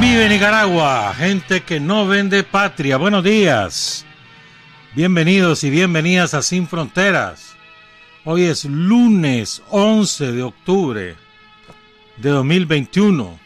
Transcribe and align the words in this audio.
¿Quién 0.00 0.12
vive 0.12 0.28
Nicaragua? 0.30 1.12
Gente 1.14 1.60
que 1.60 1.78
no 1.78 2.06
vende 2.06 2.42
patria. 2.42 2.96
Buenos 2.96 3.22
días. 3.22 4.06
Bienvenidos 4.94 5.62
y 5.62 5.68
bienvenidas 5.68 6.32
a 6.32 6.40
Sin 6.40 6.66
Fronteras. 6.66 7.54
Hoy 8.24 8.44
es 8.44 8.64
lunes 8.64 9.62
11 9.68 10.32
de 10.32 10.42
octubre 10.42 11.16
de 12.16 12.30
2021 12.30 13.38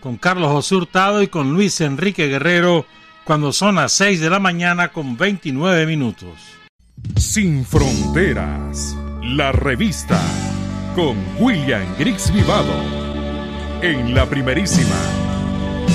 con 0.00 0.16
Carlos 0.16 0.50
José 0.50 0.74
Hurtado 0.74 1.22
y 1.22 1.28
con 1.28 1.52
Luis 1.54 1.80
Enrique 1.80 2.26
Guerrero 2.26 2.84
cuando 3.22 3.52
son 3.52 3.76
las 3.76 3.92
6 3.92 4.20
de 4.20 4.30
la 4.30 4.40
mañana 4.40 4.88
con 4.88 5.16
29 5.16 5.86
minutos. 5.86 6.34
Sin 7.16 7.64
Fronteras, 7.64 8.96
la 9.22 9.52
revista 9.52 10.20
con 10.96 11.16
William 11.38 11.86
Griggs 11.96 12.32
Vivado 12.32 12.74
en 13.82 14.14
la 14.14 14.26
primerísima 14.28 15.25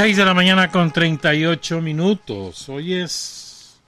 de 0.00 0.24
la 0.24 0.32
mañana 0.32 0.70
con 0.70 0.90
38 0.90 1.82
minutos. 1.82 2.70
Hoy 2.70 2.94
es 2.94 3.78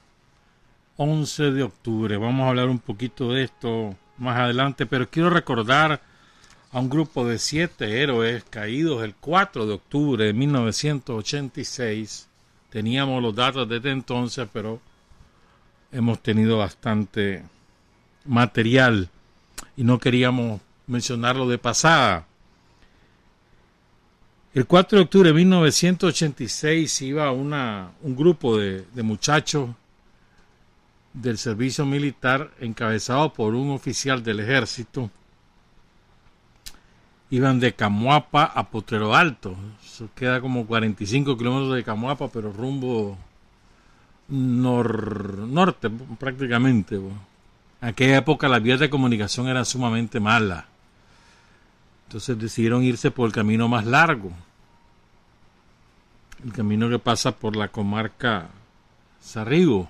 11 0.98 1.52
de 1.52 1.62
octubre. 1.62 2.18
Vamos 2.18 2.44
a 2.44 2.50
hablar 2.50 2.68
un 2.68 2.80
poquito 2.80 3.32
de 3.32 3.44
esto 3.44 3.96
más 4.18 4.38
adelante, 4.38 4.84
pero 4.84 5.08
quiero 5.08 5.30
recordar 5.30 6.02
a 6.70 6.80
un 6.80 6.90
grupo 6.90 7.26
de 7.26 7.38
siete 7.38 8.02
héroes 8.02 8.44
caídos 8.44 9.02
el 9.02 9.14
4 9.14 9.64
de 9.64 9.72
octubre 9.72 10.26
de 10.26 10.34
1986. 10.34 12.28
Teníamos 12.68 13.22
los 13.22 13.34
datos 13.34 13.66
desde 13.66 13.90
entonces, 13.90 14.46
pero 14.52 14.82
hemos 15.92 16.22
tenido 16.22 16.58
bastante 16.58 17.42
material 18.26 19.08
y 19.78 19.84
no 19.84 19.98
queríamos 19.98 20.60
mencionarlo 20.86 21.48
de 21.48 21.56
pasada. 21.56 22.26
El 24.54 24.66
4 24.66 24.98
de 24.98 25.04
octubre 25.04 25.30
de 25.30 25.34
1986 25.34 27.00
iba 27.02 27.32
una, 27.32 27.92
un 28.02 28.14
grupo 28.14 28.58
de, 28.58 28.84
muchachos 29.02 29.70
del 31.14 31.38
servicio 31.38 31.86
militar 31.86 32.50
encabezado 32.60 33.32
por 33.32 33.54
un 33.54 33.70
oficial 33.70 34.22
del 34.22 34.40
ejército. 34.40 35.10
Iban 37.30 37.60
de 37.60 37.72
Camuapa 37.72 38.44
a 38.44 38.68
Potrero 38.68 39.14
Alto. 39.14 39.56
Eso 39.82 40.10
queda 40.14 40.42
como 40.42 40.66
45 40.66 41.38
kilómetros 41.38 41.74
de 41.74 41.82
Camuapa, 41.82 42.28
pero 42.28 42.52
rumbo 42.52 43.16
norte 44.28 45.88
prácticamente. 46.18 46.96
En 46.96 47.18
aquella 47.80 48.18
época 48.18 48.50
las 48.50 48.62
vías 48.62 48.80
de 48.80 48.90
comunicación 48.90 49.48
eran 49.48 49.64
sumamente 49.64 50.20
malas. 50.20 50.66
Entonces 52.12 52.38
decidieron 52.38 52.82
irse 52.82 53.10
por 53.10 53.26
el 53.26 53.32
camino 53.32 53.68
más 53.68 53.86
largo, 53.86 54.30
el 56.44 56.52
camino 56.52 56.90
que 56.90 56.98
pasa 56.98 57.34
por 57.34 57.56
la 57.56 57.68
comarca 57.68 58.50
Sarrigo, 59.18 59.88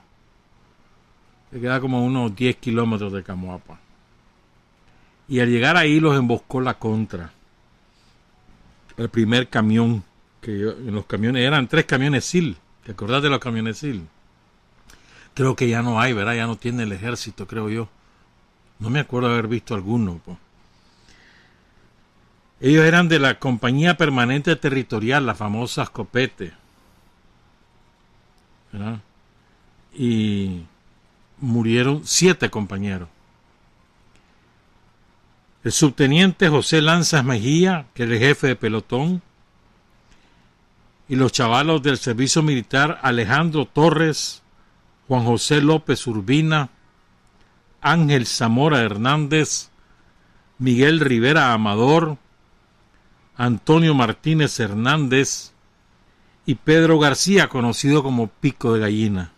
que 1.50 1.60
queda 1.60 1.80
como 1.80 1.98
a 1.98 2.02
unos 2.02 2.36
10 2.36 2.58
kilómetros 2.58 3.12
de 3.12 3.24
Camoapa. 3.24 3.80
Y 5.26 5.40
al 5.40 5.50
llegar 5.50 5.76
ahí 5.76 5.98
los 5.98 6.16
emboscó 6.16 6.60
la 6.60 6.74
contra. 6.74 7.32
El 8.96 9.08
primer 9.08 9.48
camión, 9.48 10.04
que 10.40 10.52
en 10.52 10.94
los 10.94 11.06
camiones 11.06 11.44
eran 11.44 11.66
tres 11.66 11.86
camiones 11.86 12.24
SIL. 12.24 12.56
¿Te 12.84 12.92
acordás 12.92 13.24
de 13.24 13.30
los 13.30 13.40
camiones 13.40 13.78
SIL? 13.78 14.06
Creo 15.34 15.56
que 15.56 15.68
ya 15.68 15.82
no 15.82 16.00
hay, 16.00 16.12
¿verdad? 16.12 16.36
Ya 16.36 16.46
no 16.46 16.54
tiene 16.54 16.84
el 16.84 16.92
ejército, 16.92 17.48
creo 17.48 17.68
yo. 17.68 17.88
No 18.78 18.90
me 18.90 19.00
acuerdo 19.00 19.28
haber 19.28 19.48
visto 19.48 19.74
alguno. 19.74 20.20
Ellos 22.64 22.84
eran 22.84 23.08
de 23.08 23.18
la 23.18 23.40
Compañía 23.40 23.96
Permanente 23.96 24.54
Territorial, 24.54 25.26
la 25.26 25.34
famosa 25.34 25.84
Scopete. 25.84 26.52
Y 29.92 30.62
murieron 31.40 32.02
siete 32.04 32.50
compañeros. 32.50 33.08
El 35.64 35.72
subteniente 35.72 36.48
José 36.48 36.82
Lanzas 36.82 37.24
Mejía, 37.24 37.86
que 37.94 38.04
era 38.04 38.12
el 38.12 38.20
jefe 38.20 38.46
de 38.46 38.56
pelotón, 38.56 39.22
y 41.08 41.16
los 41.16 41.32
chavalos 41.32 41.82
del 41.82 41.98
servicio 41.98 42.44
militar 42.44 43.00
Alejandro 43.02 43.66
Torres, 43.66 44.40
Juan 45.08 45.24
José 45.24 45.62
López 45.62 46.06
Urbina, 46.06 46.70
Ángel 47.80 48.24
Zamora 48.24 48.82
Hernández, 48.82 49.70
Miguel 50.58 51.00
Rivera 51.00 51.52
Amador, 51.52 52.18
Antonio 53.42 53.92
Martínez 53.92 54.60
Hernández 54.60 55.50
y 56.46 56.54
Pedro 56.54 57.00
García, 57.00 57.48
conocido 57.48 58.04
como 58.04 58.28
Pico 58.28 58.72
de 58.72 58.78
Gallina. 58.78 59.32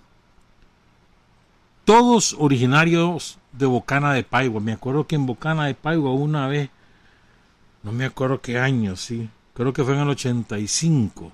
Todos 1.87 2.37
originarios 2.39 3.39
de 3.53 3.65
Bocana 3.65 4.13
de 4.13 4.23
Paigua. 4.23 4.61
Me 4.61 4.75
acuerdo 4.75 5.07
que 5.07 5.15
en 5.15 5.25
Bocana 5.25 5.65
de 5.65 5.75
Paigua 5.75 6.13
una 6.13 6.47
vez, 6.49 6.69
no 7.83 7.93
me 7.93 8.05
acuerdo 8.05 8.43
qué 8.43 8.59
año, 8.59 8.95
sí, 8.95 9.31
creo 9.55 9.73
que 9.73 9.83
fue 9.83 9.95
en 9.95 10.01
el 10.01 10.11
85, 10.11 11.33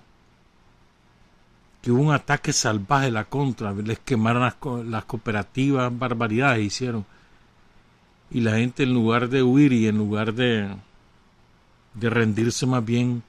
que 1.83 1.91
hubo 1.91 2.03
un 2.03 2.15
ataque 2.15 2.53
salvaje 2.53 3.07
de 3.07 3.11
la 3.11 3.25
contra, 3.25 3.73
les 3.73 3.99
quemaron 3.99 4.43
las, 4.43 4.55
las 4.85 5.05
cooperativas, 5.07 5.99
barbaridades 5.99 6.65
hicieron. 6.65 7.05
Y 8.31 8.43
la 8.43 8.59
gente 8.59 8.85
en 8.85 8.95
lugar 8.95 9.29
de 9.29 9.43
huir 9.43 9.73
y 9.73 9.89
en 9.89 9.99
lugar 9.99 10.35
de, 10.35 10.69
de 11.95 12.11
rendirse 12.11 12.67
más 12.67 12.85
bien 12.85 13.23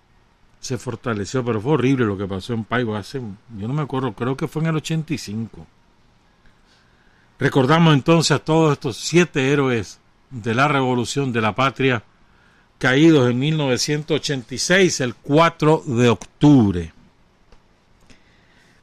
se 0.59 0.77
fortaleció, 0.77 1.43
pero 1.43 1.59
fue 1.59 1.73
horrible 1.73 2.05
lo 2.05 2.17
que 2.17 2.27
pasó 2.27 2.53
en 2.53 2.63
Paigo 2.63 2.95
hace, 2.95 3.19
yo 3.57 3.67
no 3.67 3.73
me 3.73 3.81
acuerdo, 3.81 4.13
creo 4.13 4.37
que 4.37 4.47
fue 4.47 4.61
en 4.61 4.69
el 4.69 4.75
85. 4.75 5.65
Recordamos 7.39 7.95
entonces 7.95 8.31
a 8.31 8.39
todos 8.39 8.73
estos 8.73 8.97
siete 8.97 9.51
héroes 9.51 9.99
de 10.29 10.53
la 10.53 10.67
revolución 10.67 11.33
de 11.33 11.41
la 11.41 11.55
patria 11.55 12.03
caídos 12.77 13.29
en 13.29 13.39
1986, 13.39 15.01
el 15.01 15.15
4 15.15 15.83
de 15.85 16.09
octubre. 16.09 16.93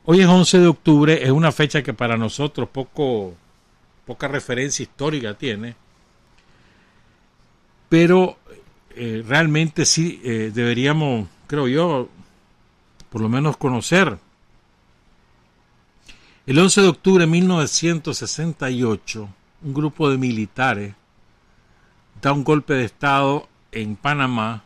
Hoy 0.05 0.21
es 0.21 0.27
11 0.27 0.59
de 0.61 0.67
octubre, 0.67 1.23
es 1.23 1.31
una 1.31 1.53
fecha 1.53 1.83
que 1.83 1.93
para 1.95 2.17
nosotros 2.17 2.69
poco, 2.69 3.35
poca 4.07 4.27
referencia 4.27 4.83
histórica 4.83 5.35
tiene, 5.35 5.77
pero 7.89 8.38
eh, 9.01 9.23
realmente 9.25 9.87
sí 9.87 10.21
eh, 10.25 10.51
deberíamos, 10.53 11.29
creo 11.47 11.69
yo, 11.69 12.09
por 13.11 13.21
lo 13.21 13.29
menos 13.29 13.57
conocer. 13.57 14.19
El 16.47 16.59
11 16.59 16.83
de 16.83 16.89
octubre 16.89 17.25
de 17.25 17.31
1968, 17.31 19.29
un 19.63 19.75
grupo 19.75 20.11
de 20.11 20.19
militares 20.19 20.95
da 22.21 22.33
un 22.33 22.43
golpe 22.43 22.75
de 22.75 22.87
Estado 22.87 23.49
en 23.71 23.95
Panamá 23.95 24.65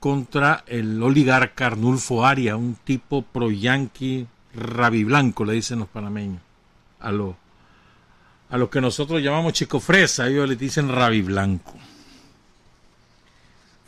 contra 0.00 0.64
el 0.66 1.02
oligarca 1.02 1.66
Arnulfo 1.66 2.24
Aria, 2.24 2.56
un 2.56 2.76
tipo 2.76 3.20
pro-yanqui 3.20 4.26
rabiblanco, 4.54 5.44
le 5.44 5.52
dicen 5.52 5.80
los 5.80 5.88
panameños, 5.88 6.40
a 6.98 7.12
los 7.12 7.34
a 8.48 8.56
lo 8.56 8.70
que 8.70 8.80
nosotros 8.80 9.22
llamamos 9.22 9.52
chico 9.52 9.80
fresa, 9.80 10.28
ellos 10.28 10.48
le 10.48 10.56
dicen 10.56 10.88
rabiblanco 10.88 11.74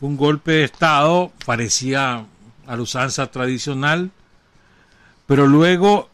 un 0.01 0.17
golpe 0.17 0.53
de 0.53 0.65
Estado, 0.65 1.33
parecía 1.47 2.27
a 2.67 2.77
la 2.77 2.83
usanza 2.83 3.31
tradicional, 3.31 4.11
pero 5.27 5.47
luego 5.47 6.09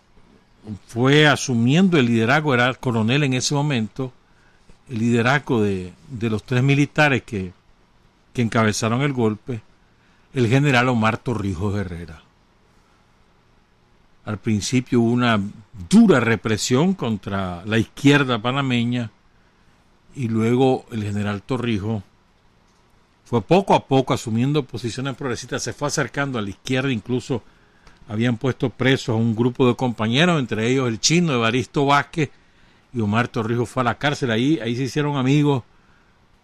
fue 0.87 1.27
asumiendo 1.27 1.99
el 1.99 2.07
liderazgo, 2.07 2.55
era 2.55 2.69
el 2.69 2.79
coronel 2.79 3.25
en 3.25 3.35
ese 3.35 3.55
momento, 3.55 4.13
el 4.89 4.99
liderazgo 4.99 5.63
de, 5.63 5.93
los 6.21 6.45
tres 6.45 6.63
militares 6.63 7.23
que, 7.23 7.53
que 8.33 8.43
encabezaron 8.43 9.03
el 9.03 9.13
golpe, 9.13 9.63
el 10.35 10.49
general 10.49 10.89
Omar 10.89 11.19
Torrijos 11.19 11.77
Herrera. 11.77 12.23
al 14.25 14.39
principio 14.39 15.01
hubo 15.01 15.11
una 15.11 15.41
dura 15.89 16.21
represión 16.21 16.95
contra 16.95 17.65
la 17.65 17.79
izquierda 17.79 18.41
panameña 18.41 19.11
y 20.15 20.29
luego 20.29 20.87
el 20.93 21.03
general 21.03 21.43
Torrijos 21.43 22.03
fue 23.31 23.43
poco 23.43 23.75
a 23.75 23.87
poco 23.87 24.13
asumiendo 24.13 24.65
posiciones 24.65 25.15
progresistas, 25.15 25.63
se 25.63 25.73
fue 25.73 25.87
acercando 25.87 26.37
a 26.37 26.43
la 26.43 26.51
izquierda, 26.51 26.91
incluso 26.91 27.45
habían 28.09 28.37
puesto 28.37 28.71
presos 28.71 29.11
a 29.11 29.15
un 29.15 29.37
grupo 29.37 29.69
de 29.69 29.77
compañeros, 29.77 30.41
entre 30.41 30.67
ellos 30.67 30.89
el 30.89 30.99
chino 30.99 31.33
Evaristo 31.33 31.87
Vázquez 31.87 32.31
y 32.93 33.01
Omar 33.01 33.29
Torrijos 33.29 33.69
fue 33.69 33.83
a 33.83 33.85
la 33.85 33.99
cárcel, 33.99 34.33
ahí, 34.33 34.59
ahí 34.59 34.75
se 34.75 34.83
hicieron 34.83 35.17
amigos 35.17 35.63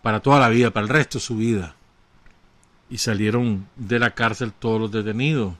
para 0.00 0.20
toda 0.20 0.38
la 0.38 0.48
vida, 0.48 0.70
para 0.70 0.84
el 0.84 0.88
resto 0.88 1.18
de 1.18 1.24
su 1.24 1.36
vida. 1.36 1.74
Y 2.88 2.98
salieron 2.98 3.66
de 3.74 3.98
la 3.98 4.12
cárcel 4.12 4.52
todos 4.52 4.80
los 4.80 4.92
detenidos, 4.92 5.54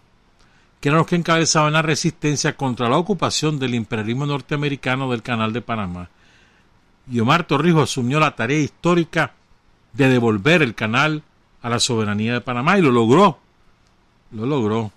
que 0.80 0.90
eran 0.90 0.98
los 0.98 1.08
que 1.08 1.16
encabezaban 1.16 1.72
la 1.72 1.82
resistencia 1.82 2.56
contra 2.56 2.88
la 2.88 2.98
ocupación 2.98 3.58
del 3.58 3.74
imperialismo 3.74 4.26
norteamericano 4.26 5.10
del 5.10 5.24
Canal 5.24 5.52
de 5.52 5.60
Panamá. 5.60 6.08
Y 7.10 7.18
Omar 7.18 7.48
Torrijos 7.48 7.90
asumió 7.90 8.20
la 8.20 8.36
tarea 8.36 8.60
histórica 8.60 9.34
de 9.96 10.08
devolver 10.08 10.62
el 10.62 10.74
canal 10.74 11.22
a 11.62 11.70
la 11.70 11.80
soberanía 11.80 12.34
de 12.34 12.40
Panamá 12.40 12.78
y 12.78 12.82
lo 12.82 12.90
logró. 12.90 13.38
Lo 14.32 14.46
logró. 14.46 14.92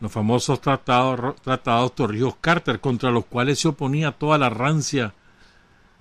Los 0.00 0.10
famosos 0.10 0.60
tratados, 0.60 1.36
tratados 1.42 1.94
Torrijos-Carter, 1.94 2.80
contra 2.80 3.10
los 3.10 3.24
cuales 3.26 3.60
se 3.60 3.68
oponía 3.68 4.12
toda 4.12 4.36
la 4.36 4.50
rancia 4.50 5.14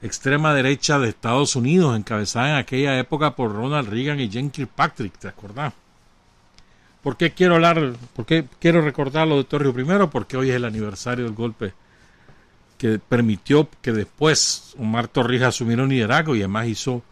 extrema 0.02 0.54
derecha 0.56 0.98
de 0.98 1.10
Estados 1.10 1.56
Unidos, 1.56 1.96
encabezada 1.96 2.50
en 2.50 2.56
aquella 2.56 2.98
época 2.98 3.36
por 3.36 3.54
Ronald 3.54 3.90
Reagan 3.90 4.20
y 4.20 4.32
Jane 4.32 4.50
Kirkpatrick, 4.50 5.18
¿te 5.20 5.28
acordás? 5.28 5.74
¿Por 7.04 7.18
qué 7.18 7.32
quiero 7.32 7.56
hablar, 7.56 7.94
por 8.16 8.26
qué 8.26 8.46
quiero 8.60 8.82
recordarlo 8.82 9.38
de 9.38 9.44
Torrijos 9.44 9.76
primero? 9.76 10.10
Porque 10.10 10.38
hoy 10.38 10.50
es 10.50 10.56
el 10.56 10.66
aniversario 10.66 11.26
del 11.26 11.34
golpe 11.34 11.74
que 12.78 12.98
permitió 12.98 13.70
que 13.82 13.92
después 13.92 14.76
Omar 14.80 15.08
Torrijos 15.08 15.50
asumiera 15.50 15.84
un 15.84 15.90
liderazgo 15.90 16.36
y 16.36 16.40
además 16.40 16.68
hizo 16.68 17.04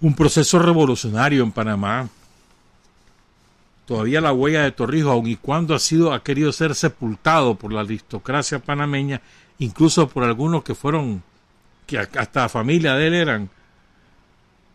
un 0.00 0.14
proceso 0.14 0.58
revolucionario 0.58 1.42
en 1.42 1.52
Panamá. 1.52 2.08
Todavía 3.86 4.20
la 4.20 4.32
huella 4.32 4.62
de 4.62 4.72
Torrijos, 4.72 5.12
aun 5.12 5.26
y 5.26 5.36
cuando 5.36 5.74
ha 5.74 5.78
sido, 5.78 6.12
ha 6.12 6.22
querido 6.22 6.52
ser 6.52 6.74
sepultado 6.74 7.56
por 7.56 7.72
la 7.72 7.80
aristocracia 7.80 8.60
panameña, 8.60 9.20
incluso 9.58 10.08
por 10.08 10.24
algunos 10.24 10.62
que 10.62 10.74
fueron, 10.74 11.22
que 11.86 11.98
hasta 11.98 12.48
familia 12.48 12.94
de 12.94 13.06
él 13.08 13.14
eran. 13.14 13.50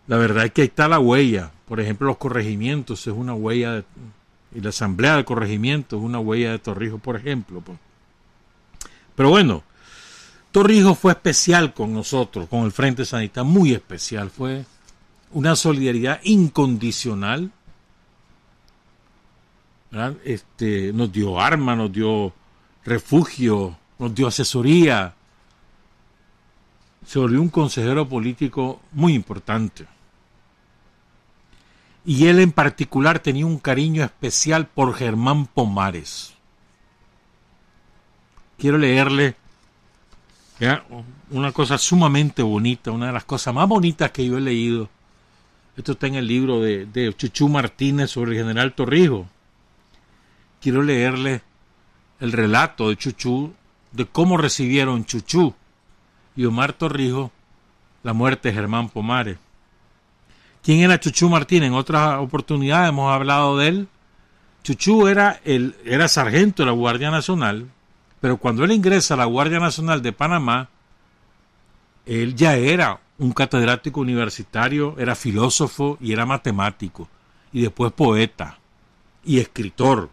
La 0.07 0.17
verdad 0.17 0.45
es 0.45 0.51
que 0.51 0.61
ahí 0.61 0.67
está 0.67 0.87
la 0.87 0.99
huella. 0.99 1.51
Por 1.67 1.79
ejemplo, 1.79 2.07
los 2.07 2.17
corregimientos 2.17 3.07
es 3.07 3.13
una 3.13 3.33
huella 3.33 3.73
de, 3.73 3.83
y 4.53 4.61
la 4.61 4.69
asamblea 4.69 5.17
de 5.17 5.25
corregimientos 5.25 5.99
es 5.99 6.05
una 6.05 6.19
huella 6.19 6.51
de 6.51 6.59
Torrijos, 6.59 7.01
por 7.01 7.15
ejemplo. 7.15 7.61
Pues. 7.61 7.77
Pero 9.15 9.29
bueno, 9.29 9.63
Torrijos 10.51 10.99
fue 10.99 11.13
especial 11.13 11.73
con 11.73 11.93
nosotros, 11.93 12.47
con 12.47 12.65
el 12.65 12.71
Frente 12.71 13.05
Sanitario, 13.05 13.49
muy 13.49 13.73
especial. 13.73 14.29
Fue 14.29 14.65
una 15.35 15.53
solidaridad 15.57 16.21
incondicional. 16.23 17.51
Este, 20.23 20.93
nos 20.93 21.11
dio 21.11 21.39
armas, 21.39 21.77
nos 21.77 21.91
dio 21.91 22.33
refugio, 22.85 23.77
nos 23.99 24.15
dio 24.15 24.27
asesoría. 24.27 25.13
Se 27.05 27.19
volvió 27.19 27.41
un 27.41 27.49
consejero 27.49 28.07
político 28.07 28.79
muy 28.93 29.13
importante. 29.13 29.85
Y 32.05 32.27
él 32.27 32.39
en 32.39 32.53
particular 32.53 33.19
tenía 33.19 33.45
un 33.45 33.59
cariño 33.59 34.05
especial 34.05 34.67
por 34.67 34.93
Germán 34.93 35.47
Pomares. 35.47 36.33
Quiero 38.57 38.77
leerle 38.77 39.35
una 41.29 41.51
cosa 41.51 41.77
sumamente 41.77 42.41
bonita, 42.41 42.91
una 42.91 43.07
de 43.07 43.13
las 43.13 43.25
cosas 43.25 43.53
más 43.53 43.67
bonitas 43.67 44.11
que 44.11 44.25
yo 44.25 44.37
he 44.37 44.41
leído 44.41 44.89
esto 45.77 45.91
está 45.91 46.07
en 46.07 46.15
el 46.15 46.27
libro 46.27 46.61
de, 46.61 47.13
Chuchú 47.17 47.49
Martínez 47.49 48.09
sobre 48.09 48.31
el 48.31 48.37
general 48.37 48.73
Torrijos. 48.73 49.27
Quiero 50.61 50.81
leerle 50.81 51.41
el 52.19 52.31
relato 52.31 52.89
de 52.89 52.95
Chuchú 52.95 53.53
de 53.91 54.05
cómo 54.05 54.37
recibieron 54.37 55.05
Chuchú 55.05 55.53
y 56.35 56.45
Omar 56.45 56.73
Torrijos 56.73 57.31
la 58.03 58.13
muerte 58.13 58.49
de 58.49 58.55
Germán 58.55 58.89
Pomares. 58.89 59.37
¿Quién 60.63 60.79
era 60.79 60.99
Chuchú 60.99 61.29
Martínez? 61.29 61.67
En 61.67 61.73
otras 61.73 62.19
oportunidades 62.19 62.89
hemos 62.89 63.13
hablado 63.13 63.57
de 63.57 63.67
él. 63.67 63.87
Chuchú 64.63 65.07
era, 65.07 65.39
el, 65.43 65.75
era 65.85 66.07
sargento 66.07 66.63
de 66.63 66.67
la 66.67 66.71
Guardia 66.71 67.11
Nacional, 67.11 67.69
pero 68.21 68.37
cuando 68.37 68.63
él 68.63 68.71
ingresa 68.71 69.13
a 69.13 69.17
la 69.17 69.25
Guardia 69.25 69.59
Nacional 69.59 70.01
de 70.01 70.13
Panamá, 70.13 70.69
él 72.05 72.33
ya 72.35 72.55
era 72.55 72.99
un 73.17 73.31
catedrático 73.31 74.01
universitario, 74.01 74.95
era 74.97 75.15
filósofo 75.15 75.97
y 76.01 76.11
era 76.11 76.25
matemático, 76.25 77.07
y 77.53 77.61
después 77.61 77.93
poeta 77.93 78.59
y 79.23 79.39
escritor. 79.39 80.09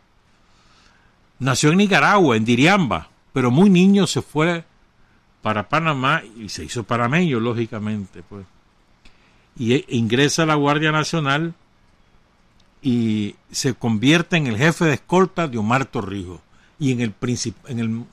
Nació 1.39 1.71
en 1.71 1.79
Nicaragua, 1.79 2.37
en 2.37 2.45
Diriamba, 2.45 3.09
pero 3.33 3.51
muy 3.51 3.69
niño 3.69 4.07
se 4.07 4.23
fue 4.23 4.65
para 5.43 5.69
Panamá 5.69 6.23
y 6.37 6.49
se 6.49 6.65
hizo 6.65 6.85
panameño, 6.85 7.41
lógicamente. 7.41 8.23
Pues. 8.23 8.47
Y 9.57 9.75
e, 9.75 9.85
ingresa 9.89 10.45
a 10.45 10.47
la 10.47 10.55
Guardia 10.55 10.93
Nacional 10.93 11.55
y 12.81 13.35
se 13.51 13.75
convierte 13.75 14.37
en 14.37 14.47
el 14.47 14.57
jefe 14.57 14.85
de 14.85 14.95
escolta 14.95 15.49
de 15.49 15.59
Omar 15.59 15.85
Torrijos 15.87 16.41
y 16.79 16.93
en 16.93 17.01
el, 17.01 17.15
en 17.67 17.79
el, 17.79 18.05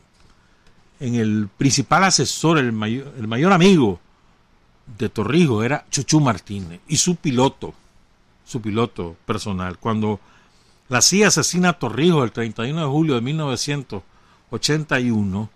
en 1.00 1.16
el 1.16 1.50
principal 1.56 2.04
asesor, 2.04 2.58
el 2.58 2.72
mayor, 2.72 3.14
el 3.18 3.28
mayor 3.28 3.54
amigo 3.54 4.00
de 4.98 5.10
Torrijos 5.10 5.66
era 5.66 5.86
Chuchu 5.90 6.20
Martínez 6.20 6.82
y 6.88 6.98
su 6.98 7.16
piloto, 7.18 7.74
su 8.46 8.62
piloto 8.62 9.16
personal. 9.26 9.78
Cuando 9.78 10.20
la 10.90 11.02
CIA 11.02 11.28
asesina 11.28 11.70
a 11.70 11.80
Torrijos 11.80 12.24
el 12.24 12.32
31 12.32 12.82
de 12.82 12.88
julio 12.88 13.16
de 13.16 13.22
1981, 13.22 15.50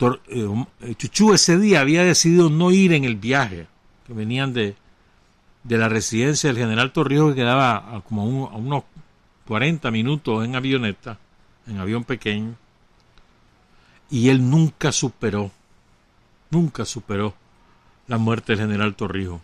eh, 0.00 0.66
eh, 0.80 0.94
Chuchu 0.96 1.32
ese 1.32 1.56
día 1.58 1.80
había 1.80 2.04
decidido 2.04 2.50
no 2.50 2.72
ir 2.72 2.92
en 2.92 3.04
el 3.04 3.16
viaje, 3.16 3.68
que 4.06 4.12
venían 4.12 4.52
de, 4.52 4.76
de 5.62 5.78
la 5.78 5.88
residencia 5.88 6.48
del 6.48 6.58
general 6.58 6.92
Torrijos, 6.92 7.30
que 7.30 7.40
quedaba 7.40 8.02
como 8.08 8.48
a 8.48 8.56
unos 8.56 8.84
40 9.46 9.90
minutos 9.90 10.44
en 10.44 10.56
avioneta, 10.56 11.18
en 11.66 11.78
avión 11.78 12.04
pequeño, 12.04 12.54
y 14.10 14.28
él 14.28 14.50
nunca 14.50 14.92
superó, 14.92 15.50
nunca 16.50 16.84
superó 16.84 17.34
la 18.06 18.18
muerte 18.18 18.52
del 18.52 18.66
general 18.66 18.94
Torrijos. 18.94 19.40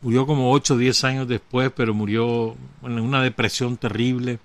Murió 0.00 0.26
como 0.26 0.52
8 0.52 0.74
o 0.74 0.76
10 0.76 1.04
años 1.04 1.28
después, 1.28 1.72
pero 1.74 1.94
murió 1.94 2.54
en 2.82 2.98
una 2.98 3.22
depresión 3.22 3.76
terrible. 3.76 4.38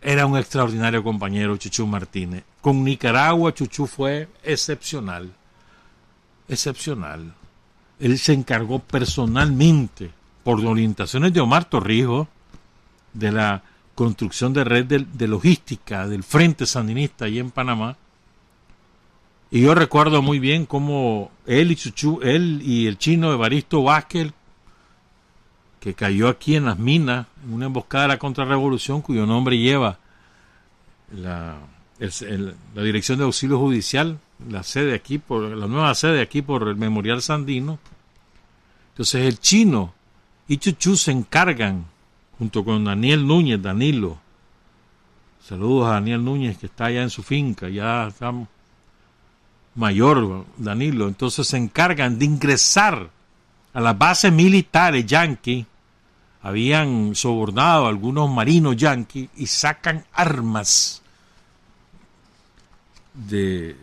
Era 0.00 0.26
un 0.26 0.36
extraordinario 0.36 1.02
compañero, 1.02 1.56
Chuchú 1.56 1.86
Martínez. 1.86 2.44
Con 2.60 2.84
Nicaragua, 2.84 3.52
Chuchú 3.52 3.86
fue 3.86 4.28
excepcional. 4.42 5.32
Excepcional. 6.48 7.34
Él 7.98 8.18
se 8.18 8.34
encargó 8.34 8.78
personalmente, 8.78 10.10
por 10.42 10.64
orientaciones 10.64 11.32
de 11.32 11.40
Omar 11.40 11.64
Torrijos, 11.64 12.28
de 13.14 13.32
la 13.32 13.62
construcción 13.94 14.52
de 14.52 14.64
red 14.64 14.84
de, 14.84 15.06
de 15.12 15.28
logística 15.28 16.06
del 16.06 16.22
Frente 16.22 16.66
Sandinista 16.66 17.24
allí 17.24 17.38
en 17.38 17.50
Panamá, 17.50 17.96
y 19.54 19.60
yo 19.60 19.72
recuerdo 19.72 20.20
muy 20.20 20.40
bien 20.40 20.66
cómo 20.66 21.30
él 21.46 21.70
y 21.70 21.76
Chuchu, 21.76 22.18
él 22.24 22.60
y 22.64 22.88
el 22.88 22.98
chino 22.98 23.32
Evaristo 23.32 23.84
Vázquez, 23.84 24.32
que 25.78 25.94
cayó 25.94 26.26
aquí 26.26 26.56
en 26.56 26.64
las 26.64 26.76
minas, 26.76 27.28
en 27.44 27.52
una 27.52 27.66
emboscada 27.66 28.02
de 28.02 28.08
la 28.08 28.18
contrarrevolución, 28.18 29.00
cuyo 29.00 29.26
nombre 29.26 29.56
lleva 29.56 30.00
la, 31.12 31.58
la 32.00 32.82
Dirección 32.82 33.18
de 33.18 33.26
Auxilio 33.26 33.60
Judicial, 33.60 34.18
la 34.48 34.64
sede 34.64 34.92
aquí, 34.92 35.18
por 35.18 35.42
la 35.42 35.68
nueva 35.68 35.94
sede 35.94 36.20
aquí 36.20 36.42
por 36.42 36.66
el 36.66 36.74
Memorial 36.74 37.22
Sandino. 37.22 37.78
Entonces 38.88 39.24
el 39.24 39.38
chino 39.38 39.94
y 40.48 40.56
Chuchu 40.56 40.96
se 40.96 41.12
encargan, 41.12 41.84
junto 42.40 42.64
con 42.64 42.82
Daniel 42.82 43.24
Núñez, 43.24 43.62
Danilo. 43.62 44.18
Saludos 45.46 45.86
a 45.86 45.92
Daniel 45.92 46.24
Núñez 46.24 46.58
que 46.58 46.66
está 46.66 46.86
allá 46.86 47.04
en 47.04 47.10
su 47.10 47.22
finca, 47.22 47.68
ya 47.68 48.08
estamos 48.08 48.48
mayor, 49.74 50.46
Danilo, 50.56 51.08
entonces 51.08 51.46
se 51.46 51.56
encargan 51.56 52.18
de 52.18 52.24
ingresar 52.24 53.10
a 53.72 53.80
las 53.80 53.98
bases 53.98 54.32
militares 54.32 55.04
yanqui, 55.06 55.66
habían 56.42 57.14
sobornado 57.14 57.86
a 57.86 57.88
algunos 57.88 58.30
marinos 58.30 58.76
yanqui 58.76 59.30
y 59.36 59.46
sacan 59.46 60.04
armas 60.12 61.02
de, 63.14 63.76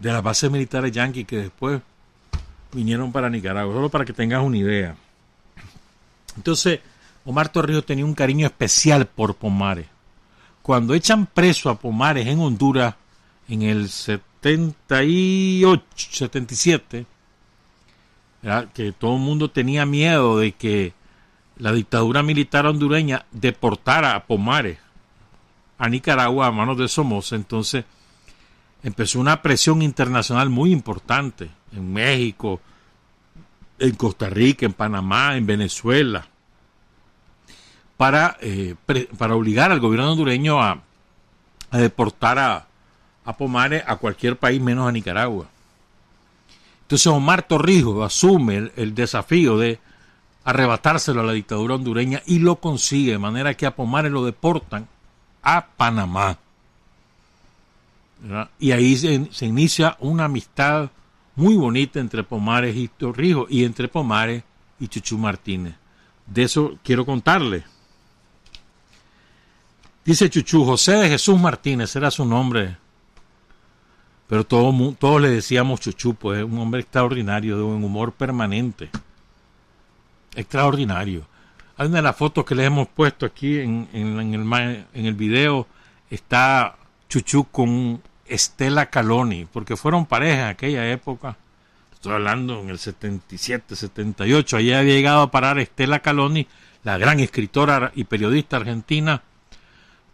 de 0.00 0.12
las 0.12 0.22
bases 0.22 0.50
militares 0.50 0.92
yanqui 0.92 1.24
que 1.24 1.38
después 1.38 1.80
vinieron 2.72 3.10
para 3.12 3.30
Nicaragua, 3.30 3.74
solo 3.74 3.88
para 3.88 4.04
que 4.04 4.12
tengas 4.12 4.42
una 4.42 4.58
idea. 4.58 4.96
Entonces, 6.36 6.80
Omar 7.24 7.48
Torrijos 7.48 7.86
tenía 7.86 8.04
un 8.04 8.14
cariño 8.14 8.46
especial 8.46 9.06
por 9.06 9.34
Pomares. 9.34 9.86
cuando 10.62 10.94
echan 10.94 11.26
preso 11.26 11.70
a 11.70 11.78
Pomares 11.78 12.26
en 12.26 12.38
Honduras 12.40 12.94
en 13.48 13.62
el 13.62 13.88
78, 14.46 15.84
77, 15.96 17.04
que 18.72 18.92
todo 18.92 19.16
el 19.16 19.20
mundo 19.20 19.50
tenía 19.50 19.84
miedo 19.86 20.38
de 20.38 20.52
que 20.52 20.92
la 21.58 21.72
dictadura 21.72 22.22
militar 22.22 22.64
hondureña 22.66 23.26
deportara 23.32 24.14
a 24.14 24.24
Pomares 24.26 24.78
a 25.78 25.88
Nicaragua 25.88 26.46
a 26.46 26.52
manos 26.52 26.78
de 26.78 26.86
Somoza, 26.86 27.34
entonces 27.34 27.84
empezó 28.84 29.18
una 29.18 29.42
presión 29.42 29.82
internacional 29.82 30.48
muy 30.48 30.70
importante 30.70 31.50
en 31.72 31.92
México, 31.92 32.60
en 33.80 33.96
Costa 33.96 34.30
Rica, 34.30 34.64
en 34.64 34.74
Panamá, 34.74 35.36
en 35.36 35.44
Venezuela, 35.44 36.28
para, 37.96 38.36
eh, 38.40 38.76
para 39.18 39.34
obligar 39.34 39.72
al 39.72 39.80
gobierno 39.80 40.12
hondureño 40.12 40.62
a, 40.62 40.82
deportar 41.72 42.38
a, 42.38 42.66
a 43.26 43.36
Pomares 43.36 43.82
a 43.86 43.96
cualquier 43.96 44.38
país 44.38 44.60
menos 44.62 44.88
a 44.88 44.92
Nicaragua. 44.92 45.46
Entonces 46.82 47.08
Omar 47.08 47.42
Torrijos 47.42 48.06
asume 48.06 48.70
el, 48.76 48.94
desafío 48.94 49.58
de 49.58 49.80
arrebatárselo 50.44 51.20
a 51.20 51.24
la 51.24 51.32
dictadura 51.32 51.74
hondureña 51.74 52.22
y 52.26 52.38
lo 52.38 52.56
consigue, 52.56 53.12
de 53.12 53.18
manera 53.18 53.54
que 53.54 53.66
a 53.66 53.74
Pomares 53.74 54.12
lo 54.12 54.24
deportan 54.24 54.86
a 55.42 55.66
Panamá. 55.66 56.38
Y 58.60 58.70
ahí 58.70 58.96
se, 58.96 59.44
inicia 59.44 59.96
una 59.98 60.26
amistad 60.26 60.90
muy 61.34 61.56
bonita 61.56 61.98
entre 61.98 62.22
Pomares 62.22 62.76
y 62.76 62.86
Torrijos 62.86 63.50
y 63.50 63.64
entre 63.64 63.88
Pomares 63.88 64.44
y 64.78 64.86
Chuchu 64.86 65.18
Martínez. 65.18 65.74
De 66.24 66.44
eso 66.44 66.78
quiero 66.84 67.04
contarle. 67.04 67.64
Dice 70.04 70.30
Chuchu, 70.30 70.64
José 70.64 70.92
de 70.92 71.08
Jesús 71.08 71.38
Martínez 71.38 71.94
era 71.96 72.12
su 72.12 72.24
nombre 72.24 72.76
pero 74.28 74.44
todos, 74.44 74.74
todos 74.98 75.20
le 75.20 75.28
decíamos 75.28 75.80
Chuchu, 75.80 76.14
pues 76.14 76.42
un 76.42 76.58
hombre 76.58 76.80
extraordinario, 76.80 77.56
de 77.56 77.62
un 77.62 77.84
humor 77.84 78.12
permanente. 78.12 78.90
Extraordinario. 80.34 81.26
Hay 81.76 81.86
una 81.88 81.96
de 81.96 82.02
las 82.02 82.16
fotos 82.16 82.44
que 82.44 82.54
les 82.54 82.66
hemos 82.66 82.88
puesto 82.88 83.26
aquí 83.26 83.58
en, 83.60 83.88
en, 83.92 84.34
el, 84.34 84.86
en 84.94 85.06
el 85.06 85.14
video, 85.14 85.66
está 86.10 86.76
Chuchu 87.08 87.44
con 87.50 88.02
Estela 88.26 88.86
Caloni, 88.86 89.44
porque 89.44 89.76
fueron 89.76 90.06
pareja 90.06 90.42
en 90.42 90.48
aquella 90.48 90.90
época. 90.90 91.36
Estoy 91.92 92.14
hablando 92.14 92.60
en 92.60 92.70
el 92.70 92.78
77, 92.78 93.76
78. 93.76 94.56
Allí 94.56 94.72
había 94.72 94.94
llegado 94.94 95.22
a 95.22 95.30
parar 95.30 95.58
Estela 95.58 96.00
Caloni, 96.00 96.46
la 96.82 96.98
gran 96.98 97.20
escritora 97.20 97.92
y 97.94 98.04
periodista 98.04 98.56
argentina, 98.56 99.22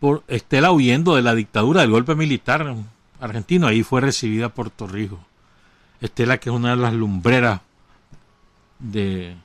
por 0.01 0.23
Estela 0.29 0.73
huyendo 0.73 1.17
de 1.17 1.23
la 1.23 1.35
dictadura 1.35 1.81
del 1.81 1.91
golpe 1.91 2.15
militar 2.15 2.75
argentino, 3.23 3.69
ahí 3.69 3.83
fue 3.83 4.01
recibida 4.01 4.49
por 4.49 4.71
Torrijos. 4.71 5.21
Estela, 6.01 6.39
que 6.39 6.51
es 6.51 6.57
una 6.57 6.71
de 6.71 6.77
las 6.77 6.93
lumbreras 6.93 7.61
de, 8.81 9.37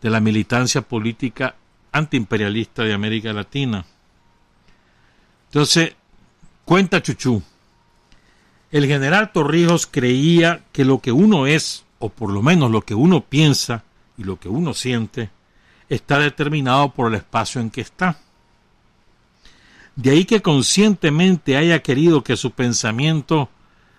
de 0.00 0.10
la 0.10 0.20
militancia 0.20 0.80
política 0.80 1.54
antiimperialista 1.92 2.82
de 2.82 2.94
América 2.94 3.32
Latina. 3.34 3.84
Entonces, 5.48 5.94
cuenta 6.64 7.02
Chuchú, 7.02 7.42
el 8.70 8.86
general 8.86 9.30
Torrijos 9.32 9.86
creía 9.86 10.64
que 10.72 10.86
lo 10.86 11.00
que 11.00 11.12
uno 11.12 11.46
es, 11.46 11.84
o 11.98 12.08
por 12.08 12.30
lo 12.30 12.42
menos 12.42 12.70
lo 12.70 12.82
que 12.82 12.94
uno 12.94 13.20
piensa 13.20 13.84
y 14.16 14.24
lo 14.24 14.40
que 14.40 14.48
uno 14.48 14.72
siente, 14.72 15.30
está 15.90 16.18
determinado 16.18 16.90
por 16.92 17.08
el 17.08 17.16
espacio 17.16 17.60
en 17.60 17.70
que 17.70 17.82
está. 17.82 18.18
De 19.98 20.10
ahí 20.10 20.26
que 20.26 20.42
conscientemente 20.42 21.56
haya 21.56 21.82
querido 21.82 22.22
que 22.22 22.36
su 22.36 22.52
pensamiento 22.52 23.48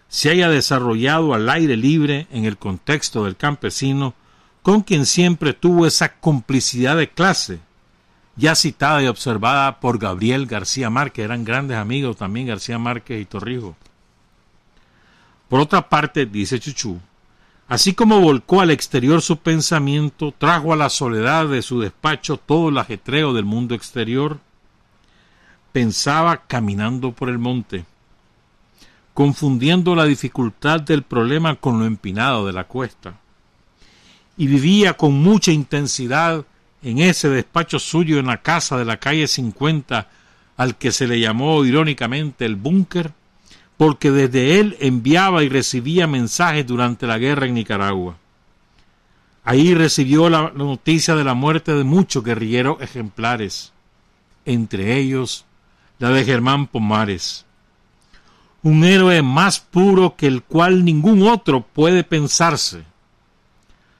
se 0.08 0.30
haya 0.30 0.48
desarrollado 0.48 1.34
al 1.34 1.50
aire 1.50 1.76
libre 1.76 2.26
en 2.32 2.46
el 2.46 2.58
contexto 2.58 3.26
del 3.26 3.36
campesino, 3.36 4.14
con 4.62 4.80
quien 4.80 5.06
siempre 5.06 5.52
tuvo 5.52 5.86
esa 5.86 6.18
complicidad 6.22 6.96
de 6.96 7.10
clase, 7.10 7.60
ya 8.38 8.56
citada 8.56 9.04
y 9.04 9.08
observada 9.08 9.82
por 9.82 10.00
Gabriel 10.00 10.46
García 10.46 10.90
Márquez, 10.90 11.26
eran 11.26 11.44
grandes 11.44 11.76
amigos 11.76 12.16
también 12.16 12.48
García 12.48 12.80
Márquez 12.80 13.22
y 13.22 13.26
Torrijos. 13.26 13.76
Por 15.50 15.60
otra 15.60 15.90
parte, 15.90 16.26
dice 16.26 16.62
Chuchú, 16.62 16.98
así 17.68 17.94
como 17.94 18.22
volcó 18.22 18.62
al 18.62 18.72
exterior 18.72 19.22
su 19.22 19.36
pensamiento, 19.40 20.34
trajo 20.38 20.72
a 20.72 20.78
la 20.78 20.90
soledad 20.90 21.50
de 21.50 21.62
su 21.62 21.82
despacho 21.82 22.38
todo 22.38 22.70
el 22.70 22.78
ajetreo 22.78 23.34
del 23.34 23.44
mundo 23.44 23.76
exterior, 23.76 24.40
pensaba 25.72 26.44
caminando 26.48 27.12
por 27.12 27.30
el 27.30 27.38
monte, 27.38 27.86
confundiendo 29.14 29.96
la 29.96 30.06
dificultad 30.06 30.82
del 30.82 31.04
problema 31.04 31.56
con 31.56 31.80
lo 31.80 31.86
empinado 31.86 32.46
de 32.46 32.54
la 32.54 32.64
cuesta, 32.64 33.16
y 34.38 34.48
vivía 34.48 34.94
con 34.94 35.14
mucha 35.14 35.52
intensidad 35.52 36.46
en 36.82 37.00
ese 37.00 37.30
despacho 37.30 37.80
suyo 37.80 38.20
en 38.20 38.28
la 38.28 38.42
casa 38.42 38.78
de 38.78 38.86
la 38.86 38.98
calle 38.98 39.28
50, 39.28 40.08
al 40.58 40.78
que 40.78 40.92
se 40.92 41.08
le 41.08 41.20
llamó 41.20 41.64
irónicamente 41.66 42.46
el 42.46 42.56
búnker, 42.56 43.12
porque 43.78 44.12
desde 44.12 44.60
él 44.60 44.78
enviaba 44.80 45.44
y 45.44 45.50
recibía 45.50 46.08
mensajes 46.08 46.66
durante 46.66 47.08
la 47.08 47.18
guerra 47.18 47.46
en 47.46 47.54
Nicaragua. 47.54 48.18
Ahí 49.44 49.74
recibió 49.74 50.30
la 50.30 50.52
noticia 50.54 51.16
de 51.16 51.24
la 51.24 51.34
muerte 51.34 51.74
de 51.74 51.84
muchos 51.84 52.24
guerrilleros 52.24 52.82
ejemplares, 52.82 53.72
entre 54.46 54.98
ellos 54.98 55.46
la 56.00 56.10
de 56.10 56.24
Germán 56.24 56.68
Pomares. 56.68 57.46
Un 58.64 58.84
héroe 58.84 59.22
más 59.22 59.60
puro 59.60 60.16
que 60.16 60.28
el 60.28 60.44
cual 60.44 60.84
ningún 60.84 61.28
otro 61.28 61.62
puede 61.62 62.04
pensarse. 62.04 62.84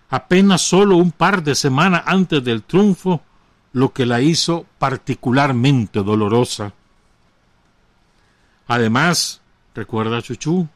Apenas 0.10 0.62
solo 0.62 0.98
un 0.98 1.12
par 1.12 1.44
de 1.44 1.56
semanas 1.56 2.04
antes 2.06 2.44
del 2.44 2.64
triunfo, 2.64 3.22
lo 3.74 3.94
que 3.94 4.06
la 4.06 4.22
hizo 4.22 4.66
particularmente 4.80 6.02
dolorosa. 6.02 6.74
Además, 8.68 9.42
recuerda 9.76 10.22
Chuchú, 10.22 10.68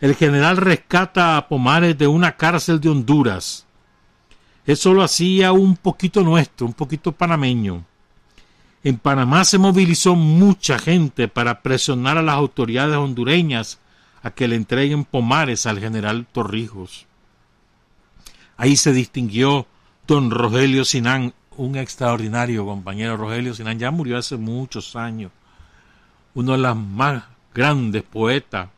el 0.00 0.14
general 0.14 0.56
rescata 0.56 1.36
a 1.36 1.48
Pomares 1.48 1.98
de 1.98 2.06
una 2.06 2.36
cárcel 2.36 2.80
de 2.80 2.88
Honduras. 2.88 3.66
Eso 4.64 4.94
lo 4.94 5.02
hacía 5.02 5.52
un 5.52 5.76
poquito 5.76 6.22
nuestro, 6.22 6.66
un 6.66 6.72
poquito 6.72 7.12
panameño. 7.12 7.84
En 8.84 8.98
Panamá 8.98 9.44
se 9.44 9.58
movilizó 9.58 10.16
mucha 10.16 10.78
gente 10.78 11.28
para 11.28 11.62
presionar 11.62 12.18
a 12.18 12.22
las 12.22 12.34
autoridades 12.34 12.96
hondureñas 12.96 13.78
a 14.22 14.30
que 14.30 14.48
le 14.48 14.56
entreguen 14.56 15.04
pomares 15.04 15.66
al 15.66 15.78
general 15.78 16.26
Torrijos. 16.30 17.06
Ahí 18.56 18.76
se 18.76 18.92
distinguió 18.92 19.66
don 20.06 20.30
Rogelio 20.30 20.84
Sinán, 20.84 21.32
un 21.56 21.76
extraordinario 21.76 22.64
compañero. 22.64 23.16
Rogelio 23.16 23.54
Sinán 23.54 23.78
ya 23.78 23.90
murió 23.90 24.18
hace 24.18 24.36
muchos 24.36 24.96
años, 24.96 25.30
uno 26.34 26.52
de 26.52 26.58
los 26.58 26.76
más 26.76 27.24
grandes 27.54 28.02
poetas 28.02 28.68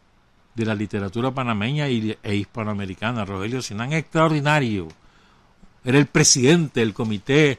de 0.54 0.66
la 0.66 0.74
literatura 0.74 1.30
panameña 1.30 1.86
e 1.88 2.36
hispanoamericana. 2.36 3.24
Rogelio 3.24 3.62
Sinán, 3.62 3.92
extraordinario. 3.92 4.88
Era 5.84 5.98
el 5.98 6.06
presidente 6.06 6.80
del 6.80 6.94
Comité 6.94 7.58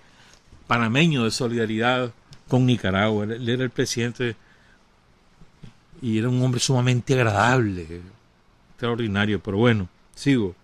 Panameño 0.67 1.23
de 1.25 1.31
Solidaridad 1.31 2.11
con 2.47 2.65
Nicaragua. 2.65 3.25
Él, 3.25 3.47
era 3.49 3.63
el 3.63 3.69
presidente 3.69 4.35
y 6.01 6.17
era 6.17 6.29
un 6.29 6.41
hombre 6.43 6.59
sumamente 6.59 7.13
agradable, 7.13 8.01
extraordinario, 8.71 9.41
pero 9.41 9.57
bueno, 9.57 9.87
sigo. 10.13 10.55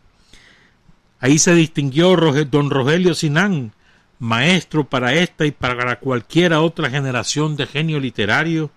Ahí 1.20 1.40
se 1.40 1.54
distinguió 1.54 2.16
don 2.46 2.70
Rogelio 2.70 3.14
Sinán, 3.14 3.74
maestro 4.20 4.84
para 4.84 5.14
esta 5.14 5.46
y 5.46 5.52
para 5.52 6.00
cualquiera 6.00 6.62
otra 6.62 6.90
generación 6.90 7.56
de 7.56 7.68
genio 7.68 8.00
literario, 8.00 8.72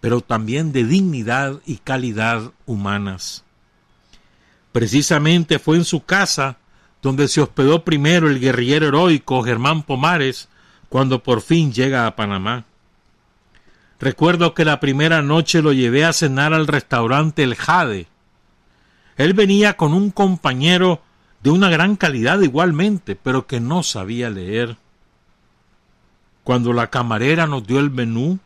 pero 0.00 0.20
también 0.20 0.72
de 0.72 0.84
dignidad 0.84 1.60
y 1.66 1.76
calidad 1.76 2.52
humanas. 2.66 3.44
Precisamente 4.72 5.58
fue 5.58 5.76
en 5.76 5.84
su 5.84 6.04
casa 6.04 6.58
donde 7.02 7.28
se 7.28 7.40
hospedó 7.40 7.84
primero 7.84 8.28
el 8.28 8.40
guerrillero 8.40 8.88
heroico 8.88 9.42
Germán 9.42 9.82
Pomares, 9.82 10.48
cuando 10.88 11.22
por 11.22 11.40
fin 11.40 11.72
llega 11.72 12.06
a 12.06 12.16
Panamá. 12.16 12.64
Recuerdo 13.98 14.54
que 14.54 14.64
la 14.64 14.78
primera 14.78 15.22
noche 15.22 15.62
lo 15.62 15.72
llevé 15.72 16.04
a 16.04 16.12
cenar 16.12 16.52
al 16.52 16.66
restaurante 16.66 17.42
El 17.42 17.54
Jade. 17.54 18.06
Él 19.16 19.32
venía 19.32 19.76
con 19.76 19.94
un 19.94 20.10
compañero 20.10 21.00
de 21.42 21.50
una 21.50 21.70
gran 21.70 21.96
calidad 21.96 22.40
igualmente, 22.40 23.16
pero 23.16 23.46
que 23.46 23.60
no 23.60 23.82
sabía 23.82 24.28
leer. 24.28 24.76
Cuando 26.44 26.72
la 26.72 26.90
camarera 26.90 27.46
nos 27.46 27.66
dio 27.66 27.80
el 27.80 27.90
menú, 27.90 28.38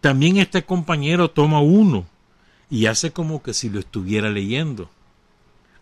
también 0.00 0.36
este 0.36 0.64
compañero 0.64 1.30
toma 1.30 1.60
uno 1.60 2.06
y 2.70 2.86
hace 2.86 3.12
como 3.12 3.42
que 3.42 3.54
si 3.54 3.70
lo 3.70 3.78
estuviera 3.78 4.30
leyendo. 4.30 4.90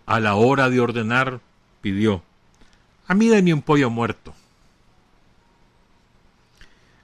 A 0.05 0.21
la 0.21 0.37
hora 0.37 0.71
de 0.71 0.79
ordenar, 0.79 1.41
pidió, 1.81 2.23
a 3.09 3.15
mí 3.15 3.27
denme 3.29 3.55
un 3.55 3.63
pollo 3.63 3.91
muerto. 3.91 4.35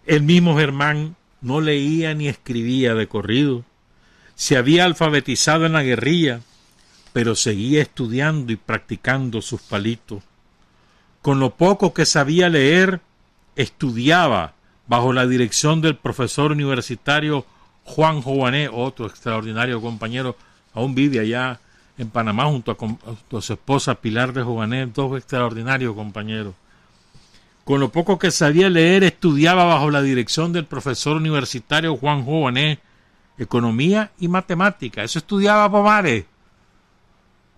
El 0.07 0.23
mismo 0.23 0.57
Germán 0.57 1.17
no 1.41 1.61
leía 1.61 2.15
ni 2.15 2.29
escribía 2.29 2.95
de 2.95 3.07
corrido. 3.07 3.65
Se 4.35 4.57
había 4.57 4.85
alfabetizado 4.85 5.67
en 5.67 5.73
la 5.73 5.83
guerrilla, 5.83 6.41
pero 7.13 7.37
seguía 7.37 7.83
estudiando 7.83 8.53
y 8.53 8.57
practicando 8.57 9.43
sus 9.43 9.61
palitos. 9.63 10.23
Con 11.21 11.39
lo 11.39 11.55
poco 11.55 11.95
que 11.95 12.07
sabía 12.07 12.49
leer, 12.49 13.01
estudiaba 13.55 14.55
bajo 14.89 15.13
la 15.13 15.27
dirección 15.27 15.81
del 15.81 15.97
profesor 15.97 16.53
universitario 16.53 17.47
Juan 17.85 18.23
Jované, 18.23 18.69
otro 18.69 19.07
extraordinario 19.07 19.81
compañero, 19.81 20.37
aún 20.75 20.95
vive 20.95 21.21
allá 21.21 21.61
en 21.99 22.11
Panamá 22.11 22.47
junto 22.47 22.73
a, 22.73 23.41
su 23.41 23.53
esposa 23.53 23.95
Pilar 23.97 24.33
de 24.33 24.43
Jované, 24.43 24.87
dos 24.87 25.17
extraordinarios 25.17 25.95
compañeros. 25.95 26.55
Con 27.65 27.81
lo 27.81 27.91
poco 27.91 28.19
que 28.19 28.31
sabía 28.31 28.69
leer, 28.69 29.05
estudiaba 29.05 29.65
bajo 29.65 29.91
la 29.91 30.03
dirección 30.03 30.53
del 30.53 30.67
profesor 30.67 31.17
universitario 31.17 31.97
Juan 31.97 32.25
Jované 32.25 32.81
economía 33.39 34.13
y 34.19 34.29
matemática. 34.29 35.03
Eso 35.03 35.19
estudiaba 35.19 35.71
Pomares. 35.71 36.25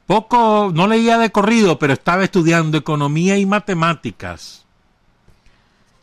Poco, 0.07 0.71
no 0.75 0.87
leía 0.87 1.17
de 1.19 1.31
corrido, 1.31 1.79
pero 1.79 1.95
estaba 1.95 2.25
estudiando 2.25 2.77
economía 2.77 3.39
y 3.39 3.47
matemáticas. 3.47 4.65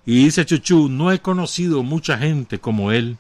Y 0.06 0.26
dice 0.26 0.46
Chuchu, 0.46 0.90
no 0.90 1.12
he 1.12 1.20
conocido 1.20 1.84
mucha 1.84 2.18
gente 2.18 2.60
como 2.60 2.92
él. 2.92 3.18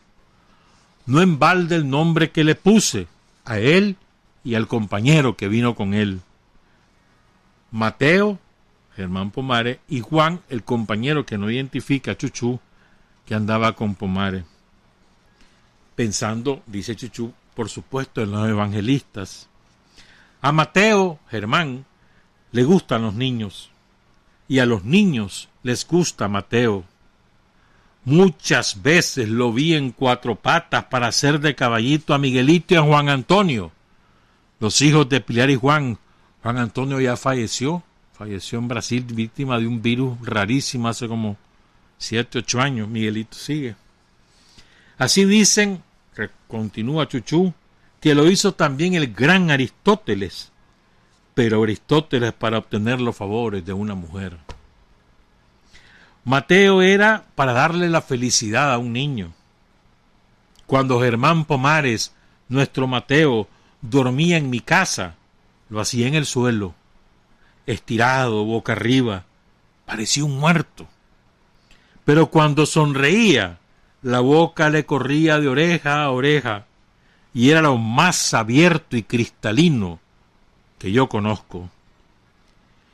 No 1.05 1.21
en 1.21 1.37
balde 1.37 1.75
el 1.75 1.89
nombre 1.89 2.31
que 2.31 2.43
le 2.43 2.55
puse 2.55 3.07
a 3.45 3.59
él 3.59 3.95
y 4.43 4.55
al 4.55 4.67
compañero 4.67 5.37
que 5.37 5.47
vino 5.47 5.75
con 5.75 5.93
él. 5.93 6.21
Mateo, 7.69 8.39
Germán 9.01 9.31
Pomares, 9.31 9.79
y 9.87 9.99
Juan, 9.99 10.41
el 10.49 10.63
compañero 10.63 11.25
que 11.25 11.37
no 11.37 11.49
identifica 11.49 12.11
a 12.11 12.17
Chuchu, 12.17 12.59
que 13.25 13.35
andaba 13.35 13.73
con 13.73 13.95
Pomares. 13.95 14.45
Pensando, 15.95 16.63
dice 16.65 16.95
Chuchu, 16.95 17.33
por 17.55 17.69
supuesto, 17.69 18.21
en 18.21 18.31
los 18.31 18.47
evangelistas 18.47 19.49
a 20.43 20.51
Mateo, 20.51 21.19
Germán, 21.29 21.85
le 22.51 22.63
gustan 22.63 23.03
los 23.03 23.13
niños 23.13 23.69
y 24.47 24.57
a 24.57 24.65
los 24.65 24.83
niños 24.83 25.49
les 25.61 25.87
gusta 25.87 26.27
Mateo. 26.27 26.83
Muchas 28.05 28.81
veces 28.81 29.29
lo 29.29 29.53
vi 29.53 29.75
en 29.75 29.91
cuatro 29.91 30.35
patas 30.35 30.85
para 30.85 31.07
hacer 31.07 31.39
de 31.39 31.53
caballito 31.53 32.15
a 32.15 32.17
Miguelito 32.17 32.73
y 32.73 32.77
a 32.77 32.81
Juan 32.81 33.07
Antonio, 33.09 33.71
los 34.59 34.81
hijos 34.81 35.07
de 35.09 35.21
Pilar 35.21 35.51
y 35.51 35.55
Juan. 35.55 35.99
Juan 36.41 36.57
Antonio 36.57 36.99
ya 36.99 37.15
falleció, 37.17 37.83
falleció 38.21 38.59
en 38.59 38.67
Brasil 38.67 39.03
víctima 39.03 39.57
de 39.57 39.65
un 39.65 39.81
virus 39.81 40.15
rarísimo 40.21 40.87
hace 40.87 41.07
como 41.07 41.37
siete, 41.97 42.37
ocho 42.37 42.61
años. 42.61 42.87
Miguelito 42.87 43.35
sigue. 43.35 43.75
Así 44.99 45.25
dicen, 45.25 45.81
continúa 46.47 47.07
Chuchú, 47.07 47.51
que 47.99 48.13
lo 48.13 48.29
hizo 48.29 48.53
también 48.53 48.93
el 48.93 49.11
gran 49.11 49.49
Aristóteles, 49.49 50.51
pero 51.33 51.63
Aristóteles 51.63 52.31
para 52.33 52.59
obtener 52.59 53.01
los 53.01 53.15
favores 53.15 53.65
de 53.65 53.73
una 53.73 53.95
mujer. 53.95 54.37
Mateo 56.23 56.83
era 56.83 57.25
para 57.33 57.53
darle 57.53 57.89
la 57.89 58.03
felicidad 58.03 58.71
a 58.71 58.77
un 58.77 58.93
niño. 58.93 59.33
Cuando 60.67 61.01
Germán 61.01 61.45
Pomares, 61.45 62.13
nuestro 62.49 62.85
Mateo, 62.85 63.47
dormía 63.81 64.37
en 64.37 64.51
mi 64.51 64.59
casa, 64.59 65.15
lo 65.69 65.81
hacía 65.81 66.07
en 66.07 66.13
el 66.13 66.27
suelo, 66.27 66.75
estirado, 67.65 68.43
boca 68.45 68.73
arriba, 68.73 69.25
parecía 69.85 70.25
un 70.25 70.39
muerto. 70.39 70.87
Pero 72.05 72.27
cuando 72.27 72.65
sonreía, 72.65 73.59
la 74.01 74.19
boca 74.19 74.69
le 74.69 74.85
corría 74.85 75.39
de 75.39 75.47
oreja 75.47 76.03
a 76.03 76.11
oreja, 76.11 76.65
y 77.33 77.49
era 77.49 77.61
lo 77.61 77.77
más 77.77 78.33
abierto 78.33 78.97
y 78.97 79.03
cristalino 79.03 79.99
que 80.79 80.91
yo 80.91 81.07
conozco. 81.07 81.69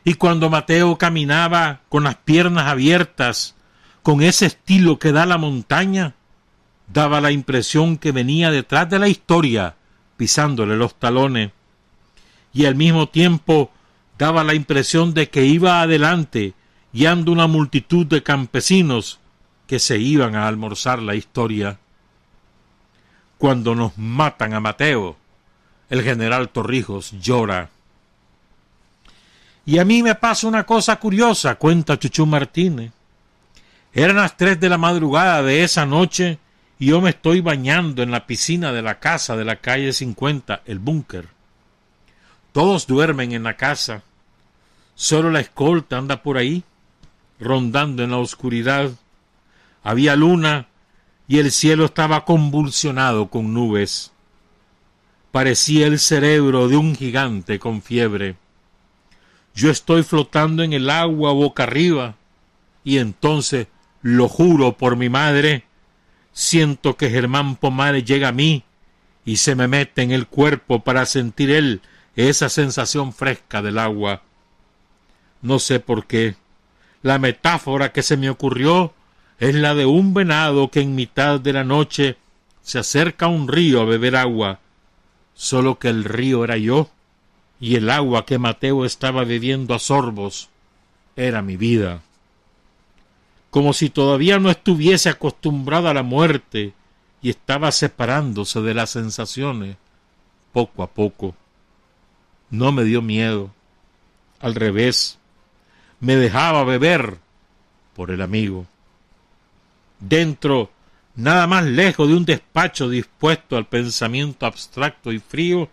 Y 0.04 0.16
cuando 0.16 0.50
Mateo 0.50 0.98
caminaba 0.98 1.82
con 1.90 2.04
las 2.04 2.16
piernas 2.16 2.68
abiertas, 2.68 3.56
con 4.04 4.22
ese 4.22 4.46
estilo 4.46 5.00
que 5.00 5.12
da 5.12 5.26
la 5.26 5.38
montaña, 5.38 6.14
daba 6.88 7.20
la 7.20 7.32
impresión 7.32 7.98
que 7.98 8.12
venía 8.12 8.52
detrás 8.52 8.90
de 8.90 9.00
la 9.00 9.10
historia, 9.10 9.76
pisándole 10.16 10.78
los 10.78 10.96
talones, 10.96 11.52
y 12.54 12.66
al 12.66 12.76
mismo 12.76 13.10
tiempo 13.10 13.72
daba 14.18 14.44
la 14.44 14.54
impresión 14.54 15.14
de 15.14 15.30
que 15.30 15.46
iba 15.46 15.82
adelante, 15.82 16.54
guiando 16.94 17.32
una 17.32 17.48
multitud 17.48 18.06
de 18.06 18.24
campesinos 18.24 19.20
que 19.68 19.80
se 19.80 20.00
iban 20.00 20.36
a 20.36 20.48
almorzar 20.48 21.02
la 21.02 21.16
historia 21.16 21.80
cuando 23.38 23.76
nos 23.76 23.98
matan 23.98 24.54
a 24.54 24.60
Mateo. 24.60 25.18
El 25.90 26.04
general 26.04 26.50
Torrijos 26.50 27.12
llora. 27.12 27.70
Y 29.66 29.80
a 29.80 29.86
mí 29.86 30.02
me 30.02 30.16
pasa 30.16 30.48
una 30.48 30.66
cosa 30.66 30.98
curiosa, 30.98 31.56
cuenta 31.56 32.00
Chuchú 32.00 32.26
Martínez. 32.26 32.92
Eran 33.94 34.18
las 34.18 34.36
tres 34.38 34.60
de 34.60 34.70
la 34.70 34.78
madrugada 34.78 35.44
de 35.44 35.64
esa 35.64 35.86
noche 35.86 36.40
y 36.80 36.88
yo 36.88 37.02
me 37.02 37.12
estoy 37.12 37.42
bañando 37.42 38.04
en 38.04 38.12
la 38.12 38.26
piscina 38.26 38.72
de 38.72 38.82
la 38.82 39.00
casa 39.00 39.36
de 39.36 39.46
la 39.46 39.58
calle 39.58 39.94
50, 39.94 40.62
el 40.66 40.80
búnker. 40.80 41.37
Todos 42.58 42.88
duermen 42.88 43.34
en 43.34 43.44
la 43.44 43.56
casa. 43.56 44.02
Solo 44.96 45.30
la 45.30 45.42
escolta 45.42 46.00
anda 46.00 46.24
por 46.24 46.40
ahí, 46.40 46.64
rondando 47.40 48.02
en 48.02 48.10
la 48.10 48.18
oscuridad. 48.18 48.90
Había 49.84 50.16
luna 50.16 50.66
y 51.28 51.38
el 51.38 51.52
cielo 51.52 51.86
estaba 51.86 52.26
convulsionado 52.26 53.28
con 53.28 53.54
nubes. 53.54 54.12
Parecía 55.32 55.86
el 55.86 56.00
cerebro 56.00 56.68
de 56.68 56.78
un 56.78 56.96
gigante 56.96 57.60
con 57.60 57.84
fiebre. 57.84 58.38
Yo 59.54 59.70
estoy 59.70 60.02
flotando 60.02 60.64
en 60.64 60.74
el 60.74 60.90
agua 60.90 61.34
boca 61.34 61.62
arriba, 61.62 62.16
y 62.84 62.98
entonces, 62.98 63.68
lo 64.02 64.28
juro 64.28 64.78
por 64.78 64.96
mi 64.96 65.10
madre, 65.10 65.66
siento 66.34 66.98
que 66.98 67.12
Germán 67.12 67.56
Pomares 67.56 68.04
llega 68.04 68.30
a 68.30 68.32
mí 68.32 68.64
y 69.26 69.38
se 69.38 69.54
me 69.54 69.68
mete 69.68 70.02
en 70.02 70.10
el 70.10 70.26
cuerpo 70.26 70.84
para 70.84 71.06
sentir 71.06 71.52
él 71.52 71.84
esa 72.18 72.50
sensación 72.50 73.14
fresca 73.14 73.62
del 73.62 73.78
agua. 73.78 74.24
No 75.44 75.60
sé 75.60 75.80
por 75.80 76.08
qué. 76.08 76.36
La 77.04 77.20
metáfora 77.20 77.94
que 77.94 78.02
se 78.02 78.18
me 78.18 78.30
ocurrió 78.30 78.94
es 79.40 79.54
la 79.54 79.76
de 79.76 79.86
un 79.86 80.16
venado 80.16 80.70
que 80.72 80.82
en 80.82 80.96
mitad 80.96 81.40
de 81.40 81.54
la 81.54 81.64
noche 81.64 82.18
se 82.64 82.80
acerca 82.80 83.28
a 83.28 83.30
un 83.30 83.48
río 83.48 83.82
a 83.82 83.86
beber 83.86 84.16
agua, 84.16 84.60
solo 85.36 85.78
que 85.78 85.90
el 85.90 86.04
río 86.04 86.44
era 86.44 86.58
yo, 86.58 86.90
y 87.60 87.76
el 87.76 87.90
agua 87.92 88.26
que 88.26 88.40
Mateo 88.40 88.84
estaba 88.84 89.24
bebiendo 89.24 89.76
a 89.76 89.80
sorbos 89.80 90.50
era 91.16 91.44
mi 91.44 91.56
vida. 91.56 92.02
Como 93.52 93.74
si 93.74 93.92
todavía 93.92 94.40
no 94.40 94.50
estuviese 94.50 95.10
acostumbrada 95.10 95.92
a 95.92 95.94
la 95.94 96.04
muerte 96.04 96.74
y 97.22 97.30
estaba 97.30 97.72
separándose 97.72 98.62
de 98.62 98.74
las 98.74 98.90
sensaciones 98.90 99.78
poco 100.52 100.82
a 100.82 100.88
poco. 100.88 101.36
No 102.50 102.72
me 102.72 102.84
dio 102.84 103.02
miedo, 103.02 103.52
al 104.40 104.56
revés, 104.56 105.18
me 106.00 106.16
dejaba 106.16 106.64
beber 106.64 107.18
por 107.96 108.12
el 108.12 108.22
amigo. 108.22 108.68
Dentro, 110.00 110.72
nada 111.16 111.48
más 111.48 111.66
lejos 111.66 112.08
de 112.08 112.16
un 112.16 112.26
despacho 112.26 112.90
dispuesto 112.90 113.58
al 113.58 113.68
pensamiento 113.68 114.46
abstracto 114.46 115.12
y 115.12 115.20
frío, 115.20 115.70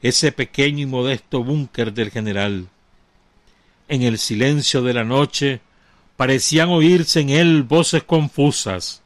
ese 0.00 0.32
pequeño 0.32 0.80
y 0.80 0.86
modesto 0.86 1.44
búnker 1.44 1.92
del 1.92 2.10
general. 2.10 2.68
En 3.88 4.02
el 4.02 4.18
silencio 4.18 4.82
de 4.82 4.94
la 4.94 5.04
noche 5.04 5.60
parecían 6.16 6.70
oírse 6.70 7.20
en 7.20 7.30
él 7.30 7.62
voces 7.62 8.02
confusas, 8.02 9.02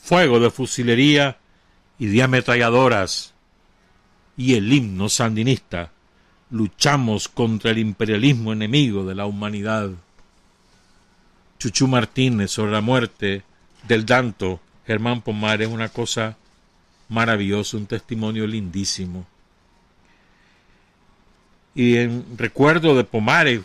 fuego 0.00 0.40
de 0.40 0.50
fusilería 0.50 1.38
y 1.98 2.06
de 2.06 2.22
ametralladoras, 2.22 3.34
y 4.40 4.54
el 4.54 4.72
himno 4.72 5.10
sandinista. 5.10 5.90
Luchamos 6.50 7.28
contra 7.28 7.72
el 7.72 7.78
imperialismo 7.78 8.54
enemigo 8.54 9.04
de 9.04 9.14
la 9.14 9.26
humanidad. 9.26 9.90
Chuchu 11.58 11.86
Martínez 11.86 12.50
sobre 12.50 12.72
la 12.72 12.80
muerte 12.80 13.42
del 13.86 14.06
Danto, 14.06 14.58
Germán 14.86 15.20
Pomares, 15.20 15.68
es 15.68 15.74
una 15.74 15.90
cosa 15.90 16.38
maravillosa, 17.10 17.76
un 17.76 17.84
testimonio 17.84 18.46
lindísimo. 18.46 19.26
Y 21.74 21.98
en 21.98 22.24
recuerdo 22.38 22.96
de 22.96 23.04
Pomares, 23.04 23.60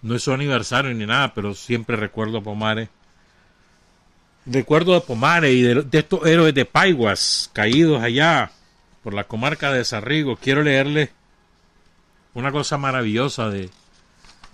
no 0.00 0.14
es 0.14 0.22
su 0.22 0.32
aniversario 0.32 0.94
ni 0.94 1.04
nada, 1.04 1.34
pero 1.34 1.54
siempre 1.54 1.96
recuerdo 1.96 2.38
a 2.38 2.42
Pomares. 2.42 2.88
Recuerdo 4.46 4.94
de 4.94 5.02
Pomares 5.02 5.52
y 5.52 5.60
de, 5.60 5.82
de 5.82 5.98
estos 5.98 6.24
héroes 6.26 6.54
de 6.54 6.64
Paiguas 6.64 7.50
caídos 7.52 8.02
allá 8.02 8.50
por 9.06 9.14
la 9.14 9.22
comarca 9.22 9.70
de 9.70 9.84
Sarrigo. 9.84 10.34
Quiero 10.34 10.64
leerles 10.64 11.10
una 12.34 12.50
cosa 12.50 12.76
maravillosa 12.76 13.48
de, 13.50 13.70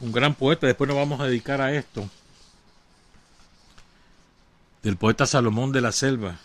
un 0.00 0.12
gran 0.12 0.34
poeta, 0.34 0.66
después 0.66 0.88
nos 0.88 0.98
vamos 0.98 1.22
a 1.22 1.24
dedicar 1.24 1.62
a 1.62 1.72
esto. 1.72 2.06
del 4.82 4.98
poeta 4.98 5.24
Salomón 5.24 5.72
de 5.72 5.80
la 5.80 5.90
Selva. 5.90 6.36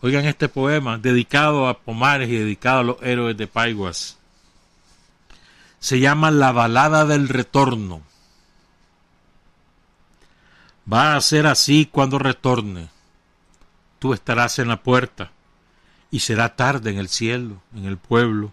Oigan 0.00 0.24
este 0.26 0.48
poema 0.48 0.98
dedicado 0.98 1.66
a 1.66 1.80
Pomares 1.80 2.28
y 2.28 2.36
dedicado 2.36 2.78
a 2.78 2.84
los 2.84 3.02
héroes 3.02 3.36
de 3.36 3.48
Paiguas. 3.48 4.18
Se 5.80 5.98
llama 5.98 6.30
La 6.30 6.52
balada 6.52 7.06
del 7.06 7.28
retorno. 7.28 8.02
Va 10.90 11.16
a 11.16 11.20
ser 11.22 11.48
así 11.48 11.86
cuando 11.90 12.20
retorne. 12.20 12.88
Tú 13.98 14.14
estarás 14.14 14.60
en 14.60 14.68
la 14.68 14.80
puerta 14.80 15.32
y 16.10 16.20
será 16.20 16.56
tarde 16.56 16.90
en 16.90 16.98
el 16.98 17.08
cielo, 17.08 17.60
en 17.74 17.84
el 17.84 17.98
pueblo, 17.98 18.52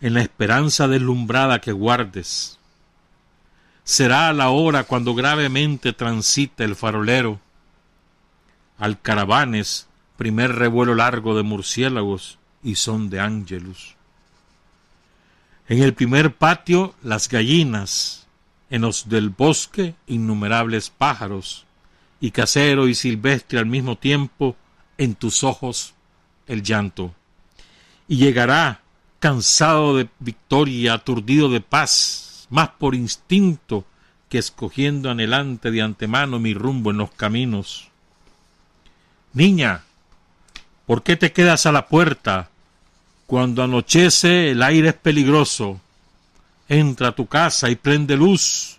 en 0.00 0.14
la 0.14 0.22
esperanza 0.22 0.88
deslumbrada 0.88 1.60
que 1.60 1.72
guardes. 1.72 2.58
Será 3.84 4.32
la 4.32 4.50
hora 4.50 4.84
cuando 4.84 5.14
gravemente 5.14 5.92
transite 5.92 6.64
el 6.64 6.76
farolero. 6.76 7.40
Al 8.78 9.00
caravanes, 9.00 9.86
primer 10.16 10.54
revuelo 10.54 10.94
largo 10.94 11.36
de 11.36 11.42
murciélagos 11.42 12.38
y 12.62 12.76
son 12.76 13.10
de 13.10 13.20
ángelus. 13.20 13.96
En 15.68 15.82
el 15.82 15.94
primer 15.94 16.34
patio, 16.34 16.94
las 17.02 17.28
gallinas, 17.28 18.26
en 18.70 18.82
los 18.82 19.08
del 19.08 19.30
bosque, 19.30 19.94
innumerables 20.06 20.90
pájaros, 20.90 21.66
y 22.20 22.30
casero 22.30 22.88
y 22.88 22.94
silvestre 22.94 23.58
al 23.58 23.66
mismo 23.66 23.96
tiempo, 23.96 24.56
en 24.98 25.14
tus 25.14 25.44
ojos 25.44 25.94
el 26.46 26.62
llanto. 26.62 27.14
Y 28.08 28.16
llegará, 28.16 28.82
cansado 29.18 29.96
de 29.96 30.08
victoria, 30.18 30.94
aturdido 30.94 31.48
de 31.48 31.60
paz, 31.60 32.46
más 32.50 32.70
por 32.70 32.94
instinto 32.94 33.84
que 34.28 34.38
escogiendo 34.38 35.10
anhelante 35.10 35.70
de 35.70 35.82
antemano 35.82 36.38
mi 36.38 36.54
rumbo 36.54 36.90
en 36.90 36.98
los 36.98 37.10
caminos. 37.10 37.88
Niña, 39.32 39.84
¿por 40.86 41.02
qué 41.02 41.16
te 41.16 41.32
quedas 41.32 41.66
a 41.66 41.72
la 41.72 41.86
puerta? 41.88 42.50
Cuando 43.26 43.62
anochece 43.62 44.50
el 44.50 44.62
aire 44.62 44.90
es 44.90 44.94
peligroso. 44.94 45.80
Entra 46.68 47.08
a 47.08 47.12
tu 47.12 47.26
casa 47.26 47.70
y 47.70 47.76
prende 47.76 48.16
luz 48.16 48.78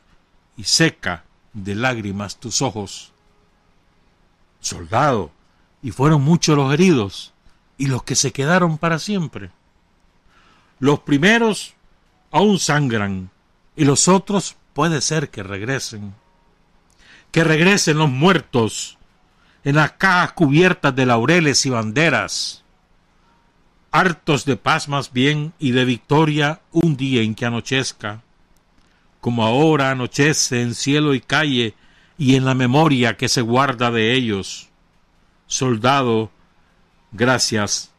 y 0.57 0.63
seca 0.63 1.23
de 1.53 1.75
lágrimas 1.75 2.39
tus 2.39 2.61
ojos. 2.61 3.11
Soldado, 4.59 5.31
y 5.81 5.91
fueron 5.91 6.21
muchos 6.21 6.55
los 6.55 6.73
heridos 6.73 7.32
y 7.77 7.87
los 7.87 8.03
que 8.03 8.15
se 8.15 8.31
quedaron 8.31 8.77
para 8.77 8.99
siempre. 8.99 9.51
Los 10.79 10.99
primeros 10.99 11.73
aún 12.31 12.59
sangran 12.59 13.29
y 13.75 13.85
los 13.85 14.07
otros 14.07 14.55
puede 14.73 15.01
ser 15.01 15.29
que 15.29 15.43
regresen. 15.43 16.13
Que 17.31 17.43
regresen 17.43 17.97
los 17.97 18.09
muertos 18.09 18.97
en 19.63 19.75
las 19.75 19.93
cajas 19.93 20.33
cubiertas 20.33 20.95
de 20.95 21.05
laureles 21.05 21.65
y 21.65 21.69
banderas, 21.69 22.63
hartos 23.91 24.43
de 24.45 24.57
paz 24.57 24.89
más 24.89 25.13
bien 25.13 25.53
y 25.57 25.71
de 25.71 25.85
victoria 25.85 26.61
un 26.71 26.97
día 26.97 27.21
en 27.21 27.33
que 27.33 27.45
anochezca, 27.45 28.21
como 29.21 29.45
ahora 29.45 29.91
anochece 29.91 30.61
en 30.61 30.75
cielo 30.75 31.13
y 31.13 31.21
calle 31.21 31.75
y 32.17 32.35
en 32.35 32.43
la 32.43 32.55
memoria 32.55 33.15
que 33.15 33.29
se 33.29 33.41
guarda 33.41 33.89
de 33.89 34.13
ellos. 34.13 34.69
Soldado, 35.47 36.29
gracias, 37.13 37.91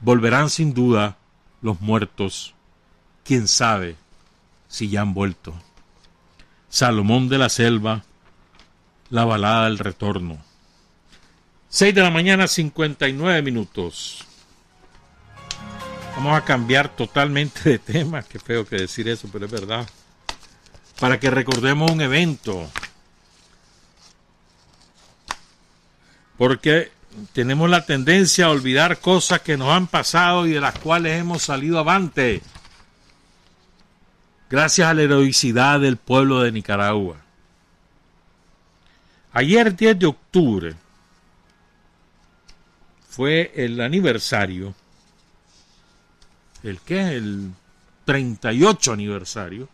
volverán 0.00 0.50
sin 0.50 0.74
duda 0.74 1.16
los 1.62 1.80
muertos. 1.80 2.54
Quién 3.24 3.48
sabe 3.48 3.96
si 4.68 4.88
ya 4.88 5.00
han 5.00 5.14
vuelto. 5.14 5.54
Salomón 6.68 7.28
de 7.28 7.38
la 7.38 7.48
Selva, 7.48 8.04
la 9.08 9.24
balada 9.24 9.64
del 9.64 9.78
retorno. 9.78 10.38
6 11.68 11.94
de 11.94 12.02
la 12.02 12.10
mañana, 12.10 12.46
59 12.46 13.42
minutos. 13.42 14.24
Vamos 16.16 16.36
a 16.36 16.44
cambiar 16.44 16.88
totalmente 16.88 17.68
de 17.68 17.78
tema. 17.78 18.22
Qué 18.22 18.38
feo 18.38 18.66
que 18.66 18.76
decir 18.76 19.08
eso, 19.08 19.28
pero 19.30 19.46
es 19.46 19.52
verdad. 19.52 19.88
Para 20.98 21.20
que 21.20 21.30
recordemos 21.30 21.90
un 21.90 22.00
evento. 22.00 22.70
Porque 26.38 26.90
tenemos 27.32 27.70
la 27.70 27.84
tendencia 27.84 28.46
a 28.46 28.50
olvidar 28.50 29.00
cosas 29.00 29.40
que 29.40 29.56
nos 29.56 29.70
han 29.70 29.86
pasado 29.86 30.46
y 30.46 30.52
de 30.52 30.60
las 30.60 30.78
cuales 30.78 31.18
hemos 31.20 31.42
salido 31.42 31.78
avante. 31.78 32.42
Gracias 34.48 34.88
a 34.88 34.94
la 34.94 35.02
heroicidad 35.02 35.80
del 35.80 35.96
pueblo 35.96 36.40
de 36.40 36.52
Nicaragua. 36.52 37.16
Ayer 39.32 39.74
10 39.74 39.98
de 39.98 40.06
octubre 40.06 40.74
fue 43.08 43.52
el 43.54 43.80
aniversario, 43.80 44.74
el 46.62 46.80
que 46.80 47.00
es 47.00 47.06
el 47.12 47.52
38 48.04 48.92
aniversario, 48.92 49.68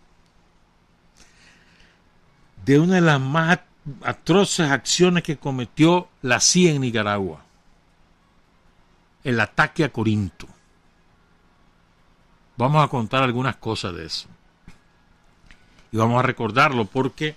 de 2.64 2.78
una 2.78 2.94
de 2.96 3.00
las 3.02 3.20
más 3.20 3.59
atroces 4.02 4.70
acciones 4.70 5.22
que 5.22 5.36
cometió 5.36 6.08
la 6.22 6.40
CIA 6.40 6.72
en 6.72 6.80
Nicaragua, 6.80 7.44
el 9.24 9.38
ataque 9.40 9.84
a 9.84 9.90
Corinto. 9.90 10.48
Vamos 12.56 12.84
a 12.84 12.88
contar 12.88 13.22
algunas 13.22 13.56
cosas 13.56 13.94
de 13.94 14.06
eso. 14.06 14.26
Y 15.90 15.96
vamos 15.96 16.18
a 16.18 16.22
recordarlo 16.22 16.84
porque 16.84 17.36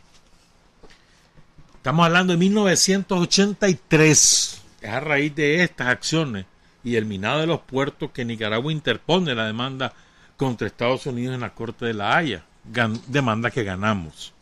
estamos 1.77 2.05
hablando 2.05 2.33
de 2.33 2.39
1983 2.39 4.65
es 4.85 4.91
a 4.91 4.99
raíz 4.99 5.35
de 5.35 5.63
estas 5.63 5.87
acciones 5.87 6.45
y 6.83 6.95
el 6.95 7.05
minado 7.05 7.39
de 7.39 7.47
los 7.47 7.61
puertos 7.61 8.11
que 8.11 8.23
Nicaragua 8.23 8.71
interpone 8.71 9.33
la 9.33 9.47
demanda 9.47 9.93
contra 10.37 10.67
Estados 10.67 11.07
Unidos 11.07 11.33
en 11.33 11.41
la 11.41 11.55
Corte 11.55 11.85
de 11.85 11.95
la 11.95 12.15
Haya, 12.15 12.45
demanda 13.07 13.49
que 13.49 13.63
ganamos. 13.63 14.34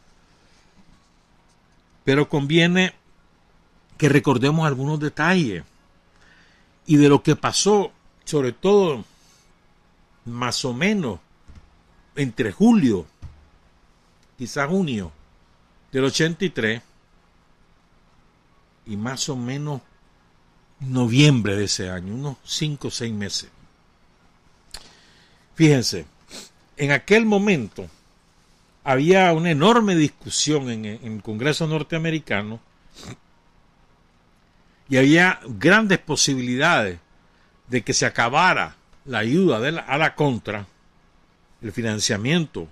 Pero 2.04 2.28
conviene 2.30 2.94
que 3.98 4.10
recordemos 4.10 4.66
algunos 4.66 5.00
detalles 5.00 5.64
y 6.86 6.98
de 6.98 7.10
lo 7.10 7.24
que 7.24 7.36
pasó, 7.36 7.92
sobre 8.26 8.52
todo 8.52 9.06
más 10.26 10.66
o 10.66 10.74
menos 10.74 11.20
entre 12.16 12.52
julio, 12.52 13.06
quizás 14.38 14.68
junio 14.70 15.12
del 15.92 16.06
83 16.06 16.82
y 18.86 18.98
más 18.98 19.30
o 19.30 19.36
menos 19.36 19.82
noviembre 20.80 21.56
de 21.56 21.66
ese 21.66 21.90
año, 21.90 22.14
unos 22.14 22.38
cinco 22.44 22.90
o 22.90 22.92
seis 22.92 23.14
meses. 23.14 23.50
Fíjense, 25.56 26.06
en 26.78 26.92
aquel 26.92 27.26
momento 27.26 27.88
había 28.84 29.32
una 29.34 29.52
enorme 29.52 29.96
discusión 29.96 30.70
en, 30.70 30.86
el 30.86 31.22
Congreso 31.22 31.68
norteamericano 31.68 32.60
y 34.90 34.98
había 34.98 35.40
grandes 35.48 36.00
posibilidades 36.00 37.00
de 37.68 37.82
que 37.82 37.94
se 37.94 38.06
acabara 38.06 38.76
la 39.06 39.20
ayuda 39.20 39.60
de 39.60 39.80
a 39.80 39.98
la 39.98 40.16
contra, 40.16 40.68
el 41.62 41.72
financiamiento 41.72 42.68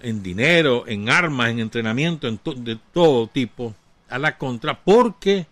en 0.00 0.22
dinero, 0.22 0.84
en 0.86 1.08
armas, 1.08 1.50
en 1.50 1.60
entrenamiento 1.60 2.28
en 2.28 2.38
de 2.62 2.78
todo 2.92 3.26
tipo 3.28 3.74
a 4.08 4.18
la 4.18 4.36
contra, 4.36 4.78
porque 4.78 5.46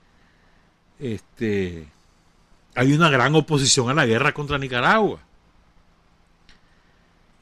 este, 0.98 1.88
hay 2.74 2.92
una 2.92 3.08
gran 3.08 3.34
oposición 3.34 3.88
a 3.88 3.94
la 3.94 4.06
guerra 4.06 4.32
contra 4.32 4.58
Nicaragua. 4.58 5.23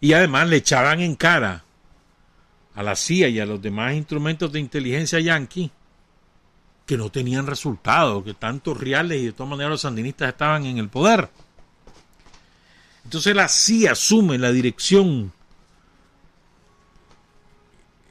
Y 0.02 0.14
además 0.14 0.48
le 0.48 0.56
echaban 0.56 1.00
en 1.00 1.14
cara 1.14 1.62
a 2.74 2.82
la 2.82 2.96
CIA 2.96 3.28
y 3.28 3.38
a 3.38 3.46
los 3.46 3.62
demás 3.62 3.94
instrumentos 3.94 4.50
de 4.50 4.58
inteligencia 4.58 5.20
yanqui 5.20 5.70
que 6.84 6.96
no 6.96 7.08
tenían 7.08 7.46
resultado, 7.46 8.24
que 8.24 8.34
tantos 8.34 8.80
reales 8.80 9.22
y 9.22 9.26
de 9.26 9.32
todas 9.32 9.50
maneras 9.50 9.70
los 9.70 9.80
sandinistas 9.82 10.28
estaban 10.28 10.66
en 10.66 10.78
el 10.78 10.88
poder. 10.88 11.30
Entonces 13.04 13.36
la 13.36 13.46
CIA 13.46 13.92
asume 13.92 14.38
la 14.38 14.50
dirección 14.50 15.32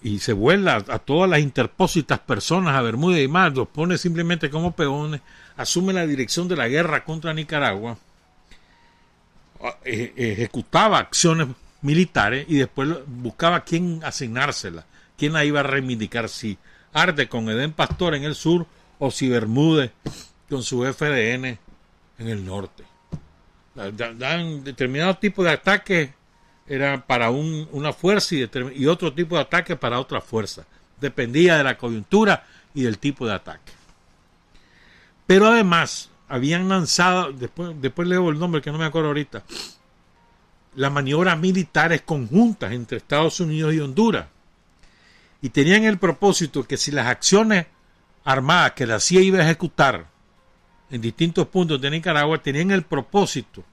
y 0.01 0.19
se 0.19 0.31
vuela 0.31 0.77
a 0.87 0.99
todas 0.99 1.29
las 1.29 1.41
interpósitas 1.41 2.19
personas 2.19 2.73
a 2.73 2.81
Bermuda 2.81 3.19
y 3.19 3.27
más, 3.27 3.53
los 3.53 3.67
pone 3.67 3.97
simplemente 3.97 4.49
como 4.49 4.73
peones, 4.73 5.19
asume 5.57 5.91
la 5.91 6.07
dirección 6.07 6.47
de 6.47 6.55
la 6.55 6.69
guerra 6.69 7.03
contra 7.03 7.33
Nicaragua, 7.33 7.97
e, 9.83 10.13
ejecutaba 10.15 10.97
acciones 10.97 11.49
militares 11.81 12.45
y 12.47 12.57
después 12.57 12.89
buscaba 13.07 13.63
quién 13.63 14.01
asignársela, 14.03 14.85
quién 15.17 15.33
la 15.33 15.45
iba 15.45 15.61
a 15.61 15.63
reivindicar, 15.63 16.29
si 16.29 16.57
Arde 16.93 17.27
con 17.27 17.49
Edén 17.49 17.73
Pastor 17.73 18.15
en 18.15 18.23
el 18.23 18.35
sur 18.35 18.67
o 18.99 19.11
si 19.11 19.29
Bermúdez 19.29 19.91
con 20.49 20.63
su 20.63 20.83
FDN 20.83 21.45
en 22.19 22.27
el 22.27 22.45
norte. 22.45 22.83
Dan 23.73 24.63
determinados 24.63 25.19
tipos 25.19 25.45
de 25.45 25.51
ataques 25.51 26.09
era 26.67 27.05
para 27.05 27.29
una 27.29 27.93
fuerza 27.93 28.35
y, 28.35 28.49
y, 28.75 28.85
otro 28.85 29.13
tipo 29.13 29.35
de 29.35 29.41
ataque 29.41 29.75
para 29.75 29.99
otra 29.99 30.21
fuerza. 30.21 30.65
Dependía 30.99 31.57
de 31.57 31.63
la 31.63 31.77
coyuntura 31.77 32.45
y 32.73 32.83
del 32.83 32.99
tipo 32.99 33.25
de 33.25 33.33
ataque. 33.33 33.71
Pero 35.25 35.47
además, 35.47 36.09
habían 36.27 36.69
lanzado, 36.69 37.31
después, 37.31 37.73
después 37.81 38.07
leo 38.07 38.29
el 38.29 38.39
nombre 38.39 38.61
que 38.61 38.71
no 38.71 38.77
me 38.77 38.85
acuerdo 38.85 39.09
ahorita, 39.09 39.43
las 40.75 40.91
maniobras 40.91 41.37
militares 41.37 42.01
conjuntas 42.01 42.71
entre 42.71 42.97
Estados 42.97 43.39
Unidos 43.39 43.73
y 43.73 43.79
Honduras. 43.79 44.27
Y 45.41 45.49
tenían 45.49 45.83
el 45.83 45.97
propósito 45.97 46.63
que 46.63 46.77
si 46.77 46.91
las 46.91 47.07
acciones 47.07 47.65
armadas 48.23 48.73
que 48.73 48.85
la 48.85 48.99
CIA 48.99 49.21
iba 49.21 49.39
a 49.39 49.43
ejecutar 49.43 50.05
en 50.89 51.01
distintos 51.01 51.47
puntos 51.47 51.81
de 51.81 51.89
Nicaragua 51.89 52.37
tenían 52.41 52.71
el 52.71 52.83
propósito 52.83 53.63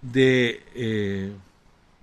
de, 0.00 0.64
eh, 0.74 1.32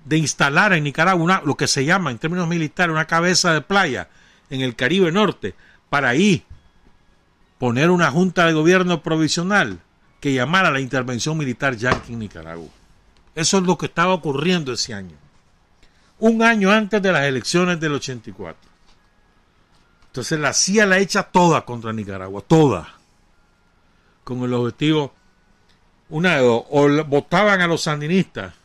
de 0.06 0.18
instalar 0.18 0.74
en 0.74 0.84
Nicaragua 0.84 1.42
lo 1.44 1.56
que 1.56 1.68
se 1.68 1.86
llama 1.86 2.12
en 2.12 2.20
términos 2.20 2.48
militares 2.48 2.94
una 2.94 3.08
cabeza 3.08 3.54
de 3.54 3.62
playa 3.62 4.10
en 4.50 4.62
el 4.62 4.76
Caribe 4.76 5.12
Norte 5.12 5.56
para 5.90 6.10
ahí 6.10 6.44
poner 7.58 7.90
una 7.90 8.12
junta 8.12 8.46
de 8.46 8.54
gobierno 8.54 9.02
provisional 9.02 9.80
que 10.20 10.34
llamara 10.34 10.70
la 10.70 10.80
intervención 10.80 11.38
militar 11.38 11.76
yanqui 11.76 12.14
en 12.14 12.20
Nicaragua. 12.20 12.70
Eso 13.38 13.60
es 13.60 13.66
lo 13.66 13.78
que 13.78 13.86
estaba 13.86 14.16
ocurriendo 14.16 14.74
ese 14.74 14.96
año. 14.96 15.16
Un 16.18 16.42
año 16.42 16.72
antes 16.72 17.00
de 17.00 17.12
las 17.12 17.26
elecciones 17.26 17.80
del 17.80 17.94
84. 17.94 18.60
Entonces 20.08 20.40
la 20.40 20.54
CIA 20.54 20.88
la 20.88 20.98
echa 20.98 21.22
toda 21.22 21.64
contra 21.64 21.94
Nicaragua, 21.94 22.42
toda. 22.42 22.96
Con 24.24 24.42
el 24.42 24.52
objetivo, 24.56 25.14
una 26.10 26.38
de 26.38 26.42
dos, 26.42 26.64
o 26.72 27.04
votaban 27.06 27.62
a 27.62 27.68
los 27.68 27.84
sandinistas 27.84 28.56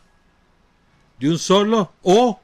de 1.19 1.29
un 1.29 1.39
solo, 1.39 1.93
o 2.01 2.41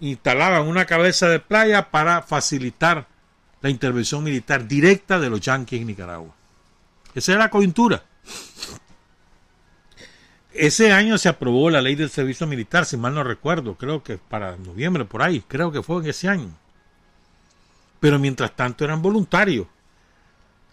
instalaban 0.00 0.66
una 0.66 0.86
cabeza 0.86 1.28
de 1.28 1.40
playa 1.40 1.90
para 1.90 2.22
facilitar 2.22 3.06
la 3.60 3.68
intervención 3.68 4.24
militar 4.24 4.66
directa 4.66 5.20
de 5.20 5.28
los 5.28 5.42
yanquis 5.42 5.82
en 5.82 5.88
Nicaragua. 5.88 6.34
Esa 7.14 7.32
era 7.32 7.42
la 7.42 7.50
coyuntura. 7.50 8.02
Ese 10.54 10.92
año 10.92 11.16
se 11.18 11.28
aprobó 11.28 11.70
la 11.70 11.80
ley 11.80 11.94
del 11.94 12.10
servicio 12.10 12.46
militar, 12.46 12.84
si 12.84 12.96
mal 12.96 13.14
no 13.14 13.24
recuerdo, 13.24 13.74
creo 13.74 14.02
que 14.02 14.18
para 14.18 14.56
noviembre, 14.56 15.04
por 15.04 15.22
ahí, 15.22 15.42
creo 15.46 15.72
que 15.72 15.82
fue 15.82 16.02
en 16.02 16.10
ese 16.10 16.28
año. 16.28 16.50
Pero 18.00 18.18
mientras 18.18 18.54
tanto 18.54 18.84
eran 18.84 19.00
voluntarios. 19.00 19.66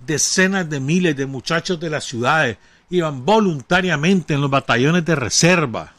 Decenas 0.05 0.69
de 0.69 0.79
miles 0.79 1.15
de 1.15 1.25
muchachos 1.25 1.79
de 1.79 1.89
las 1.89 2.05
ciudades 2.05 2.57
iban 2.89 3.25
voluntariamente 3.25 4.33
en 4.33 4.41
los 4.41 4.49
batallones 4.49 5.05
de 5.05 5.15
reserva 5.15 5.93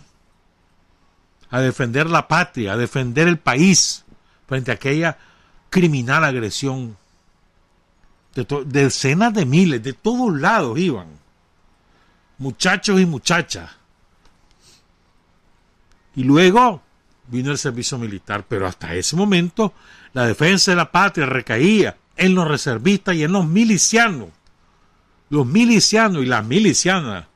a 1.51 1.61
defender 1.61 2.09
la 2.09 2.29
patria, 2.29 2.73
a 2.73 2.77
defender 2.77 3.29
el 3.29 3.39
país 3.39 4.05
frente 4.47 4.71
a 4.71 4.75
aquella 4.75 5.19
criminal 5.69 6.25
agresión. 6.25 6.97
De 8.35 8.47
decenas 8.67 9.35
de 9.35 9.45
miles, 9.45 9.83
de 9.83 9.93
todos 9.93 10.39
lados 10.39 10.79
iban. 10.79 11.20
Muchachos 12.41 13.01
y 13.01 13.07
muchachas. 13.07 13.71
Y 16.17 16.25
luego 16.25 16.83
vino 17.29 17.53
el 17.53 17.59
servicio 17.59 17.97
militar, 17.97 18.45
pero 18.49 18.67
hasta 18.67 18.95
ese 18.95 19.15
momento 19.15 19.73
la 20.13 20.27
defensa 20.27 20.73
de 20.73 20.77
la 20.77 20.91
patria 20.91 21.27
recaía 21.27 21.97
en 22.17 22.35
los 22.35 22.49
reservistas 22.49 23.15
y 23.15 23.23
en 23.23 23.33
los 23.33 23.47
milicianos. 23.47 24.31
Los 25.29 25.47
milicianos 25.47 26.25
y 26.25 26.27
las 26.27 26.45
milicianas. 26.45 27.27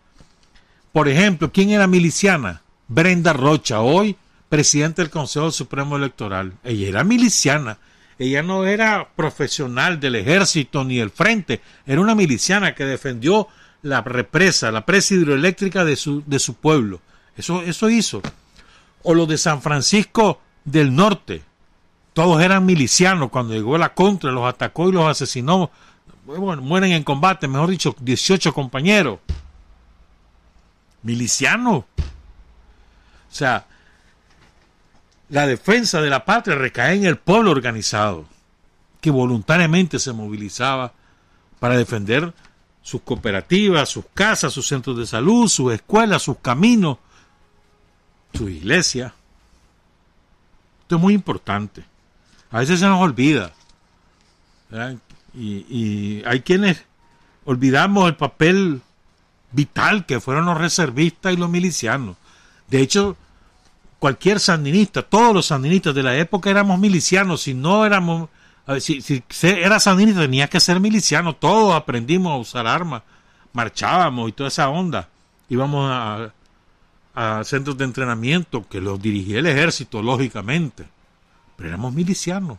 Por 0.93 1.09
ejemplo, 1.09 1.53
¿quién 1.53 1.71
era 1.71 1.87
miliciana? 1.87 2.62
Brenda 2.88 3.33
Rocha, 3.33 3.81
hoy 3.81 4.17
presidente 4.49 5.03
del 5.03 5.11
Consejo 5.11 5.53
Supremo 5.53 5.97
Electoral. 5.97 6.55
Ella 6.64 6.88
era 6.88 7.05
miliciana 7.05 7.79
ella 8.19 8.43
no 8.43 8.64
era 8.64 9.09
profesional 9.17 9.99
del 9.99 10.14
ejército 10.14 10.85
ni 10.85 10.99
del 10.99 11.11
frente, 11.11 11.61
era 11.87 12.01
una 12.01 12.14
miliciana 12.14 12.75
que 12.75 12.85
defendió 12.85 13.49
la 13.85 14.01
represa, 14.01 14.73
la 14.73 14.87
presa 14.87 15.14
hidroeléctrica 15.14 15.85
de 15.85 15.94
su, 15.97 16.23
de 16.27 16.38
su 16.38 16.55
pueblo. 16.55 17.01
Eso, 17.37 17.61
eso 17.62 17.90
hizo. 17.90 18.23
O 19.03 19.12
los 19.14 19.29
de 19.29 19.37
San 19.37 19.61
Francisco 19.61 20.40
del 20.64 20.97
Norte. 20.97 21.42
Todos 22.14 22.42
eran 22.42 22.64
milicianos. 22.64 23.31
Cuando 23.31 23.53
llegó 23.53 23.77
la 23.77 23.92
contra, 23.92 24.33
los 24.33 24.49
atacó 24.49 24.88
y 24.88 24.92
los 24.92 25.07
asesinó. 25.07 25.70
Bueno, 26.25 26.62
mueren 26.62 26.92
en 26.92 27.05
combate, 27.05 27.47
mejor 27.47 27.68
dicho, 27.68 27.94
18 28.01 28.55
compañeros. 28.55 29.18
Milicianos. 31.03 31.85
O 31.85 31.85
sea, 33.29 33.66
la 35.29 35.47
defensa 35.47 36.01
de 36.01 36.09
la 36.09 36.25
patria 36.25 36.57
recae 36.57 36.94
en 36.94 37.05
el 37.05 37.18
pueblo 37.18 37.51
organizado, 37.51 38.25
que 39.03 39.11
voluntariamente 39.11 39.99
se 39.99 40.14
movilizaba 40.14 40.94
para 41.61 41.77
defender 41.77 42.33
sus 42.85 43.01
cooperativas, 43.01 43.88
sus 43.88 44.05
casas, 44.12 44.53
sus 44.53 44.68
centros 44.68 44.99
de 44.99 45.07
salud, 45.07 45.49
sus 45.49 45.73
escuelas, 45.73 46.23
sus 46.23 46.37
caminos, 46.38 46.99
su 48.35 48.47
iglesia. 48.49 49.14
Esto 50.83 50.97
es 50.97 51.01
muy 51.01 51.14
importante. 51.14 51.83
A 52.51 52.59
veces 52.59 52.79
se 52.81 52.87
nos 52.87 53.01
olvida. 53.01 53.53
Y, 55.33 55.64
y 55.66 56.23
hay 56.27 56.40
quienes 56.40 56.85
olvidamos 57.47 58.07
el 58.07 58.16
papel 58.16 58.83
vital 59.51 60.05
que 60.05 60.20
fueron 60.20 60.44
los 60.44 60.59
reservistas 60.59 61.33
y 61.33 61.38
los 61.38 61.49
milicianos. 61.49 62.16
De 62.68 62.83
hecho, 62.83 63.16
cualquier 63.99 64.40
sandinista, 64.40 65.01
todos 65.01 65.33
los 65.33 65.47
sandinistas 65.47 65.94
de 65.94 66.03
la 66.03 66.18
época 66.18 66.51
éramos 66.51 66.79
milicianos, 66.79 67.42
si 67.42 67.55
no 67.55 67.87
éramos, 67.87 68.29
si, 68.81 69.00
si 69.00 69.22
era 69.42 69.79
sandinista 69.79 70.20
tenía 70.22 70.48
que 70.48 70.61
ser 70.61 70.81
miliciano, 70.81 71.35
todos 71.35 71.74
aprendimos 71.74 72.33
a 72.33 72.37
usar 72.37 72.66
armas, 72.66 73.03
marchábamos 73.53 74.29
y 74.29 74.33
toda 74.33 74.48
esa 74.48 74.68
onda, 74.68 75.09
íbamos 75.48 75.90
a, 75.90 76.33
a 77.14 77.44
centros 77.44 77.77
de 77.77 77.85
entrenamiento 77.85 78.66
que 78.68 78.81
los 78.81 79.00
dirigía 79.00 79.38
el 79.38 79.46
ejército, 79.46 80.03
lógicamente, 80.03 80.87
pero 81.57 81.68
éramos 81.68 81.92
milicianos. 81.92 82.59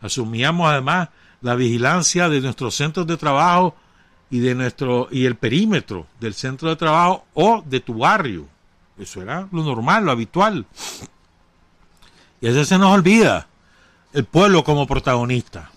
Asumíamos 0.00 0.70
además 0.70 1.08
la 1.40 1.54
vigilancia 1.54 2.28
de 2.28 2.40
nuestros 2.40 2.74
centros 2.74 3.06
de 3.06 3.16
trabajo 3.16 3.74
y 4.30 4.40
de 4.40 4.54
nuestro 4.54 5.08
y 5.10 5.24
el 5.24 5.36
perímetro 5.36 6.06
del 6.18 6.34
centro 6.34 6.68
de 6.68 6.76
trabajo 6.76 7.24
o 7.34 7.62
de 7.64 7.80
tu 7.80 7.94
barrio 7.94 8.48
eso 8.98 9.20
era 9.20 9.48
lo 9.52 9.62
normal, 9.62 10.04
lo 10.04 10.12
habitual. 10.12 10.66
Y 12.40 12.46
veces 12.46 12.68
se 12.68 12.78
nos 12.78 12.92
olvida 12.92 13.46
el 14.16 14.24
pueblo 14.24 14.64
como 14.64 14.86
protagonista. 14.86 15.70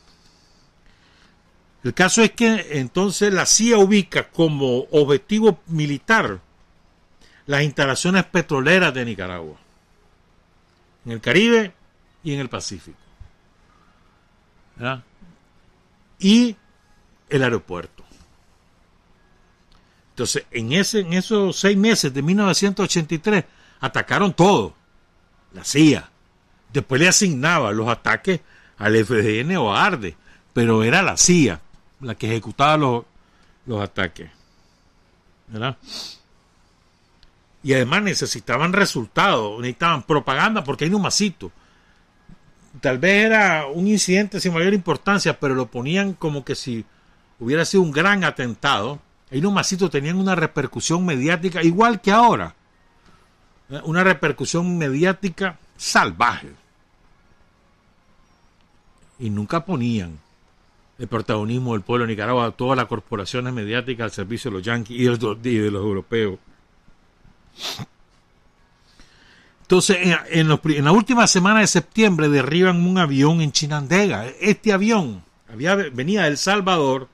El 1.83 1.93
caso 1.93 2.23
es 2.23 2.31
que 2.31 2.79
entonces 2.79 3.33
la 3.33 3.45
CIA 3.45 3.77
ubica 3.77 4.29
como 4.29 4.85
objetivo 4.91 5.59
militar 5.67 6.39
las 7.47 7.63
instalaciones 7.63 8.23
petroleras 8.23 8.93
de 8.93 9.03
Nicaragua, 9.03 9.57
en 11.05 11.11
el 11.11 11.19
Caribe 11.19 11.73
y 12.23 12.33
en 12.33 12.39
el 12.39 12.47
Pacífico. 12.47 12.97
Y 16.19 16.55
el 17.27 17.43
aeropuerto. 17.43 18.05
Entonces, 20.11 20.45
en, 20.51 20.71
ese, 20.71 21.01
en 21.01 21.11
esos 21.11 21.59
seis 21.59 21.75
meses 21.75 22.13
de 22.13 22.21
1983, 22.21 23.43
atacaron 23.81 24.31
todo. 24.31 24.75
La 25.51 25.65
CIA. 25.65 26.08
Después 26.71 27.01
le 27.01 27.07
asignaba 27.07 27.71
los 27.71 27.87
ataques 27.87 28.41
al 28.77 28.95
FDN 28.95 29.57
o 29.57 29.75
a 29.75 29.85
ARDE, 29.85 30.15
pero 30.53 30.83
era 30.83 31.01
la 31.01 31.17
CIA 31.17 31.61
la 32.01 32.15
que 32.15 32.27
ejecutaba 32.27 32.77
los, 32.77 33.03
los 33.65 33.81
ataques. 33.81 34.29
¿verdad? 35.47 35.77
Y 37.61 37.73
además 37.73 38.03
necesitaban 38.03 38.71
resultados, 38.71 39.59
necesitaban 39.59 40.03
propaganda 40.03 40.63
porque 40.63 40.85
hay 40.85 40.93
un 40.93 41.01
masito. 41.01 41.51
Tal 42.81 42.99
vez 42.99 43.25
era 43.25 43.65
un 43.65 43.87
incidente 43.87 44.39
sin 44.39 44.53
mayor 44.53 44.73
importancia, 44.73 45.39
pero 45.39 45.55
lo 45.55 45.65
ponían 45.65 46.13
como 46.13 46.45
que 46.45 46.55
si 46.55 46.85
hubiera 47.39 47.65
sido 47.65 47.83
un 47.83 47.91
gran 47.91 48.23
atentado 48.23 49.01
Ahí 49.31 49.41
masito 49.41 49.89
tenían 49.89 50.17
una 50.17 50.35
repercusión 50.35 51.05
mediática 51.05 51.61
igual 51.61 52.01
que 52.01 52.11
ahora. 52.11 52.55
¿eh? 53.69 53.79
Una 53.83 54.03
repercusión 54.03 54.77
mediática 54.77 55.57
salvaje. 55.77 56.49
Y 59.19 59.29
nunca 59.29 59.65
ponían 59.65 60.17
el 60.97 61.07
protagonismo 61.07 61.73
del 61.73 61.81
pueblo 61.81 62.05
de 62.05 62.13
Nicaragua, 62.13 62.51
todas 62.51 62.77
las 62.77 62.87
corporaciones 62.87 63.53
mediáticas 63.53 64.05
al 64.05 64.11
servicio 64.11 64.51
de 64.51 64.57
los 64.57 64.65
yanquis 64.65 64.99
y 64.99 65.03
de 65.03 65.71
los, 65.71 65.81
europeos. 65.83 66.39
Entonces, 69.61 69.97
en, 70.29 70.47
la 70.47 70.91
última 70.91 71.27
semana 71.27 71.59
de 71.59 71.67
septiembre 71.67 72.27
derriban 72.29 72.85
un 72.85 72.97
avión 72.97 73.41
en 73.41 73.51
Chinandega. 73.51 74.27
Este 74.39 74.73
avión 74.73 75.23
había, 75.47 75.75
venía 75.75 76.23
de 76.23 76.29
El 76.29 76.37
Salvador 76.37 77.07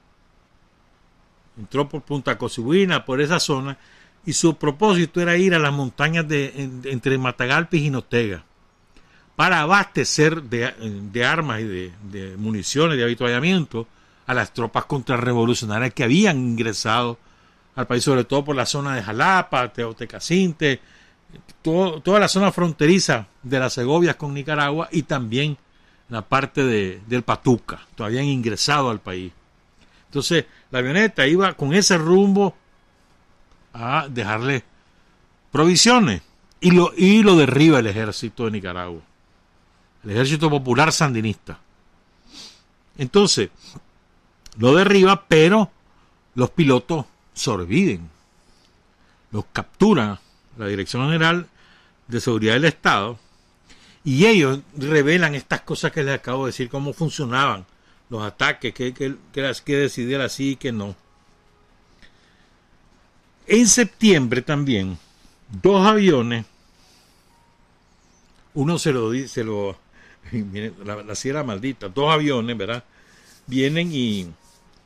entró 1.57 1.87
por 1.87 2.01
Punta 2.01 2.37
Cosiguina, 2.37 3.05
por 3.05 3.21
esa 3.21 3.39
zona, 3.39 3.77
y 4.25 4.33
su 4.33 4.55
propósito 4.55 5.21
era 5.21 5.37
ir 5.37 5.53
a 5.53 5.59
las 5.59 5.73
montañas 5.73 6.27
de, 6.27 6.69
entre 6.85 7.17
Matagalpa 7.17 7.75
y 7.75 7.81
Jinotega, 7.81 8.43
para 9.35 9.61
abastecer 9.61 10.43
de, 10.43 11.25
armas 11.25 11.61
y 11.61 11.65
de, 11.65 12.35
municiones, 12.37 12.97
de 12.97 13.03
habituallamiento 13.03 13.87
a 14.27 14.33
las 14.33 14.53
tropas 14.53 14.85
contrarrevolucionarias 14.85 15.93
que 15.93 16.03
habían 16.03 16.37
ingresado 16.37 17.17
al 17.75 17.87
país, 17.87 18.03
sobre 18.03 18.23
todo 18.23 18.45
por 18.45 18.55
la 18.55 18.65
zona 18.65 18.95
de 18.95 19.03
Jalapa, 19.03 19.71
Teotecacinte, 19.73 20.79
toda 21.61 22.19
la 22.19 22.27
zona 22.27 22.51
fronteriza 22.51 23.27
de 23.43 23.59
las 23.59 23.73
Segovias 23.73 24.15
con 24.15 24.33
Nicaragua 24.33 24.87
y 24.91 25.03
también 25.03 25.57
la 26.09 26.21
parte 26.21 26.63
de, 26.63 27.01
del 27.07 27.23
Patuca, 27.23 27.81
todavía 27.95 28.23
ingresado 28.23 28.89
al 28.89 28.99
país. 28.99 29.33
Entonces, 30.07 30.45
la 30.71 30.79
avioneta 30.79 31.27
iba 31.27 31.53
con 31.53 31.73
ese 31.73 31.97
rumbo 31.97 32.55
a 33.73 34.07
dejarle 34.09 34.63
provisiones 35.51 36.21
y 36.61 36.71
lo, 36.71 36.93
y 36.95 37.21
lo 37.21 37.35
derriba 37.35 37.79
el 37.79 37.87
ejército 37.87 38.45
de 38.45 38.51
Nicaragua, 38.51 39.01
el 40.05 40.11
ejército 40.11 40.49
popular 40.49 40.91
sandinista. 40.91 41.59
Entonces, 42.97 43.49
lo 44.57 44.73
derriba, 44.75 45.25
pero 45.27 45.71
los 46.35 46.51
pilotos 46.51 47.05
sorbiden, 47.33 48.09
los 49.31 49.45
capturan 49.51 50.19
la 50.57 50.67
Dirección 50.67 51.03
General 51.03 51.47
de 52.07 52.21
Seguridad 52.21 52.53
del 52.53 52.65
Estado 52.65 53.19
y 54.03 54.27
ellos 54.27 54.59
revelan 54.77 55.33
estas 55.33 55.61
cosas 55.61 55.91
que 55.91 56.03
les 56.03 56.15
acabo 56.15 56.45
de 56.45 56.51
decir, 56.51 56.69
cómo 56.69 56.93
funcionaban 56.93 57.65
los 58.09 58.21
ataques, 58.21 58.73
que, 58.73 58.93
que, 58.93 59.15
que, 59.33 59.75
decidir 59.75 60.21
así 60.21 60.51
y 60.51 60.55
que 60.55 60.71
no. 60.71 60.95
En 63.47 63.67
septiembre 63.67 64.43
también, 64.43 64.97
dos 65.49 65.85
aviones, 65.85 66.45
uno 68.53 68.77
se 68.77 68.93
lo 68.93 69.09
dice, 69.09 69.43
lo, 69.43 69.77
la, 70.85 71.03
la 71.03 71.15
sierra 71.15 71.43
maldita, 71.43 71.89
dos 71.89 72.11
aviones, 72.11 72.57
¿verdad? 72.57 72.83
Vienen 73.47 73.91
y 73.91 74.27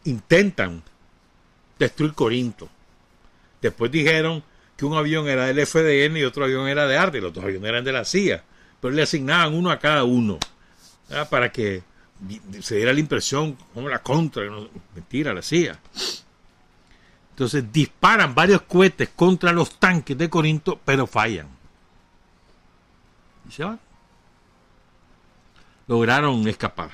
intentan 0.06 0.84
destruir 1.78 2.14
Corinto. 2.14 2.70
Después 3.62 3.92
dijeron 3.92 4.44
que 4.78 4.86
un 4.86 4.96
avión 4.96 5.28
era 5.28 5.46
del 5.46 5.66
FDN 5.66 6.18
y 6.18 6.24
otro 6.24 6.46
avión 6.46 6.68
era 6.68 6.88
de 6.88 6.98
ARDE, 6.98 7.22
los 7.22 7.34
dos 7.34 7.44
aviones 7.44 7.70
eran 7.70 7.84
de 7.84 7.92
la 7.92 8.06
CIA, 8.06 8.44
pero 8.80 8.94
le 8.94 9.02
asignaban 9.02 9.54
uno 9.54 9.72
a 9.72 9.80
cada 9.80 10.04
uno, 10.04 10.40
para 11.30 11.52
que 11.52 11.84
se 12.62 12.76
diera 12.78 12.94
la 12.94 13.00
impresión 13.00 13.58
como 13.74 13.90
la 13.90 14.00
contra, 14.00 14.44
mentira, 14.96 15.34
la 15.34 15.42
CIA. 15.42 15.80
Entonces 17.32 17.72
disparan 17.72 18.36
varios 18.36 18.62
cohetes 18.64 19.10
contra 19.16 19.52
los 19.52 19.80
tanques 19.80 20.18
de 20.18 20.30
Corinto, 20.30 20.80
pero 20.84 21.08
fallan. 21.08 21.48
Y 23.48 23.52
se 23.52 23.64
van. 23.64 23.80
Lograron 25.90 26.48
escapar. 26.48 26.92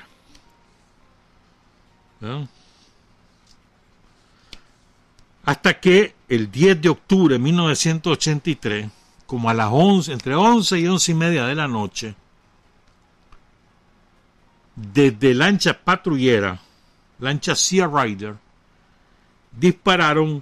Hasta 5.43 5.79
que 5.81 6.15
el 6.29 6.49
10 6.49 6.81
de 6.81 6.87
octubre 6.87 7.33
de 7.33 7.39
1983, 7.39 8.89
como 9.27 9.49
a 9.49 9.53
las 9.53 9.67
11, 9.69 10.13
entre 10.13 10.33
11 10.33 10.79
y 10.79 10.87
11 10.87 11.11
y 11.11 11.15
media 11.15 11.45
de 11.45 11.55
la 11.55 11.67
noche, 11.67 12.15
desde 14.77 15.33
lancha 15.33 15.77
patrullera, 15.77 16.61
lancha 17.19 17.53
Sea 17.53 17.87
Rider, 17.87 18.35
dispararon 19.51 20.41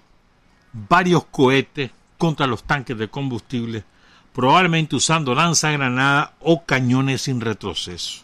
varios 0.72 1.26
cohetes 1.26 1.90
contra 2.20 2.46
los 2.46 2.64
tanques 2.64 2.96
de 3.00 3.08
combustible, 3.08 3.84
probablemente 4.32 4.96
usando 4.96 5.34
lanzagranada 5.34 6.36
o 6.40 6.64
cañones 6.64 7.24
sin 7.24 7.42
retroceso. 7.42 8.24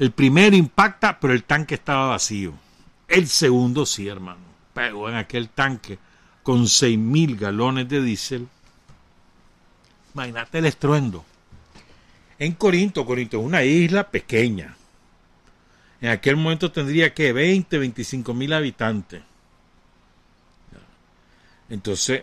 El 0.00 0.10
primero 0.10 0.56
impacta, 0.56 1.20
pero 1.20 1.32
el 1.32 1.44
tanque 1.44 1.76
estaba 1.76 2.08
vacío. 2.08 2.54
El 3.06 3.28
segundo 3.28 3.86
sí, 3.86 4.08
hermano 4.08 4.50
pegó 4.72 5.08
en 5.08 5.16
aquel 5.16 5.50
tanque 5.50 5.98
con 6.42 6.66
seis 6.66 6.98
mil 6.98 7.36
galones 7.36 7.86
de 7.88 8.02
diésel. 8.02 8.48
Imagínate 10.14 10.58
el 10.58 10.66
estruendo. 10.66 11.24
En 12.38 12.54
Corinto, 12.54 13.04
Corinto 13.04 13.38
es 13.38 13.44
una 13.44 13.62
isla 13.62 14.10
pequeña. 14.10 14.74
En 16.00 16.08
aquel 16.08 16.36
momento 16.36 16.72
tendría 16.72 17.12
que 17.12 17.32
20, 17.32 17.78
25 17.78 18.32
mil 18.32 18.52
habitantes. 18.54 19.22
Entonces, 21.68 22.22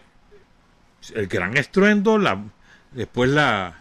el 1.14 1.28
gran 1.28 1.56
estruendo, 1.56 2.20
después 2.92 3.30
la, 3.30 3.80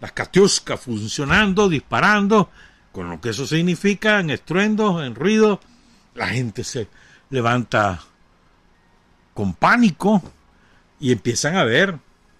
las 0.00 0.12
catiuscas 0.12 0.80
funcionando, 0.80 1.68
disparando, 1.68 2.50
con 2.98 3.10
lo 3.10 3.20
que 3.20 3.28
eso 3.28 3.46
significa 3.46 4.18
en 4.18 4.30
estruendos, 4.30 5.06
en 5.06 5.14
ruido, 5.14 5.60
la 6.16 6.26
gente 6.26 6.64
se, 6.64 6.88
levanta 7.30 8.02
con 9.34 9.54
pánico 9.54 10.20
y 10.98 11.12
empiezan 11.12 11.54
a 11.54 11.62
ver 11.62 11.96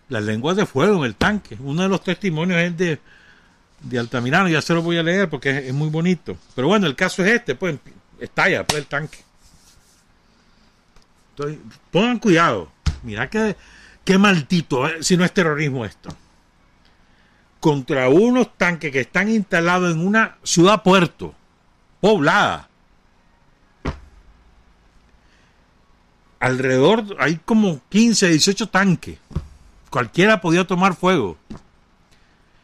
las 0.08 0.24
lenguas 0.24 0.56
de 0.56 0.66
fuego 0.66 0.96
en 0.96 1.04
el 1.04 1.14
tanque. 1.14 1.56
Uno 1.60 1.82
de 1.82 1.88
los 1.88 2.02
testimonios 2.02 2.58
es 2.58 2.76
de, 2.76 2.98
de 3.82 3.98
Altamirano, 4.00 4.48
ya 4.48 4.60
se 4.60 4.74
lo 4.74 4.82
voy 4.82 4.98
a 4.98 5.04
leer 5.04 5.30
porque 5.30 5.68
es, 5.68 5.72
muy 5.72 5.90
bonito. 5.90 6.36
Pero 6.56 6.66
bueno, 6.66 6.88
el 6.88 6.96
caso 6.96 7.24
es 7.24 7.34
este, 7.34 7.54
pues 7.54 7.78
estalla 8.18 8.66
pues, 8.66 8.80
el 8.80 8.86
tanque. 8.86 9.18
Entonces, 11.36 11.60
pongan 11.92 12.18
cuidado. 12.18 12.72
Mira 13.04 13.30
qué, 13.30 13.54
qué 14.04 14.18
maldito, 14.18 14.88
eh, 14.88 15.04
si 15.04 15.16
no 15.16 15.24
es 15.24 15.30
terrorismo 15.30 15.84
esto. 15.84 16.08
Contra 17.60 18.08
unos 18.08 18.56
tanques 18.56 18.92
que 18.92 19.00
están 19.00 19.28
instalados 19.28 19.94
en 19.94 20.06
una 20.06 20.38
ciudad 20.42 20.82
puerto, 20.82 21.34
poblada, 22.00 22.68
alrededor 26.40 27.16
hay 27.18 27.36
como 27.44 27.80
15, 27.88 28.28
18 28.28 28.68
tanques. 28.68 29.18
Cualquiera 29.90 30.40
podía 30.40 30.66
tomar 30.66 30.94
fuego. 30.94 31.36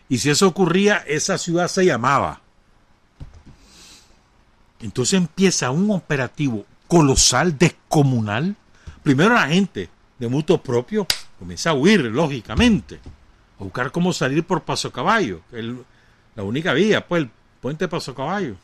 Y 0.08 0.18
si 0.18 0.30
eso 0.30 0.46
ocurría, 0.46 0.98
esa 0.98 1.38
ciudad 1.38 1.68
se 1.68 1.84
llamaba. 1.84 2.40
Entonces 4.80 5.14
empieza 5.14 5.70
un 5.70 5.90
operativo 5.90 6.66
colosal, 6.86 7.56
descomunal. 7.58 8.54
Primero 9.02 9.34
la 9.34 9.48
gente 9.48 9.88
de 10.18 10.28
mutuo 10.28 10.62
propio 10.62 11.06
comienza 11.38 11.70
a 11.70 11.74
huir, 11.74 12.00
lógicamente, 12.02 13.00
a 13.58 13.64
buscar 13.64 13.90
cómo 13.92 14.12
salir 14.12 14.44
por 14.44 14.62
Paso 14.62 14.92
Caballo, 14.92 15.40
la 16.34 16.42
única 16.42 16.72
vía, 16.72 17.06
pues 17.06 17.22
el 17.22 17.30
puente 17.60 17.88
Paso 17.88 18.14
Caballo. 18.14 18.56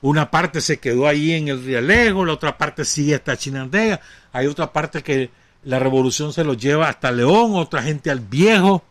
Una 0.00 0.30
parte 0.30 0.60
se 0.60 0.78
quedó 0.78 1.06
ahí 1.06 1.32
en 1.32 1.48
el 1.48 1.64
Rialejo, 1.64 2.24
la 2.24 2.32
otra 2.32 2.58
parte 2.58 2.84
sigue 2.84 3.14
hasta 3.14 3.36
Chinandega, 3.36 4.00
hay 4.32 4.46
otra 4.46 4.72
parte 4.72 5.02
que 5.02 5.30
la 5.64 5.78
revolución 5.78 6.32
se 6.32 6.42
los 6.42 6.56
lleva 6.56 6.88
hasta 6.88 7.12
León, 7.12 7.52
otra 7.54 7.82
gente 7.82 8.10
al 8.10 8.20
Viejo, 8.20 8.82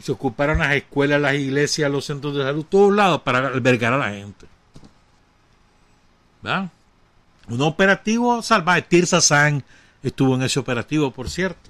se 0.00 0.12
ocuparon 0.12 0.58
las 0.58 0.74
escuelas, 0.74 1.20
las 1.20 1.34
iglesias, 1.34 1.90
los 1.90 2.04
centros 2.04 2.36
de 2.36 2.44
salud, 2.44 2.64
todos 2.68 2.94
lados 2.94 3.22
para 3.22 3.48
albergar 3.48 3.92
a 3.92 3.98
la 3.98 4.10
gente. 4.10 4.46
¿verdad? 6.42 6.70
Un 7.48 7.60
operativo 7.62 8.42
salvaje. 8.42 8.82
Tirsa 8.82 9.20
San 9.20 9.64
estuvo 10.02 10.34
en 10.34 10.42
ese 10.42 10.58
operativo, 10.60 11.10
por 11.10 11.28
cierto. 11.28 11.69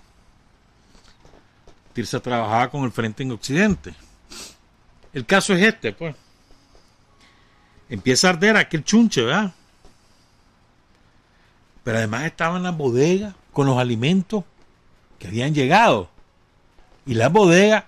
Tirsa 1.93 2.21
trabajaba 2.21 2.71
con 2.71 2.85
el 2.85 2.93
Frente 2.93 3.23
en 3.23 3.33
Occidente. 3.33 3.95
El 5.13 5.27
caso 5.27 5.55
es 5.55 5.63
este, 5.63 5.93
pues 5.93 6.15
empieza 7.89 8.29
a 8.29 8.31
arder 8.31 8.57
aquel 8.57 8.85
chunche, 8.85 9.23
¿verdad? 9.23 9.53
Pero 11.83 11.99
además 11.99 12.25
estaba 12.25 12.57
en 12.57 12.63
la 12.63 12.71
bodega 12.71 13.35
con 13.53 13.67
los 13.67 13.79
alimentos 13.79 14.45
que 15.19 15.27
habían 15.27 15.55
llegado. 15.55 16.09
Y 17.05 17.15
la 17.15 17.29
bodega 17.29 17.87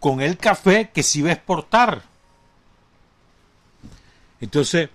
con 0.00 0.20
el 0.20 0.36
café 0.36 0.90
que 0.92 1.02
se 1.02 1.20
iba 1.20 1.30
a 1.30 1.34
exportar. 1.34 2.02
Entonces, 4.40 4.88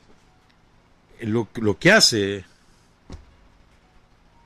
lo, 1.21 1.47
lo 1.55 1.77
que 1.79 1.91
hace 1.91 2.43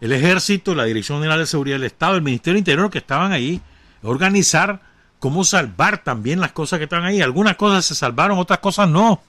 el 0.02 0.12
ejército, 0.12 0.76
la 0.76 0.86
Dirección 0.86 1.20
General 1.20 1.40
de 1.40 1.46
Seguridad 1.46 1.78
del 1.78 1.86
Estado, 1.86 2.16
el 2.16 2.22
Ministerio 2.22 2.60
Interior 2.60 2.90
que 2.92 3.00
estaban 3.00 3.32
ahí, 3.32 3.62
organizar 4.04 4.82
cómo 5.20 5.44
salvar 5.44 6.04
también 6.04 6.40
las 6.40 6.52
cosas 6.52 6.80
que 6.80 6.84
estaban 6.86 7.06
ahí. 7.06 7.22
Algunas 7.22 7.56
cosas 7.56 7.86
se 7.86 7.96
salvaron, 7.96 8.40
otras 8.40 8.60
cosas 8.60 8.90
no. 8.90 9.22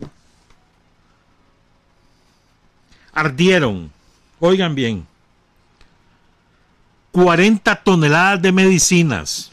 ardieron, 3.12 3.90
oigan 4.38 4.74
bien, 4.74 5.06
40 7.12 7.76
toneladas 7.82 8.40
de 8.40 8.52
medicinas, 8.52 9.52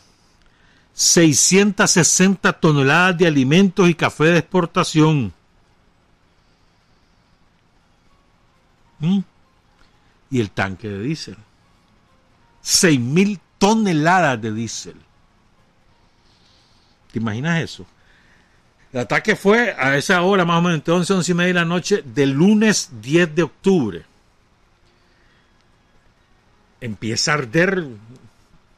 660 0.93 2.53
toneladas 2.53 3.17
de 3.17 3.27
alimentos 3.27 3.89
y 3.89 3.95
café 3.95 4.25
de 4.25 4.37
exportación. 4.39 5.33
¿Mm? 8.99 9.19
Y 10.31 10.39
el 10.39 10.49
tanque 10.51 10.87
de 10.87 11.01
diésel. 11.03 11.37
6 12.61 12.99
mil 12.99 13.39
toneladas 13.59 14.41
de 14.41 14.51
diésel. 14.51 14.95
¿Te 17.11 17.19
imaginas 17.19 17.61
eso? 17.61 17.85
El 18.93 19.01
ataque 19.01 19.35
fue 19.35 19.75
a 19.77 19.95
esa 19.97 20.21
hora, 20.21 20.45
más 20.45 20.59
o 20.59 20.61
menos, 20.61 20.77
entre 20.77 20.93
11 20.93 21.13
11 21.13 21.31
y 21.31 21.35
media 21.35 21.47
de 21.47 21.53
la 21.53 21.65
noche 21.65 22.03
del 22.05 22.31
lunes 22.31 22.89
10 23.01 23.35
de 23.35 23.43
octubre. 23.43 24.05
Empieza 26.79 27.31
a 27.31 27.35
arder 27.35 27.85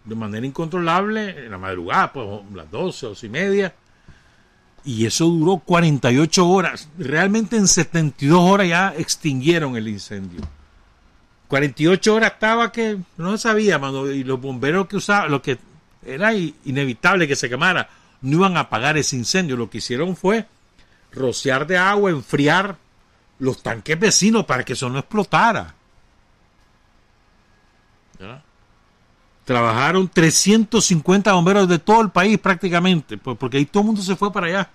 de 0.06 0.16
manera 0.16 0.46
incontrolable 0.46 1.46
en 1.46 1.52
la 1.52 1.58
madrugada, 1.58 2.12
pues 2.12 2.28
las 2.54 2.72
12, 2.72 3.06
12 3.08 3.26
y 3.26 3.30
media. 3.30 3.76
Y 4.84 5.06
eso 5.06 5.26
duró 5.26 5.58
48 5.58 6.48
horas. 6.48 6.90
Realmente 6.98 7.58
en 7.58 7.68
72 7.68 8.40
horas 8.42 8.68
ya 8.68 8.94
extinguieron 8.98 9.76
el 9.76 9.88
incendio. 9.88 10.42
48 11.48 12.16
horas 12.16 12.34
estaba 12.34 12.72
que 12.72 12.98
no 13.18 13.38
sabía, 13.38 13.80
y 14.14 14.24
los 14.24 14.40
bomberos 14.40 14.88
que 14.88 14.98
usaban, 14.98 15.32
lo 15.32 15.42
que 15.42 15.58
era 16.06 16.34
inevitable 16.34 17.28
que 17.28 17.36
se 17.36 17.50
quemara, 17.50 17.90
no 18.22 18.38
iban 18.38 18.58
a 18.58 18.62
apagar 18.62 18.98
ese 18.98 19.16
incendio. 19.16 19.58
Lo 19.58 19.70
que 19.70 19.80
hicieron 19.80 20.16
fue 20.16 20.48
rociar 21.12 21.66
de 21.68 21.78
agua, 21.78 22.12
enfriar 22.12 22.78
los 23.40 23.62
tanques 23.64 24.00
vecinos 24.00 24.46
para 24.46 24.64
que 24.64 24.74
eso 24.74 24.90
no 24.90 25.00
explotara. 25.00 25.74
Trabajaron 29.46 30.08
350 30.08 31.34
bomberos 31.34 31.68
de 31.68 31.80
todo 31.80 32.02
el 32.02 32.10
país 32.10 32.38
prácticamente, 32.38 33.18
pues, 33.18 33.38
porque 33.38 33.58
ahí 33.58 33.66
todo 33.66 33.82
el 33.82 33.88
mundo 33.88 34.02
se 34.02 34.16
fue 34.16 34.32
para 34.32 34.48
allá. 34.48 34.70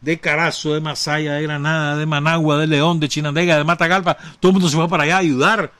De 0.00 0.18
Carazo, 0.18 0.74
de 0.74 0.80
Masaya, 0.80 1.34
de 1.34 1.42
Granada, 1.42 1.96
de 1.96 2.06
Managua, 2.06 2.56
de 2.56 2.66
León, 2.66 2.98
de 2.98 3.08
Chinandega, 3.08 3.58
de 3.58 3.64
Matagalpa, 3.64 4.16
todo 4.40 4.50
el 4.50 4.54
mundo 4.54 4.68
se 4.68 4.76
fue 4.76 4.88
para 4.88 5.02
allá 5.02 5.16
a 5.16 5.18
ayudar 5.18 5.72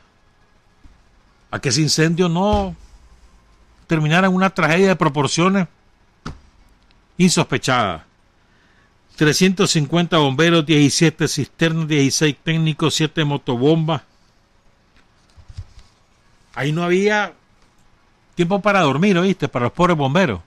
a 1.50 1.58
que 1.58 1.70
ese 1.70 1.80
incendio 1.80 2.28
no 2.28 2.76
terminara 3.86 4.28
en 4.28 4.34
una 4.34 4.50
tragedia 4.50 4.88
de 4.88 4.96
proporciones 4.96 5.66
insospechadas. 7.20 8.02
350 9.16 10.16
bomberos, 10.16 10.64
17 10.64 11.28
cisternas, 11.28 11.86
16 11.86 12.36
técnicos, 12.42 12.94
7 12.94 13.24
motobombas. 13.24 14.02
Ahí 16.54 16.72
no 16.72 16.82
había 16.82 17.34
tiempo 18.34 18.62
para 18.62 18.80
dormir, 18.80 19.18
¿oíste? 19.18 19.48
Para 19.48 19.66
los 19.66 19.72
pobres 19.74 19.98
bomberos. 19.98 20.40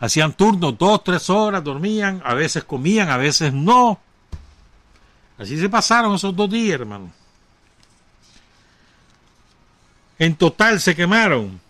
Hacían 0.00 0.32
turnos, 0.32 0.76
dos, 0.76 1.04
tres 1.04 1.30
horas, 1.30 1.62
dormían, 1.62 2.20
a 2.24 2.34
veces 2.34 2.64
comían, 2.64 3.08
a 3.08 3.16
veces 3.16 3.52
no. 3.52 4.00
Así 5.38 5.56
se 5.56 5.68
pasaron 5.68 6.16
esos 6.16 6.34
dos 6.34 6.50
días, 6.50 6.80
hermano. 6.80 7.12
En 10.18 10.34
total 10.34 10.80
se 10.80 10.96
quemaron 10.96 11.60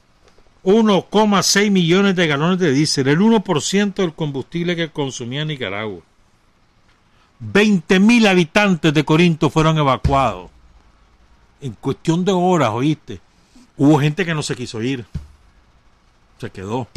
1,6 0.67 1.71
millones 1.71 2.17
de 2.17 2.27
galones 2.27 2.59
de 2.59 2.73
diésel, 2.73 3.07
el 3.07 3.21
1% 3.21 3.95
del 3.95 4.13
combustible 4.15 4.75
que 4.75 4.91
consumía 4.91 5.45
Nicaragua. 5.45 6.01
20 7.39 8.01
mil 8.01 8.27
habitantes 8.27 8.93
de 8.93 9.05
Corinto 9.05 9.49
fueron 9.49 9.79
evacuados. 9.79 10.51
En 11.61 11.73
cuestión 11.75 12.25
de 12.25 12.33
horas, 12.33 12.71
oíste. 12.71 13.21
Hubo 13.77 14.01
gente 14.01 14.27
que 14.27 14.35
no 14.35 14.43
se 14.43 14.57
quiso 14.57 14.83
ir. 14.83 15.07
Se 16.39 16.51
quedó. 16.51 16.79
O 16.79 16.89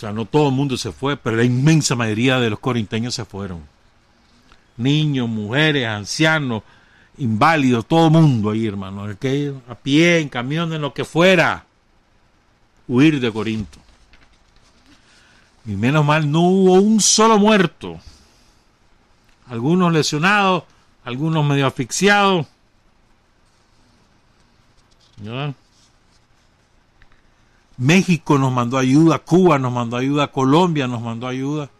sea, 0.00 0.12
no 0.12 0.24
todo 0.24 0.48
el 0.48 0.54
mundo 0.54 0.76
se 0.76 0.90
fue, 0.90 1.16
pero 1.16 1.36
la 1.36 1.44
inmensa 1.44 1.94
mayoría 1.94 2.40
de 2.40 2.50
los 2.50 2.58
corinteños 2.58 3.14
se 3.14 3.24
fueron. 3.24 3.62
Niños, 4.76 5.28
mujeres, 5.28 5.86
ancianos, 5.86 6.64
inválidos, 7.18 7.86
todo 7.86 8.06
el 8.06 8.12
mundo 8.12 8.50
ahí, 8.50 8.66
hermano. 8.66 9.04
a 9.04 9.74
pie, 9.76 10.18
en 10.18 10.28
camión, 10.28 10.72
en 10.72 10.82
lo 10.82 10.92
que 10.92 11.04
fuera. 11.04 11.67
Huir 12.88 13.20
de 13.20 13.30
Corinto. 13.30 13.78
Y 15.66 15.72
menos 15.72 16.04
mal 16.04 16.30
no 16.30 16.40
hubo 16.40 16.74
un 16.74 17.00
solo 17.00 17.38
muerto. 17.38 18.00
Algunos 19.46 19.92
lesionados, 19.92 20.64
algunos 21.04 21.44
medio 21.44 21.66
asfixiados. 21.66 22.46
México 27.76 28.38
nos 28.38 28.52
mandó 28.52 28.78
ayuda, 28.78 29.18
Cuba 29.18 29.58
nos 29.58 29.72
mandó 29.72 29.96
ayuda, 29.96 30.28
Colombia 30.28 30.86
nos 30.86 31.00
mandó 31.00 31.28
ayuda, 31.28 31.70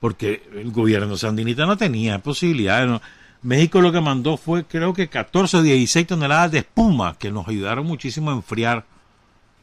porque 0.00 0.48
el 0.54 0.70
gobierno 0.72 1.16
sandinista 1.16 1.64
no 1.64 1.76
tenía 1.76 2.18
posibilidades. 2.18 3.00
México 3.42 3.80
lo 3.80 3.92
que 3.92 4.00
mandó 4.00 4.36
fue 4.36 4.64
creo 4.64 4.92
que 4.92 5.08
14 5.08 5.58
o 5.58 5.62
16 5.62 6.06
toneladas 6.06 6.50
de 6.50 6.58
espuma 6.58 7.16
que 7.18 7.30
nos 7.30 7.46
ayudaron 7.46 7.86
muchísimo 7.86 8.30
a 8.30 8.34
enfriar 8.34 8.84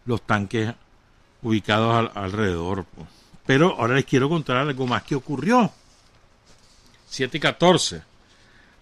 los 0.06 0.22
tanques 0.22 0.74
ubicados 1.42 2.12
alrededor. 2.16 2.86
Pero 3.46 3.76
ahora 3.78 3.96
les 3.96 4.06
quiero 4.06 4.30
contar 4.30 4.58
algo 4.58 4.88
más 4.88 5.04
que 5.04 5.16
ocurrió. 5.16 5.72
7 7.08 7.38
y 7.38 7.40
14. 7.40 8.02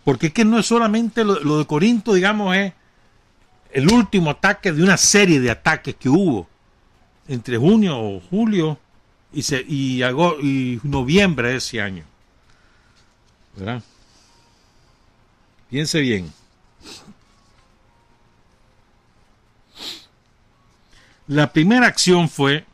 Porque 0.03 0.28
es 0.28 0.34
que 0.34 0.45
no 0.45 0.59
es 0.59 0.65
solamente 0.65 1.24
lo, 1.24 1.39
lo 1.39 1.59
de 1.59 1.65
Corinto, 1.65 2.13
digamos, 2.13 2.55
es 2.55 2.74
el 3.72 3.91
último 3.91 4.32
ataque 4.32 4.72
de 4.72 4.84
una 4.84 4.97
serie 4.97 5.39
de 5.39 5.51
ataques 5.51 5.95
que 5.95 6.09
hubo 6.09 6.47
entre 7.28 7.57
junio 7.57 7.97
o 7.97 8.19
julio 8.19 8.78
y, 9.34 9.43
se, 9.43 9.63
y, 9.67 10.03
y 10.03 10.80
noviembre 10.84 11.49
de 11.49 11.55
ese 11.57 11.82
año. 11.82 12.03
¿Verdad? 13.55 13.82
Piense 15.69 15.99
bien. 16.01 16.32
La 21.32 21.53
primera 21.53 21.88
acción 21.88 22.27
fue 22.27 22.65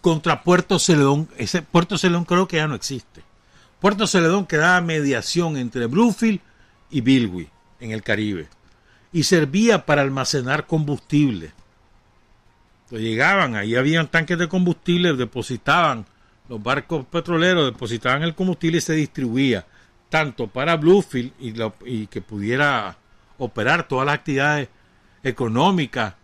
contra 0.00 0.44
Puerto 0.44 0.78
Celedón. 0.78 1.28
Ese 1.36 1.60
Puerto 1.60 1.98
Celedón 1.98 2.24
creo 2.24 2.46
que 2.46 2.58
ya 2.58 2.68
no 2.68 2.76
existe. 2.76 3.20
Puerto 3.80 4.06
Celedón 4.06 4.46
quedaba 4.46 4.80
mediación 4.80 5.56
entre 5.56 5.86
Bluefield 5.86 6.38
y 6.90 7.00
Bilwi 7.00 7.48
en 7.80 7.90
el 7.90 8.04
Caribe 8.04 8.46
y 9.12 9.24
servía 9.24 9.84
para 9.86 10.02
almacenar 10.02 10.68
combustible. 10.68 11.50
Llegaban, 12.92 13.56
ahí 13.56 13.74
habían 13.74 14.06
tanques 14.06 14.38
de 14.38 14.46
combustible, 14.46 15.14
depositaban 15.14 16.06
los 16.48 16.62
barcos 16.62 17.04
petroleros, 17.06 17.72
depositaban 17.72 18.22
el 18.22 18.36
combustible 18.36 18.78
y 18.78 18.82
se 18.82 18.92
distribuía 18.92 19.66
tanto 20.10 20.46
para 20.46 20.76
Bluefield 20.76 21.32
y, 21.40 22.06
que 22.06 22.22
pudiera 22.22 22.96
operar 23.38 23.88
todas 23.88 24.06
las 24.06 24.14
actividades 24.14 24.68
económicas 25.24 26.14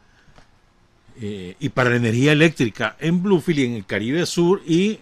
eh, 1.21 1.57
y 1.61 1.69
para 1.69 1.91
la 1.91 1.97
energía 1.97 2.33
eléctrica 2.33 2.97
en 2.99 3.23
Bluefield 3.23 3.59
y 3.61 3.65
en 3.67 3.73
el 3.75 3.85
Caribe 3.85 4.25
Sur 4.25 4.63
y 4.67 5.01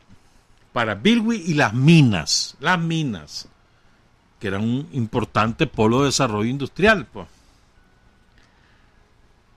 para 0.73 0.97
Bilwi 0.97 1.45
y 1.47 1.55
las 1.55 1.73
minas, 1.75 2.57
las 2.61 2.79
minas, 2.79 3.49
que 4.41 4.49
eran 4.49 4.63
un 4.63 4.89
importante 4.93 5.67
polo 5.67 6.01
de 6.01 6.07
desarrollo 6.07 6.49
industrial. 6.49 7.07
Pues. 7.07 7.27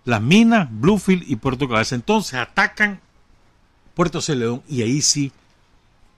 Las 0.06 0.22
minas, 0.22 0.68
Bluefield 0.72 1.24
y 1.28 1.36
Puerto 1.36 1.68
Cabeza. 1.68 1.96
Entonces 1.96 2.36
atacan 2.36 3.00
Puerto 3.94 4.22
Celedón 4.22 4.64
y 4.68 4.82
ahí 4.82 5.02
sí 5.02 5.32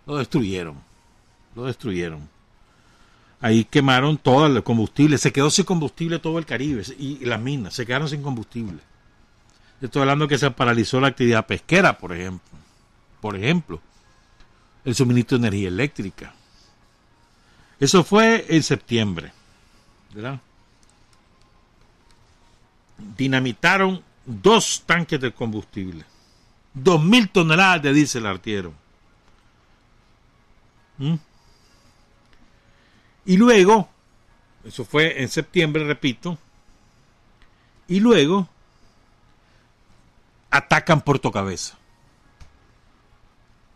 lo 0.06 0.18
destruyeron. 0.18 0.76
Lo 1.56 1.66
destruyeron. 1.66 2.28
Ahí 3.40 3.66
quemaron 3.66 4.18
todo 4.18 4.46
el 4.46 4.64
combustible, 4.64 5.18
se 5.18 5.34
quedó 5.34 5.50
sin 5.50 5.66
combustible 5.66 6.20
todo 6.20 6.40
el 6.40 6.46
Caribe 6.46 6.84
y, 6.98 7.26
las 7.26 7.42
minas, 7.42 7.74
se 7.74 7.86
quedaron 7.86 8.08
sin 8.08 8.22
combustible. 8.22 8.80
Estoy 9.84 10.04
hablando 10.04 10.30
que 10.30 10.38
se 10.38 10.50
paralizó 10.50 11.02
la 11.02 11.10
actividad 11.10 11.46
pesquera, 11.46 11.98
por 11.98 12.14
ejemplo. 12.14 12.58
Por 13.20 13.36
ejemplo, 13.36 13.82
el 14.86 14.96
suministro 14.96 15.38
de 15.38 15.48
energía 15.48 15.68
eléctrica. 15.68 16.34
Eso 17.82 18.02
fue 18.06 18.46
en 18.48 18.64
septiembre. 18.64 19.34
¿verdad? 20.14 20.40
Dinamitaron 23.18 24.02
dos 24.26 24.84
tanques 24.86 25.20
de 25.20 25.34
combustible. 25.34 26.06
Dos 26.74 27.04
mil 27.04 27.28
toneladas 27.28 27.82
de 27.82 27.94
diésel 27.94 28.26
artieron. 28.26 28.74
¿Mm? 30.98 31.16
Y 33.26 33.36
luego, 33.36 33.90
eso 34.64 34.86
fue 34.86 35.22
en 35.22 35.28
septiembre, 35.28 35.84
repito, 35.84 36.38
y 37.90 38.00
luego 38.00 38.48
atacan 40.54 41.02
Puerto 41.02 41.32
Cabeza 41.32 41.76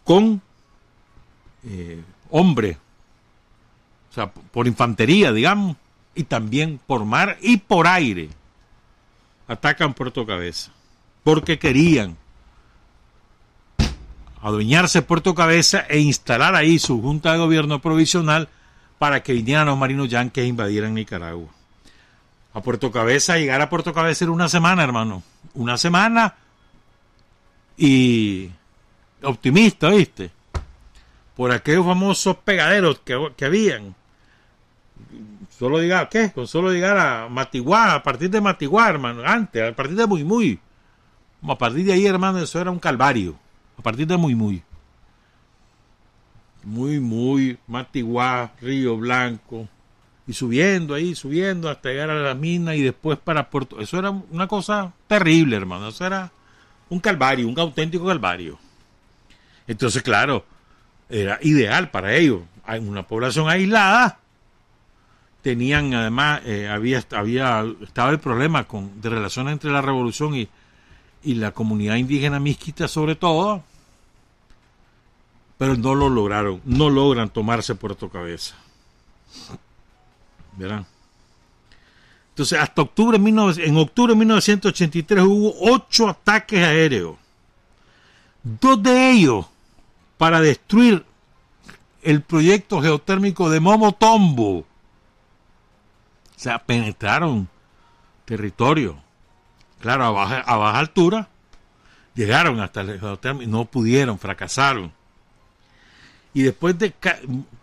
con 0.03 0.41
eh, 1.65 2.01
hombre, 2.29 2.77
o 4.09 4.13
sea, 4.13 4.31
por 4.31 4.67
infantería, 4.67 5.33
digamos, 5.33 5.75
y 6.15 6.23
también 6.23 6.79
por 6.85 7.03
mar 7.03 7.37
y 7.41 7.57
por 7.57 7.87
aire. 7.87 8.29
Atacan 9.49 9.93
Puerto 9.93 10.25
Cabeza, 10.25 10.71
porque 11.23 11.59
querían 11.59 12.15
adueñarse 14.41 15.01
Puerto 15.01 15.35
Cabeza 15.35 15.85
e 15.89 15.99
instalar 15.99 16.55
ahí 16.55 16.79
su 16.79 17.01
junta 17.01 17.33
de 17.33 17.39
gobierno 17.39 17.81
provisional 17.81 18.49
para 18.99 19.23
que 19.23 19.33
vinieran 19.33 19.67
los 19.67 19.77
marinos 19.77 20.09
yanquis 20.09 20.43
e 20.43 20.47
invadieran 20.47 20.93
Nicaragua. 20.93 21.49
A 22.53 22.61
Puerto 22.61 22.91
Cabeza, 22.91 23.37
llegar 23.37 23.61
a 23.61 23.69
Puerto 23.69 23.93
Cabeza 23.93 24.25
era 24.25 24.31
una 24.31 24.47
semana, 24.47 24.83
hermano. 24.83 25.23
Una 25.53 25.77
semana 25.77 26.35
y 27.77 28.49
optimista, 29.21 29.89
¿viste? 29.89 30.31
Por 31.35 31.51
aquellos 31.51 31.85
famosos 31.85 32.37
pegaderos 32.37 32.99
que, 32.99 33.31
que 33.37 33.45
habían. 33.45 33.95
Solo 35.57 35.79
diga, 35.79 36.09
¿qué? 36.09 36.31
Con 36.31 36.47
solo 36.47 36.71
llegar 36.71 36.97
a 36.97 37.29
Matiguá, 37.29 37.93
a 37.93 38.03
partir 38.03 38.29
de 38.29 38.41
Matiguá, 38.41 38.89
hermano, 38.89 39.23
antes, 39.25 39.71
a 39.71 39.75
partir 39.75 39.95
de 39.95 40.07
Muy 40.07 40.23
Muy. 40.23 40.59
A 41.47 41.57
partir 41.57 41.85
de 41.85 41.93
ahí, 41.93 42.05
hermano, 42.05 42.39
eso 42.39 42.59
era 42.59 42.71
un 42.71 42.79
calvario. 42.79 43.35
A 43.77 43.81
partir 43.81 44.07
de 44.07 44.17
Muy 44.17 44.35
Muy. 44.35 44.63
Muy 46.63 46.99
Muy, 46.99 47.57
Matiguá, 47.67 48.51
Río 48.59 48.97
Blanco. 48.97 49.67
Y 50.25 50.33
subiendo 50.33 50.93
ahí, 50.93 51.15
subiendo 51.15 51.69
hasta 51.69 51.89
llegar 51.89 52.09
a 52.09 52.15
la 52.15 52.33
mina 52.33 52.75
y 52.75 52.81
después 52.81 53.17
para 53.17 53.49
Puerto. 53.49 53.79
Eso 53.79 53.97
era 53.97 54.09
una 54.09 54.47
cosa 54.47 54.93
terrible, 55.07 55.55
hermano. 55.55 55.87
Eso 55.87 56.05
era 56.05 56.31
un 56.89 56.99
calvario, 56.99 57.47
un 57.47 57.59
auténtico 57.59 58.05
calvario. 58.05 58.57
Entonces, 59.67 60.01
claro, 60.01 60.45
era 61.09 61.39
ideal 61.41 61.91
para 61.91 62.13
ellos. 62.15 62.41
Hay 62.65 62.79
una 62.79 63.03
población 63.03 63.49
aislada. 63.49 64.19
Tenían, 65.41 65.93
además, 65.93 66.41
eh, 66.45 66.67
había, 66.67 67.03
había, 67.11 67.65
estaba 67.81 68.09
el 68.09 68.19
problema 68.19 68.65
con, 68.65 69.01
de 69.01 69.09
relaciones 69.09 69.53
entre 69.53 69.71
la 69.71 69.81
revolución 69.81 70.35
y, 70.35 70.49
y 71.23 71.35
la 71.35 71.51
comunidad 71.51 71.95
indígena 71.95 72.39
misquita, 72.39 72.87
sobre 72.87 73.15
todo. 73.15 73.63
Pero 75.57 75.75
no 75.75 75.95
lo 75.95 76.09
lograron. 76.09 76.61
No 76.65 76.89
logran 76.89 77.29
tomarse 77.29 77.75
Puerto 77.75 78.09
Cabeza. 78.09 78.55
¿Verdad? 80.57 80.85
Entonces, 82.37 82.59
hasta 82.59 82.83
octubre, 82.83 83.17
en 83.17 83.77
octubre 83.77 84.13
de 84.13 84.19
1983 84.19 85.23
hubo 85.23 85.55
ocho 85.59 86.07
ataques 86.07 86.63
aéreos. 86.63 87.15
Dos 88.43 88.83
de 88.83 89.09
ellos 89.09 89.47
para 90.19 90.39
destruir 90.39 91.03
el 92.03 92.21
proyecto 92.21 92.79
geotérmico 92.79 93.49
de 93.49 93.59
Momotombo. 93.59 94.59
O 94.59 94.65
sea, 96.35 96.59
penetraron 96.59 97.49
territorio. 98.25 98.97
Claro, 99.79 100.05
a 100.05 100.11
baja, 100.11 100.39
a 100.41 100.57
baja 100.57 100.77
altura. 100.77 101.29
Llegaron 102.13 102.59
hasta 102.59 102.81
el 102.81 102.99
geotérmico, 102.99 103.49
no 103.49 103.65
pudieron, 103.65 104.19
fracasaron. 104.19 104.91
Y 106.35 106.43
después 106.43 106.77
de 106.77 106.93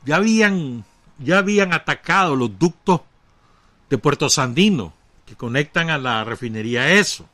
ya 0.04 0.16
habían 0.16 0.84
ya 1.20 1.38
habían 1.38 1.72
atacado 1.72 2.34
los 2.34 2.58
ductos 2.58 3.02
de 3.90 3.98
Puerto 3.98 4.28
Sandino 4.28 4.92
que 5.26 5.36
conectan 5.36 5.90
a 5.90 5.98
la 5.98 6.24
refinería 6.24 6.92
ESO. 6.92 7.26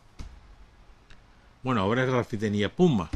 Bueno, 1.62 1.82
ahora 1.82 2.04
es 2.04 2.08
la 2.08 2.18
refinería 2.18 2.74
Puma. 2.74 3.10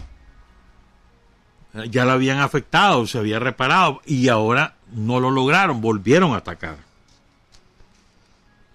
Ya 1.91 2.05
la 2.05 2.13
habían 2.13 2.39
afectado, 2.39 3.07
se 3.07 3.19
había 3.19 3.41
reparado 3.41 4.01
y 4.07 4.29
ahora 4.29 4.77
no 4.93 5.19
lo 5.19 5.31
lograron, 5.31 5.81
volvieron 5.81 6.33
a 6.33 6.39
atacar. 6.39 6.77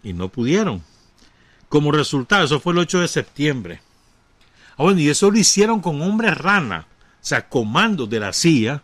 Y 0.03 0.13
no 0.13 0.27
pudieron. 0.29 0.83
Como 1.69 1.91
resultado, 1.91 2.45
eso 2.45 2.59
fue 2.59 2.73
el 2.73 2.79
8 2.79 3.01
de 3.01 3.07
septiembre. 3.07 3.81
Ah, 4.71 4.83
bueno, 4.83 4.99
y 4.99 5.09
eso 5.09 5.29
lo 5.29 5.37
hicieron 5.37 5.81
con 5.81 6.01
hombres 6.01 6.37
rana, 6.37 6.87
o 6.89 7.25
sea, 7.25 7.47
comandos 7.47 8.09
de 8.09 8.19
la 8.19 8.33
CIA, 8.33 8.81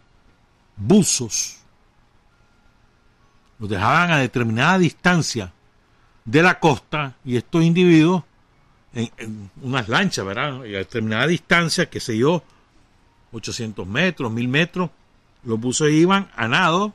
buzos. 0.77 1.57
Los 3.59 3.69
dejaban 3.69 4.11
a 4.11 4.17
determinada 4.17 4.77
distancia 4.77 5.51
de 6.25 6.41
la 6.41 6.59
costa 6.59 7.15
y 7.23 7.37
estos 7.37 7.63
individuos 7.63 8.23
en, 8.93 9.51
unas 9.61 9.87
lanchas, 9.87 10.25
¿verdad? 10.25 10.63
Y 10.65 10.75
a 10.75 10.79
determinada 10.79 11.27
distancia, 11.27 11.89
que 11.89 11.99
se 11.99 12.17
yo, 12.17 12.43
800 13.31 13.85
metros, 13.85 14.31
1000 14.31 14.47
metros, 14.47 14.89
los 15.43 15.59
buzos 15.59 15.89
iban 15.89 16.29
a 16.35 16.47
nado 16.47 16.93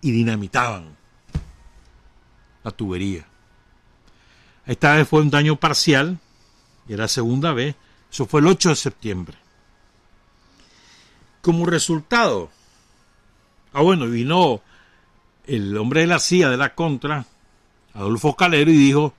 y 0.00 0.12
dinamitaban 0.12 0.96
la 2.62 2.70
tubería. 2.70 3.26
Esta 4.66 4.94
vez 4.94 5.08
fue 5.08 5.20
un 5.20 5.30
daño 5.30 5.56
parcial, 5.56 6.18
y 6.88 6.92
era 6.92 7.04
la 7.04 7.08
segunda 7.08 7.52
vez, 7.52 7.74
eso 8.10 8.26
fue 8.26 8.40
el 8.40 8.46
8 8.46 8.70
de 8.70 8.76
septiembre. 8.76 9.36
Como 11.40 11.66
resultado, 11.66 12.50
ah 13.72 13.82
bueno, 13.82 14.06
vino 14.06 14.62
el 15.46 15.76
hombre 15.76 16.02
de 16.02 16.06
la 16.06 16.18
CIA 16.18 16.48
de 16.48 16.56
la 16.56 16.74
Contra, 16.74 17.26
Adolfo 17.94 18.34
Calero, 18.34 18.70
y 18.70 18.76
dijo 18.76 19.14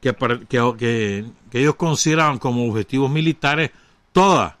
que, 0.00 1.26
ellos 1.52 1.74
consideraban 1.76 2.38
como 2.38 2.68
objetivos 2.68 3.10
militares 3.10 3.70
todas 4.12 4.54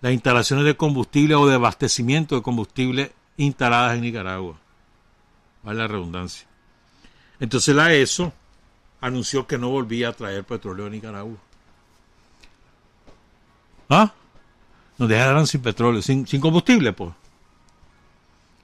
las 0.00 0.12
instalaciones 0.12 0.64
de 0.64 0.76
combustible 0.76 1.34
o 1.34 1.46
de 1.46 1.54
abastecimiento 1.54 2.34
de 2.34 2.42
combustible 2.42 3.12
instaladas 3.36 3.96
en 3.96 4.02
Nicaragua. 4.02 4.56
Vale 5.62 5.78
la 5.78 5.88
redundancia. 5.88 6.46
Entonces 7.40 7.74
la 7.74 7.92
ESO 7.92 8.32
anunció 9.00 9.46
que 9.46 9.58
no 9.58 9.68
volvía 9.68 10.08
a 10.08 10.12
traer 10.12 10.44
petróleo 10.44 10.86
a 10.86 10.90
Nicaragua. 10.90 11.36
¿Ah? 13.88 14.12
Nos 14.98 15.08
dejaron 15.08 15.46
sin 15.46 15.62
petróleo, 15.62 16.02
sin, 16.02 16.26
sin 16.26 16.40
combustible, 16.40 16.92
pues. 16.92 17.12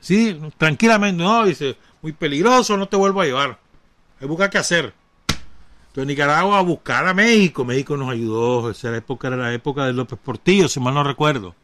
Sí, 0.01 0.39
tranquilamente, 0.59 1.23
no, 1.23 1.45
dice, 1.45 1.77
muy 2.01 2.13
peligroso, 2.13 2.77
no 2.77 2.89
te 2.89 2.97
vuelvo 2.97 3.21
a 3.21 3.25
llevar. 3.25 3.59
Hay 4.23 4.29
buscar 4.29 4.51
qué 4.51 4.59
hacer. 4.59 4.95
Entonces 5.89 6.07
Nicaragua 6.07 6.59
a 6.59 6.63
buscar 6.63 7.07
a 7.09 7.13
México. 7.13 7.65
México 7.65 7.97
nos 7.97 8.11
ayudó. 8.11 8.71
Esa 8.71 8.97
época 8.97 9.27
era 9.29 9.37
la 9.37 9.53
época 9.53 9.85
de 9.85 9.93
López 9.93 10.19
Portillo, 10.23 10.69
si 10.69 10.79
mal 10.79 10.95
no 10.95 11.03
recuerdo. 11.03 11.57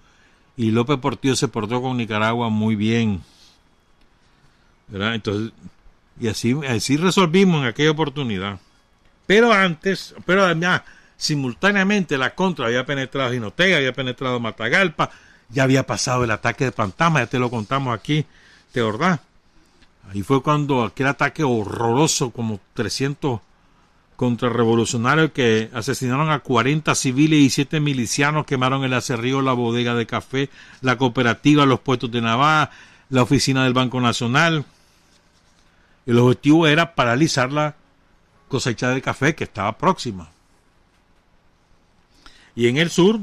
Y 0.57 0.73
López 0.73 0.99
Portillo 0.99 1.37
se 1.37 1.47
portó 1.47 1.81
con 1.81 1.97
Nicaragua 1.97 2.49
muy 2.49 2.75
bien. 2.75 3.23
¿verdad? 4.89 5.15
Entonces, 5.15 5.53
y 6.19 6.29
así, 6.29 6.57
así 6.69 6.97
resolvimos 6.97 7.63
en 7.63 7.69
aquella 7.69 7.93
oportunidad. 7.93 8.59
Pero 9.27 9.53
antes, 9.53 10.15
pero 10.27 10.45
además, 10.45 10.83
simultáneamente 11.17 12.19
la 12.19 12.35
contra 12.35 12.67
había 12.67 12.85
penetrado 12.85 13.31
Jinotega, 13.31 13.77
había 13.77 13.93
penetrado 13.93 14.41
Matagalpa, 14.41 15.11
ya 15.49 15.63
había 15.63 15.87
pasado 15.87 16.25
el 16.25 16.31
ataque 16.31 16.65
de 16.65 16.73
Pantama, 16.73 17.21
ya 17.21 17.27
te 17.27 17.39
lo 17.39 17.51
contamos 17.51 17.95
aquí, 17.95 18.25
¿te? 18.73 19.21
Ahí 20.11 20.23
fue 20.23 20.43
cuando 20.43 20.85
aquel 20.85 21.07
ataque 21.07 21.45
horroroso, 21.45 22.31
como 22.31 22.61
300 22.75 23.41
contrarrevolucionarios 24.17 25.33
que 25.33 25.71
asesinaron 25.75 26.31
a 26.31 26.41
40 26.41 26.95
civiles 26.95 27.41
y 27.41 27.51
7 27.51 27.79
milicianos, 27.79 28.47
quemaron 28.47 28.85
el 28.85 28.95
acerrío, 28.95 29.43
la 29.43 29.53
bodega 29.53 29.95
de 29.95 30.07
café, 30.07 30.51
la 30.81 30.97
cooperativa, 30.97 31.67
los 31.67 31.81
puestos 31.81 32.11
de 32.11 32.23
Navarra, 32.23 32.71
la 33.11 33.23
oficina 33.23 33.65
del 33.65 33.75
Banco 33.75 34.01
Nacional. 34.01 34.65
El 36.07 36.19
objetivo 36.19 36.67
era 36.67 36.95
paralizar 36.95 37.53
la 37.53 37.77
cosecha 38.49 38.89
de 38.91 39.03
café 39.03 39.35
que 39.35 39.45
estaba 39.45 39.77
próxima. 39.77 40.31
Y 42.57 42.67
en 42.67 42.79
el 42.79 42.91
sur, 42.91 43.21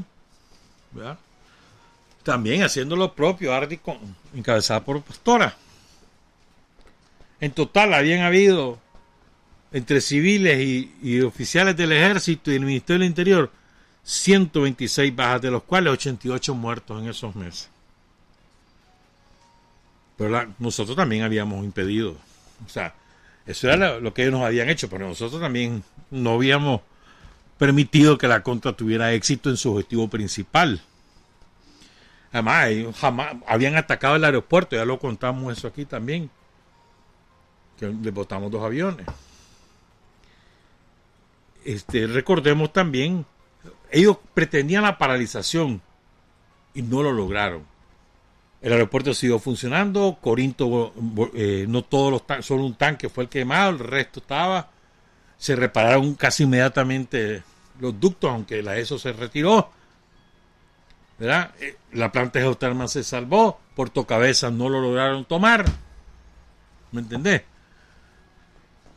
también 2.22 2.62
haciendo 2.62 2.96
lo 2.96 3.12
propio, 3.12 3.52
Ardi 3.52 3.80
encabezada 4.34 4.84
por 4.84 5.02
Pastora. 5.02 5.56
En 7.40 7.52
total 7.52 7.94
habían 7.94 8.20
habido 8.20 8.78
entre 9.72 10.00
civiles 10.00 10.88
y, 11.02 11.20
oficiales 11.20 11.76
del 11.76 11.92
ejército 11.92 12.50
y 12.50 12.54
el 12.54 12.64
Ministerio 12.64 13.00
del 13.00 13.08
Interior 13.08 13.52
126 14.04 15.14
bajas, 15.14 15.42
de 15.42 15.50
los 15.50 15.64
cuales 15.64 15.92
88 15.92 16.54
muertos 16.54 17.02
en 17.02 17.10
esos 17.10 17.34
meses. 17.34 17.68
Pero 20.16 20.54
nosotros 20.58 20.96
también 20.96 21.24
habíamos 21.24 21.62
impedido, 21.64 22.16
o 22.64 22.68
sea, 22.68 22.94
eso 23.44 23.70
era 23.70 24.00
lo 24.00 24.14
que 24.14 24.22
ellos 24.22 24.32
nos 24.32 24.46
habían 24.46 24.70
hecho, 24.70 24.88
pero 24.88 25.06
nosotros 25.06 25.40
también 25.40 25.82
no 26.10 26.34
habíamos 26.34 26.80
permitido 27.58 28.16
que 28.16 28.28
la 28.28 28.42
contra 28.42 28.72
tuviera 28.72 29.12
éxito 29.12 29.50
en 29.50 29.56
su 29.56 29.72
objetivo 29.72 30.08
principal. 30.08 30.80
Además, 32.32 32.70
jamás 32.98 33.36
habían 33.46 33.76
atacado 33.76 34.16
el 34.16 34.24
aeropuerto, 34.24 34.76
ya 34.76 34.84
lo 34.84 34.98
contamos 34.98 35.56
eso 35.56 35.68
aquí 35.68 35.84
también, 35.84 36.30
que 37.78 37.86
le 37.86 38.10
botamos 38.10 38.50
dos 38.50 38.62
aviones. 38.62 39.06
Este, 41.64 42.06
recordemos 42.06 42.72
también, 42.72 43.26
ellos 43.90 44.18
pretendían 44.34 44.84
la 44.84 44.98
paralización 44.98 45.80
y 46.74 46.82
no 46.82 47.02
lo 47.02 47.12
lograron. 47.12 47.64
El 48.62 48.72
aeropuerto 48.72 49.14
siguió 49.14 49.38
funcionando, 49.38 50.18
Corinto, 50.20 50.92
eh, 51.34 51.66
no 51.68 51.82
todos 51.82 52.10
los 52.10 52.26
tanques, 52.26 52.46
solo 52.46 52.64
un 52.64 52.74
tanque 52.74 53.08
fue 53.08 53.24
el 53.24 53.30
quemado, 53.30 53.70
el 53.70 53.78
resto 53.78 54.20
estaba. 54.20 54.70
Se 55.36 55.54
repararon 55.54 56.14
casi 56.14 56.44
inmediatamente 56.44 57.42
los 57.80 57.98
ductos, 58.00 58.30
aunque 58.30 58.62
la 58.62 58.76
ESO 58.76 58.98
se 58.98 59.12
retiró. 59.12 59.70
¿verdad? 61.18 61.52
Eh, 61.60 61.76
la 61.92 62.12
planta 62.12 62.40
geotermal 62.40 62.88
se 62.88 63.02
salvó, 63.02 63.58
Puerto 63.74 64.06
Cabeza 64.06 64.50
no 64.50 64.68
lo 64.68 64.80
lograron 64.80 65.24
tomar. 65.24 65.64
¿Me 66.92 67.00
entendés? 67.00 67.42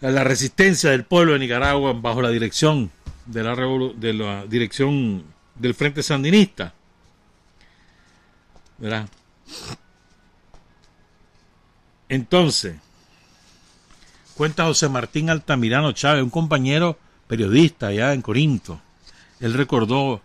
La 0.01 0.23
resistencia 0.23 0.91
del 0.91 1.03
pueblo 1.03 1.33
de 1.33 1.39
Nicaragua 1.39 1.93
bajo 1.93 2.21
la 2.21 2.29
dirección 2.29 2.89
de 3.25 3.43
la, 3.43 3.55
de 3.55 4.13
la 4.13 4.45
dirección 4.45 5.23
del 5.55 5.75
Frente 5.75 6.01
Sandinista 6.03 6.73
¿Verdad? 8.79 9.09
Entonces, 12.07 12.77
cuenta 14.35 14.65
José 14.65 14.89
Martín 14.89 15.29
Altamirano 15.29 15.91
Chávez, 15.91 16.23
un 16.23 16.29
compañero 16.29 16.97
periodista 17.27 17.87
allá 17.87 18.13
en 18.13 18.21
Corinto. 18.21 18.79
Él 19.39 19.53
recordó 19.53 20.21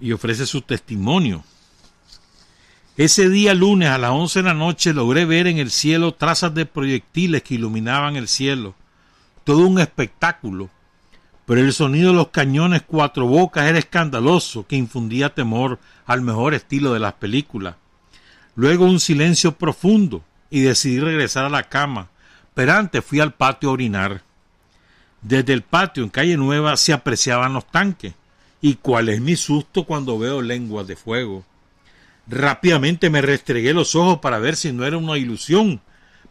y 0.00 0.12
ofrece 0.12 0.46
su 0.46 0.62
testimonio. 0.62 1.44
Ese 2.98 3.28
día 3.28 3.54
lunes 3.54 3.90
a 3.90 3.96
las 3.96 4.10
once 4.10 4.40
de 4.40 4.42
la 4.42 4.54
noche 4.54 4.92
logré 4.92 5.24
ver 5.24 5.46
en 5.46 5.58
el 5.58 5.70
cielo 5.70 6.14
trazas 6.14 6.52
de 6.52 6.66
proyectiles 6.66 7.44
que 7.44 7.54
iluminaban 7.54 8.16
el 8.16 8.26
cielo. 8.26 8.74
Todo 9.44 9.68
un 9.68 9.78
espectáculo. 9.78 10.68
Pero 11.46 11.60
el 11.60 11.72
sonido 11.72 12.10
de 12.10 12.16
los 12.16 12.30
cañones 12.30 12.82
cuatro 12.84 13.28
bocas 13.28 13.68
era 13.68 13.78
escandaloso, 13.78 14.66
que 14.66 14.74
infundía 14.74 15.32
temor 15.32 15.78
al 16.06 16.22
mejor 16.22 16.54
estilo 16.54 16.92
de 16.92 16.98
las 16.98 17.12
películas. 17.12 17.76
Luego 18.56 18.86
un 18.86 18.98
silencio 18.98 19.52
profundo 19.52 20.24
y 20.50 20.62
decidí 20.62 20.98
regresar 20.98 21.44
a 21.44 21.50
la 21.50 21.68
cama, 21.68 22.08
pero 22.52 22.72
antes 22.72 23.04
fui 23.04 23.20
al 23.20 23.32
patio 23.32 23.68
a 23.68 23.74
orinar. 23.74 24.22
Desde 25.22 25.52
el 25.52 25.62
patio 25.62 26.02
en 26.02 26.10
calle 26.10 26.36
Nueva 26.36 26.76
se 26.76 26.92
apreciaban 26.92 27.52
los 27.52 27.64
tanques. 27.68 28.14
¿Y 28.60 28.74
cuál 28.74 29.08
es 29.08 29.20
mi 29.20 29.36
susto 29.36 29.84
cuando 29.84 30.18
veo 30.18 30.42
lenguas 30.42 30.88
de 30.88 30.96
fuego? 30.96 31.44
Rápidamente 32.28 33.08
me 33.08 33.22
restregué 33.22 33.72
los 33.72 33.94
ojos 33.94 34.18
para 34.18 34.38
ver 34.38 34.56
si 34.56 34.72
no 34.72 34.84
era 34.84 34.98
una 34.98 35.16
ilusión, 35.16 35.80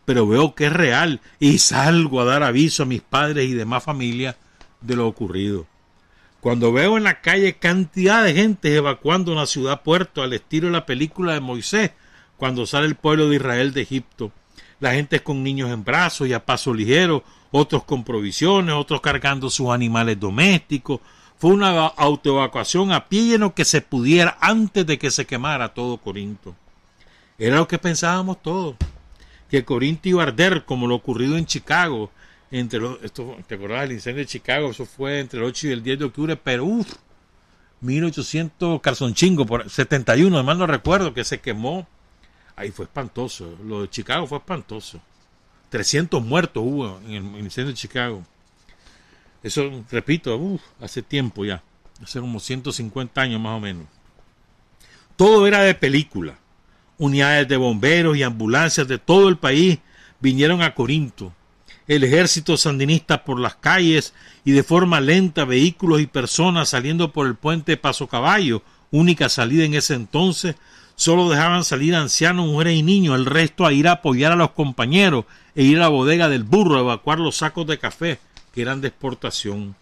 pero 0.05 0.27
veo 0.27 0.53
que 0.53 0.67
es 0.67 0.73
real 0.73 1.21
y 1.39 1.57
salgo 1.57 2.21
a 2.21 2.25
dar 2.25 2.43
aviso 2.43 2.83
a 2.83 2.85
mis 2.85 3.01
padres 3.01 3.49
y 3.49 3.53
demás 3.53 3.83
familia 3.83 4.37
de 4.81 4.95
lo 4.95 5.07
ocurrido. 5.07 5.65
Cuando 6.39 6.71
veo 6.71 6.97
en 6.97 7.03
la 7.03 7.21
calle 7.21 7.57
cantidad 7.57 8.23
de 8.23 8.33
gente 8.33 8.75
evacuando 8.75 9.31
una 9.31 9.47
ciudad 9.47 9.81
puerto 9.81 10.21
al 10.21 10.33
estilo 10.33 10.67
de 10.67 10.73
la 10.73 10.85
película 10.85 11.33
de 11.33 11.39
Moisés, 11.39 11.91
cuando 12.37 12.67
sale 12.67 12.85
el 12.85 12.95
pueblo 12.95 13.27
de 13.27 13.37
Israel 13.37 13.73
de 13.73 13.81
Egipto, 13.81 14.31
la 14.79 14.93
gente 14.93 15.21
con 15.21 15.43
niños 15.43 15.71
en 15.71 15.83
brazos 15.83 16.27
y 16.27 16.33
a 16.33 16.45
paso 16.45 16.73
ligero, 16.73 17.23
otros 17.49 17.83
con 17.83 18.03
provisiones, 18.03 18.75
otros 18.75 19.01
cargando 19.01 19.49
sus 19.49 19.69
animales 19.69 20.19
domésticos, 20.19 21.01
fue 21.37 21.51
una 21.51 21.85
autoevacuación 21.85 22.91
a 22.91 23.07
pie 23.07 23.25
lleno 23.25 23.53
que 23.53 23.65
se 23.65 23.81
pudiera 23.81 24.37
antes 24.41 24.85
de 24.85 24.97
que 24.97 25.11
se 25.11 25.25
quemara 25.25 25.73
todo 25.73 25.97
Corinto. 25.97 26.55
Era 27.37 27.57
lo 27.57 27.67
que 27.67 27.77
pensábamos 27.77 28.41
todos, 28.41 28.75
que 29.49 29.63
Corinto 29.63 30.09
iba 30.09 30.23
a 30.23 30.27
arder 30.27 30.65
como 30.65 30.87
lo 30.87 30.95
ocurrido 30.95 31.37
en 31.37 31.45
Chicago. 31.45 32.11
Entre 32.49 32.79
los, 32.79 33.03
esto, 33.03 33.37
¿Te 33.45 33.55
acordás 33.55 33.81
del 33.81 33.91
incendio 33.91 34.23
de 34.23 34.27
Chicago? 34.27 34.71
Eso 34.71 34.85
fue 34.85 35.19
entre 35.19 35.39
el 35.39 35.45
8 35.45 35.67
y 35.67 35.71
el 35.71 35.83
10 35.83 35.99
de 35.99 36.05
octubre, 36.05 36.35
pero 36.37 36.65
uff, 36.65 36.93
1800 37.81 38.81
calzonchingo, 38.81 39.45
por 39.45 39.69
71, 39.69 40.35
además 40.35 40.57
no 40.57 40.65
recuerdo, 40.65 41.13
que 41.13 41.23
se 41.23 41.39
quemó. 41.39 41.87
Ahí 42.55 42.71
fue 42.71 42.85
espantoso. 42.85 43.55
Lo 43.63 43.81
de 43.81 43.89
Chicago 43.89 44.25
fue 44.25 44.39
espantoso. 44.39 44.99
300 45.69 46.23
muertos 46.23 46.63
hubo 46.65 46.99
en 47.05 47.35
el 47.35 47.43
incendio 47.43 47.73
de 47.73 47.77
Chicago. 47.77 48.23
Eso, 49.47 49.85
repito, 49.89 50.59
hace 50.81 51.01
tiempo 51.01 51.45
ya, 51.45 51.63
hace 52.03 52.19
como 52.19 52.37
150 52.37 53.21
años 53.21 53.39
más 53.39 53.55
o 53.55 53.61
menos. 53.61 53.85
Todo 55.15 55.47
era 55.47 55.61
de 55.61 55.73
película. 55.73 56.37
Unidades 56.97 57.47
de 57.47 57.55
bomberos 57.55 58.17
y 58.17 58.23
ambulancias 58.23 58.89
de 58.89 58.97
todo 58.97 59.29
el 59.29 59.37
país 59.37 59.79
vinieron 60.19 60.61
a 60.61 60.75
Corinto. 60.75 61.33
El 61.87 62.03
ejército 62.03 62.57
sandinista 62.57 63.23
por 63.23 63.39
las 63.39 63.55
calles 63.55 64.13
y 64.43 64.51
de 64.51 64.63
forma 64.63 64.99
lenta 64.99 65.45
vehículos 65.45 66.01
y 66.01 66.07
personas 66.07 66.67
saliendo 66.67 67.13
por 67.13 67.25
el 67.25 67.35
puente 67.35 67.77
Paso 67.77 68.07
Caballo, 68.07 68.63
única 68.91 69.29
salida 69.29 69.63
en 69.63 69.75
ese 69.75 69.93
entonces, 69.93 70.55
solo 70.97 71.29
dejaban 71.29 71.63
salir 71.63 71.95
ancianos, 71.95 72.47
mujeres 72.47 72.75
y 72.75 72.83
niños, 72.83 73.15
el 73.15 73.25
resto 73.25 73.65
a 73.65 73.71
ir 73.71 73.87
a 73.87 73.93
apoyar 73.93 74.33
a 74.33 74.35
los 74.35 74.51
compañeros 74.51 75.23
e 75.55 75.63
ir 75.63 75.77
a 75.77 75.81
la 75.81 75.87
bodega 75.87 76.27
del 76.27 76.43
burro 76.43 76.75
a 76.75 76.81
evacuar 76.81 77.19
los 77.19 77.37
sacos 77.37 77.65
de 77.65 77.79
café 77.79 78.19
que 78.53 78.61
eran 78.61 78.81
de 78.81 78.89
exportación. 78.89 79.75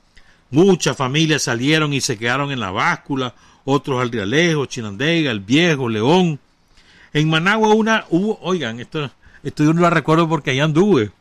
Muchas 0.51 0.95
familias 0.95 1.43
salieron 1.43 1.93
y 1.93 2.01
se 2.01 2.17
quedaron 2.17 2.51
en 2.51 2.59
la 2.59 2.71
báscula, 2.71 3.33
otros 3.63 4.01
al 4.01 4.11
Rialejo, 4.11 4.65
Chinandega, 4.65 5.31
el 5.31 5.39
Viejo, 5.39 5.89
León. 5.89 6.39
En 7.13 7.29
Managua 7.29 7.73
una 7.73 8.05
hubo, 8.09 8.39
oigan, 8.41 8.79
esto, 8.79 9.09
esto 9.43 9.63
yo 9.63 9.73
no 9.73 9.81
lo 9.81 9.89
recuerdo 9.89 10.29
porque 10.29 10.51
allá 10.51 10.65
anduve. 10.65 11.11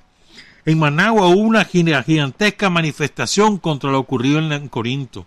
En 0.67 0.79
Managua 0.79 1.29
hubo 1.29 1.41
una 1.41 1.65
gigantesca 1.65 2.71
manifestación 2.71 3.59
contra 3.59 3.91
lo 3.91 3.99
ocurrido 3.99 4.39
en 4.39 4.69
Corinto 4.69 5.27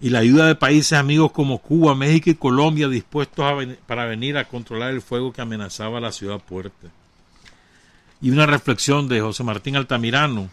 y 0.00 0.08
la 0.08 0.20
ayuda 0.20 0.46
de 0.46 0.54
países 0.54 0.94
amigos 0.94 1.30
como 1.32 1.58
Cuba, 1.58 1.94
México 1.94 2.30
y 2.30 2.34
Colombia 2.34 2.88
dispuestos 2.88 3.44
para 3.86 4.06
venir 4.06 4.38
a 4.38 4.46
controlar 4.46 4.92
el 4.92 5.02
fuego 5.02 5.32
que 5.32 5.42
amenazaba 5.42 6.00
la 6.00 6.10
ciudad 6.10 6.40
fuerte. 6.40 6.88
Y 8.22 8.30
una 8.30 8.46
reflexión 8.46 9.08
de 9.08 9.20
José 9.20 9.44
Martín 9.44 9.76
Altamirano, 9.76 10.48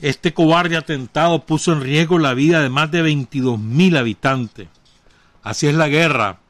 este 0.00 0.34
cobarde 0.34 0.76
atentado 0.76 1.46
puso 1.46 1.72
en 1.72 1.80
riesgo 1.80 2.18
la 2.18 2.34
vida 2.34 2.60
de 2.60 2.68
más 2.68 2.90
de 2.90 3.02
22 3.02 3.58
mil 3.58 3.96
habitantes. 3.96 4.68
Así 5.42 5.66
es 5.66 5.74
la 5.74 5.88
guerra. 5.88 6.40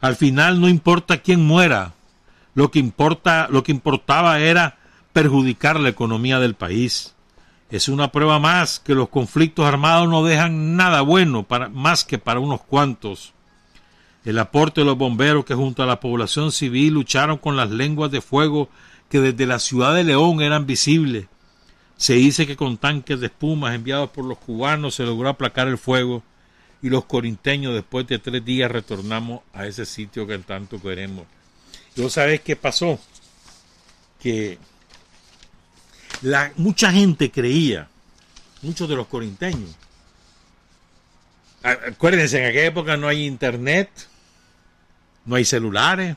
Al 0.00 0.16
final 0.16 0.60
no 0.60 0.68
importa 0.68 1.18
quién 1.18 1.44
muera. 1.44 1.94
Lo 2.54 2.70
que 2.70 2.78
importa, 2.78 3.48
lo 3.50 3.62
que 3.62 3.72
importaba 3.72 4.38
era 4.40 4.78
perjudicar 5.12 5.80
la 5.80 5.88
economía 5.88 6.38
del 6.38 6.54
país. 6.54 7.14
Es 7.70 7.88
una 7.88 8.10
prueba 8.10 8.38
más 8.38 8.80
que 8.80 8.94
los 8.94 9.08
conflictos 9.08 9.66
armados 9.66 10.08
no 10.08 10.24
dejan 10.24 10.76
nada 10.76 11.02
bueno 11.02 11.44
para, 11.44 11.68
más 11.68 12.04
que 12.04 12.18
para 12.18 12.40
unos 12.40 12.60
cuantos. 12.62 13.32
El 14.24 14.38
aporte 14.38 14.82
de 14.82 14.84
los 14.84 14.98
bomberos 14.98 15.44
que 15.44 15.54
junto 15.54 15.82
a 15.82 15.86
la 15.86 16.00
población 16.00 16.52
civil 16.52 16.94
lucharon 16.94 17.38
con 17.38 17.56
las 17.56 17.70
lenguas 17.70 18.10
de 18.10 18.20
fuego 18.20 18.68
que 19.08 19.20
desde 19.20 19.46
la 19.46 19.58
ciudad 19.58 19.94
de 19.94 20.04
León 20.04 20.40
eran 20.40 20.66
visibles 20.66 21.26
se 22.00 22.14
dice 22.14 22.46
que 22.46 22.56
con 22.56 22.78
tanques 22.78 23.20
de 23.20 23.26
espumas 23.26 23.74
enviados 23.74 24.08
por 24.08 24.24
los 24.24 24.38
cubanos 24.38 24.94
se 24.94 25.02
logró 25.04 25.28
aplacar 25.28 25.68
el 25.68 25.76
fuego 25.76 26.22
y 26.80 26.88
los 26.88 27.04
corinteños 27.04 27.74
después 27.74 28.06
de 28.06 28.18
tres 28.18 28.42
días 28.42 28.70
retornamos 28.70 29.42
a 29.52 29.66
ese 29.66 29.84
sitio 29.84 30.26
que 30.26 30.38
tanto 30.38 30.80
queremos. 30.80 31.26
¿Y 31.94 32.00
vos 32.00 32.14
sabés 32.14 32.40
qué 32.40 32.56
pasó? 32.56 32.98
Que 34.18 34.58
mucha 36.56 36.90
gente 36.90 37.30
creía, 37.30 37.86
muchos 38.62 38.88
de 38.88 38.96
los 38.96 39.06
corinteños, 39.06 39.76
acuérdense, 41.62 42.38
en 42.38 42.46
aquella 42.46 42.64
época 42.64 42.96
no 42.96 43.08
hay 43.08 43.26
internet, 43.26 43.90
no 45.26 45.36
hay 45.36 45.44
celulares, 45.44 46.16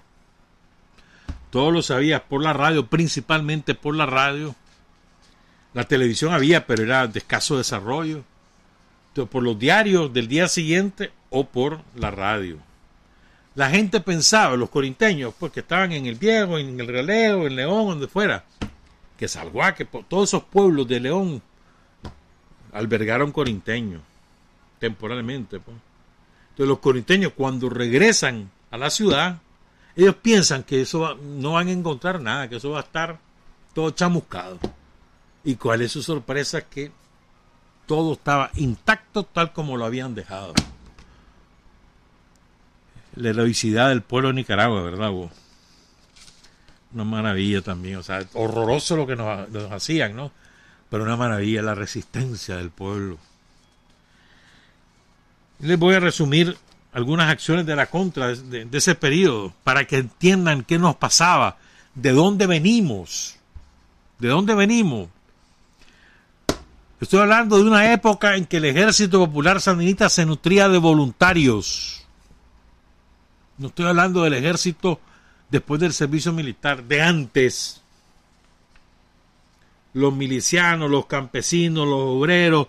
todo 1.49 1.71
lo 1.71 1.81
sabías 1.81 2.21
por 2.21 2.41
la 2.41 2.53
radio, 2.53 2.87
principalmente 2.87 3.75
por 3.75 3.97
la 3.97 4.05
radio, 4.05 4.55
la 5.73 5.83
televisión 5.85 6.33
había, 6.33 6.65
pero 6.67 6.83
era 6.83 7.07
de 7.07 7.19
escaso 7.19 7.57
desarrollo. 7.57 8.23
por 9.29 9.43
los 9.43 9.59
diarios 9.59 10.11
del 10.11 10.27
día 10.27 10.47
siguiente 10.47 11.11
o 11.29 11.45
por 11.45 11.81
la 11.95 12.09
radio. 12.09 12.57
La 13.55 13.69
gente 13.69 13.99
pensaba, 13.99 14.55
los 14.55 14.71
corinteños, 14.71 15.35
pues 15.37 15.51
que 15.51 15.59
estaban 15.59 15.91
en 15.91 16.07
el 16.07 16.15
Viejo, 16.15 16.57
en 16.57 16.79
el 16.79 16.87
Releo, 16.87 17.45
en 17.45 17.55
León, 17.55 17.89
donde 17.89 18.07
fuera, 18.07 18.43
que 19.17 19.27
Salguá, 19.27 19.75
que 19.75 19.85
todos 19.85 20.29
esos 20.29 20.43
pueblos 20.43 20.87
de 20.87 20.99
León 20.99 21.41
albergaron 22.71 23.31
corinteños, 23.31 24.01
temporalmente. 24.79 25.59
Pues. 25.59 25.77
Entonces 26.49 26.67
los 26.67 26.79
corinteños 26.79 27.33
cuando 27.35 27.69
regresan 27.69 28.49
a 28.71 28.77
la 28.77 28.89
ciudad, 28.89 29.37
ellos 29.95 30.15
piensan 30.15 30.63
que 30.63 30.81
eso 30.81 31.15
no 31.15 31.53
van 31.53 31.67
a 31.67 31.71
encontrar 31.71 32.19
nada, 32.19 32.49
que 32.49 32.55
eso 32.55 32.71
va 32.71 32.79
a 32.79 32.83
estar 32.83 33.19
todo 33.75 33.91
chamuscado. 33.91 34.59
Y 35.43 35.55
cuál 35.55 35.81
es 35.81 35.91
su 35.91 36.01
sorpresa 36.01 36.61
que 36.61 36.91
todo 37.85 38.13
estaba 38.13 38.51
intacto 38.55 39.23
tal 39.23 39.51
como 39.53 39.77
lo 39.77 39.85
habían 39.85 40.15
dejado. 40.15 40.53
La 43.15 43.29
heroicidad 43.29 43.89
del 43.89 44.01
pueblo 44.01 44.29
de 44.29 44.35
Nicaragua, 44.35 44.81
¿verdad? 44.81 45.11
Vos? 45.11 45.31
Una 46.93 47.03
maravilla 47.03 47.61
también, 47.61 47.97
o 47.97 48.03
sea, 48.03 48.23
horroroso 48.33 48.95
lo 48.95 49.05
que 49.05 49.15
nos, 49.15 49.71
hacían, 49.71 50.15
¿no? 50.15 50.31
Pero 50.89 51.03
una 51.03 51.17
maravilla 51.17 51.61
la 51.61 51.75
resistencia 51.75 52.55
del 52.57 52.69
pueblo. 52.69 53.17
Les 55.59 55.77
voy 55.77 55.95
a 55.95 55.99
resumir 55.99 56.57
algunas 56.93 57.29
acciones 57.29 57.65
de 57.65 57.75
la 57.75 57.87
contra 57.87 58.35
de 58.35 58.67
ese 58.71 58.95
periodo 58.95 59.53
para 59.63 59.85
que 59.85 59.97
entiendan 59.97 60.63
qué 60.63 60.77
nos 60.77 60.95
pasaba, 60.95 61.57
de 61.95 62.11
dónde 62.11 62.47
venimos, 62.47 63.37
de 64.19 64.27
dónde 64.27 64.53
venimos. 64.53 65.09
Estoy 67.03 67.19
hablando 67.19 67.57
de 67.57 67.63
una 67.63 67.91
época 67.91 68.37
en 68.37 68.45
que 68.45 68.57
el 68.57 68.65
ejército 68.65 69.19
popular 69.19 69.59
sandinista 69.59 70.07
se 70.07 70.25
nutría 70.25 70.69
de 70.69 70.77
voluntarios. 70.77 72.01
No 73.57 73.67
estoy 73.67 73.87
hablando 73.87 74.23
del 74.23 74.35
ejército 74.35 75.01
después 75.49 75.81
del 75.81 75.91
servicio 75.91 76.31
militar, 76.31 76.81
de 76.81 77.01
antes. 77.01 77.81
Los 79.91 80.13
milicianos, 80.13 80.89
los 80.89 81.05
campesinos, 81.05 81.85
los 81.85 81.99
obreros, 81.99 82.67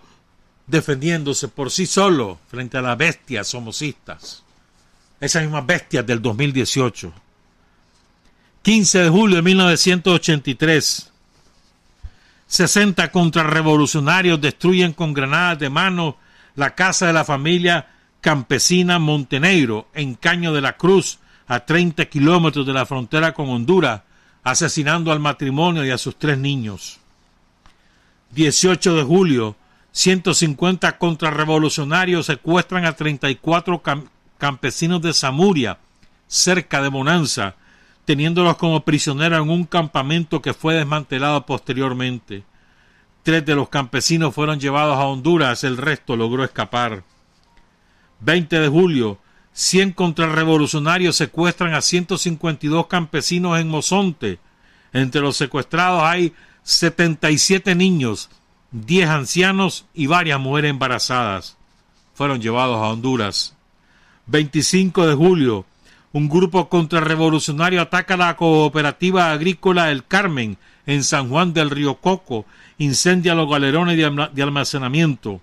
defendiéndose 0.67 1.47
por 1.47 1.71
sí 1.71 1.85
solos 1.85 2.37
frente 2.49 2.77
a 2.77 2.81
las 2.81 2.97
bestias 2.97 3.47
somocistas. 3.47 4.43
Esas 5.21 5.43
mismas 5.43 5.65
bestias 5.65 6.05
del 6.05 6.21
2018. 6.21 7.13
15 8.63 8.99
de 8.99 9.09
julio 9.09 9.37
de 9.37 9.43
1983. 9.43 11.13
60 12.47 13.11
contrarrevolucionarios 13.11 14.39
destruyen 14.39 14.93
con 14.93 15.13
granadas 15.13 15.59
de 15.59 15.69
mano 15.69 16.17
la 16.55 16.75
casa 16.75 17.07
de 17.07 17.13
la 17.13 17.25
familia 17.25 17.87
campesina 18.21 18.99
Montenegro 18.99 19.87
en 19.93 20.15
Caño 20.15 20.53
de 20.53 20.61
la 20.61 20.77
Cruz, 20.77 21.19
a 21.47 21.59
30 21.59 22.05
kilómetros 22.05 22.65
de 22.65 22.73
la 22.73 22.85
frontera 22.85 23.33
con 23.33 23.49
Honduras, 23.49 24.01
asesinando 24.43 25.11
al 25.11 25.19
matrimonio 25.19 25.85
y 25.85 25.91
a 25.91 25.97
sus 25.97 26.17
tres 26.17 26.37
niños. 26.37 26.99
18 28.31 28.95
de 28.95 29.03
julio, 29.03 29.55
150 29.91 30.97
contrarrevolucionarios 30.97 32.25
secuestran 32.25 32.85
a 32.85 32.93
34 32.93 33.81
campesinos 34.37 35.01
de 35.01 35.13
Zamuria, 35.13 35.77
cerca 36.27 36.81
de 36.81 36.89
Bonanza, 36.89 37.55
teniéndolos 38.05 38.57
como 38.57 38.85
prisioneros 38.85 39.41
en 39.41 39.49
un 39.49 39.65
campamento 39.65 40.41
que 40.41 40.53
fue 40.53 40.75
desmantelado 40.75 41.45
posteriormente. 41.45 42.43
Tres 43.23 43.45
de 43.45 43.55
los 43.55 43.69
campesinos 43.69 44.33
fueron 44.33 44.59
llevados 44.59 44.97
a 44.97 45.05
Honduras, 45.05 45.63
el 45.63 45.77
resto 45.77 46.15
logró 46.15 46.43
escapar. 46.43 47.03
20 48.19 48.59
de 48.59 48.67
julio, 48.67 49.19
100 49.53 49.93
contrarrevolucionarios 49.93 51.15
secuestran 51.15 51.73
a 51.73 51.81
152 51.81 52.87
campesinos 52.87 53.59
en 53.59 53.67
Mozonte. 53.67 54.39
Entre 54.93 55.21
los 55.21 55.37
secuestrados 55.37 56.03
hay 56.03 56.33
77 56.63 57.73
niños, 57.73 58.29
10 58.71 59.09
ancianos 59.09 59.85
y 59.93 60.07
varias 60.07 60.39
mujeres 60.39 60.71
embarazadas. 60.71 61.57
Fueron 62.13 62.41
llevados 62.41 62.77
a 62.77 62.89
Honduras. 62.89 63.55
25 64.27 65.07
de 65.07 65.15
julio, 65.15 65.65
un 66.15 66.29
grupo 66.29 66.69
contrarrevolucionario 66.69 67.81
ataca 67.81 68.15
la 68.15 68.37
cooperativa 68.37 69.33
agrícola 69.33 69.91
El 69.91 70.05
Carmen 70.05 70.57
en 70.85 71.03
San 71.03 71.27
Juan 71.27 71.53
del 71.53 71.69
Río 71.69 71.95
Coco, 71.95 72.45
incendia 72.77 73.35
los 73.35 73.49
galerones 73.49 73.97
de 73.97 74.41
almacenamiento. 74.41 75.41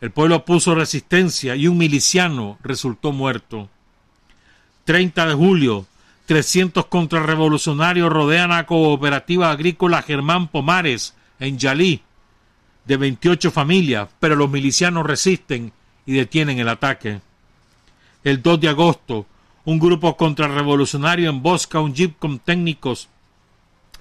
El 0.00 0.12
pueblo 0.12 0.44
puso 0.44 0.76
resistencia 0.76 1.56
y 1.56 1.66
un 1.66 1.76
miliciano 1.76 2.56
resultó 2.62 3.10
muerto. 3.10 3.68
30 4.84 5.26
de 5.26 5.34
julio, 5.34 5.86
300 6.26 6.86
contrarrevolucionarios 6.86 8.12
rodean 8.12 8.52
a 8.52 8.66
cooperativa 8.66 9.50
agrícola 9.50 10.02
Germán 10.02 10.46
Pomares 10.46 11.16
en 11.40 11.58
Yalí, 11.58 12.00
de 12.84 12.96
28 12.96 13.50
familias, 13.50 14.08
pero 14.20 14.36
los 14.36 14.48
milicianos 14.48 15.04
resisten 15.04 15.72
y 16.06 16.12
detienen 16.12 16.60
el 16.60 16.68
ataque. 16.68 17.22
El 18.22 18.40
2 18.40 18.60
de 18.60 18.68
agosto, 18.68 19.26
un 19.64 19.78
grupo 19.78 20.16
contrarrevolucionario 20.16 21.30
embosca 21.30 21.80
un 21.80 21.94
jeep 21.94 22.18
con 22.18 22.38
técnicos 22.38 23.08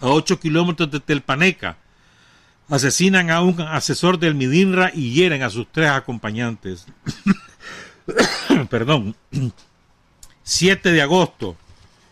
a 0.02 0.08
8 0.08 0.40
kilómetros 0.40 0.92
de 0.92 1.00
Telpaneca. 1.00 1.78
Asesinan 2.70 3.30
a 3.30 3.42
un 3.42 3.62
asesor 3.62 4.20
del 4.20 4.36
Midinra 4.36 4.92
y 4.94 5.14
hieren 5.14 5.44
a 5.44 5.50
sus 5.50 5.68
tres 5.72 5.90
acompañantes. 5.90 6.86
Perdón. 8.70 9.16
7 10.44 10.92
de 10.92 11.02
agosto. 11.02 11.56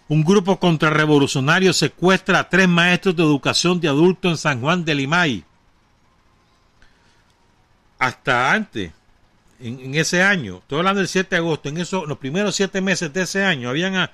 Un 0.07 0.23
grupo 0.23 0.59
contrarrevolucionario 0.59 1.73
secuestra 1.73 2.39
a 2.39 2.49
tres 2.49 2.67
maestros 2.67 3.15
de 3.15 3.23
educación 3.23 3.79
de 3.79 3.87
adultos 3.87 4.31
en 4.31 4.37
San 4.37 4.61
Juan 4.61 4.83
de 4.83 4.95
Limay. 4.95 5.43
Hasta 7.97 8.51
antes, 8.51 8.91
en, 9.61 9.95
ese 9.95 10.23
año, 10.23 10.57
estoy 10.57 10.79
hablando 10.79 10.99
del 10.99 11.07
7 11.07 11.29
de 11.29 11.37
agosto, 11.37 11.69
en 11.69 11.77
eso, 11.77 12.05
los 12.05 12.17
primeros 12.17 12.55
siete 12.55 12.81
meses 12.81 13.13
de 13.13 13.21
ese 13.21 13.43
año, 13.43 13.69
habían, 13.69 14.09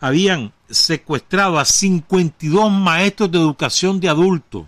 habían 0.00 0.52
secuestrado 0.68 1.58
a 1.58 1.64
52 1.64 2.70
maestros 2.70 3.30
de 3.30 3.38
educación 3.38 4.00
de 4.00 4.08
adultos 4.08 4.66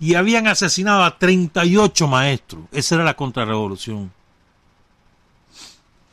y 0.00 0.14
habían 0.14 0.46
asesinado 0.46 1.02
a 1.02 1.18
38 1.18 2.06
maestros. 2.06 2.64
Esa 2.72 2.96
era 2.96 3.04
la 3.04 3.14
contrarrevolución. 3.14 4.12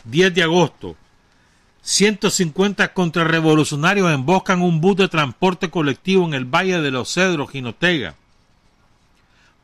10 0.05 0.33
de 0.33 0.43
agosto. 0.43 0.95
150 1.81 2.93
contrarrevolucionarios 2.93 4.11
emboscan 4.11 4.61
un 4.63 4.81
bus 4.81 4.97
de 4.97 5.07
transporte 5.07 5.69
colectivo 5.69 6.25
en 6.25 6.33
el 6.33 6.45
Valle 6.45 6.81
de 6.81 6.89
los 6.89 7.13
Cedros, 7.13 7.51
Ginotega. 7.51 8.15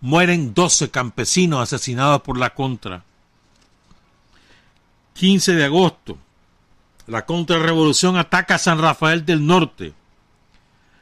Mueren 0.01 0.53
12 0.53 0.91
campesinos 0.91 1.61
asesinados 1.61 2.21
por 2.21 2.37
la 2.37 2.51
contra. 2.51 3.03
15 5.13 5.53
de 5.53 5.65
agosto, 5.65 6.17
la 7.07 7.25
contrarrevolución 7.25 8.17
ataca 8.17 8.55
a 8.55 8.59
San 8.59 8.79
Rafael 8.79 9.25
del 9.25 9.45
Norte. 9.45 9.93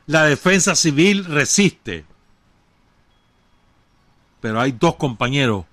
La 0.07 0.23
defensa 0.25 0.75
civil 0.75 1.25
resiste. 1.25 2.05
Pero 4.41 4.59
hay 4.59 4.71
dos 4.71 4.95
compañeros 4.95 5.65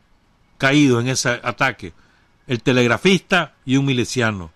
caídos 0.58 1.02
en 1.02 1.08
ese 1.08 1.40
ataque, 1.42 1.92
el 2.46 2.62
telegrafista 2.62 3.54
y 3.64 3.76
un 3.76 3.86
miliciano. 3.86 4.50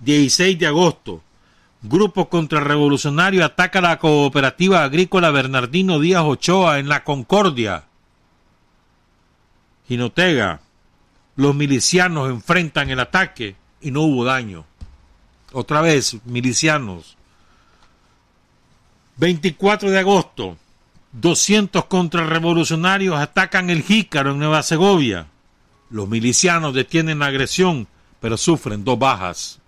16 0.00 0.58
de 0.58 0.66
agosto, 0.66 1.22
grupo 1.82 2.28
contrarrevolucionario 2.28 3.44
ataca 3.44 3.80
la 3.80 3.98
cooperativa 3.98 4.82
agrícola 4.82 5.30
Bernardino 5.30 5.98
Díaz 5.98 6.24
Ochoa 6.24 6.78
en 6.78 6.88
La 6.88 7.04
Concordia. 7.04 7.84
Ginotega, 9.86 10.60
los 11.40 11.54
milicianos 11.54 12.28
enfrentan 12.28 12.90
el 12.90 13.00
ataque 13.00 13.56
y 13.80 13.90
no 13.90 14.02
hubo 14.02 14.26
daño. 14.26 14.66
Otra 15.52 15.80
vez, 15.80 16.18
milicianos. 16.26 17.16
24 19.16 19.90
de 19.90 19.98
agosto, 19.98 20.58
200 21.12 21.86
contrarrevolucionarios 21.86 23.16
atacan 23.16 23.70
el 23.70 23.82
Jícaro 23.82 24.32
en 24.32 24.38
Nueva 24.38 24.62
Segovia. 24.62 25.28
Los 25.88 26.06
milicianos 26.10 26.74
detienen 26.74 27.20
la 27.20 27.26
agresión, 27.26 27.88
pero 28.20 28.36
sufren 28.36 28.84
dos 28.84 28.98
bajas. 28.98 29.60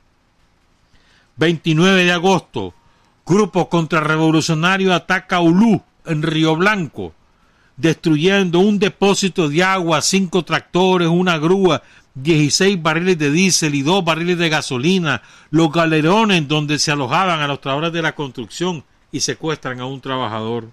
29 1.37 2.05
de 2.05 2.13
agosto, 2.13 2.75
grupo 3.25 3.71
contrarrevolucionario 3.71 4.93
ataca 4.93 5.41
Ulú 5.41 5.83
en 6.05 6.23
Río 6.23 6.55
Blanco 6.55 7.15
destruyendo 7.83 8.61
un 8.61 8.79
depósito 8.79 9.49
de 9.49 9.65
agua, 9.65 10.01
cinco 10.03 10.45
tractores, 10.45 11.09
una 11.09 11.37
grúa, 11.37 11.83
16 12.15 12.81
barriles 12.81 13.19
de 13.19 13.33
diésel 13.33 13.75
y 13.75 13.83
dos 13.83 14.05
barriles 14.05 14.39
de 14.39 14.49
gasolina, 14.49 15.23
los 15.51 15.73
galerones 15.73 16.47
donde 16.47 16.79
se 16.79 16.93
alojaban 16.93 17.41
a 17.41 17.49
los 17.49 17.61
trabajadores 17.61 17.93
de 17.93 18.03
la 18.03 18.15
construcción 18.15 18.85
y 19.11 19.19
secuestran 19.19 19.81
a 19.81 19.87
un 19.87 20.01
trabajador. 20.01 20.69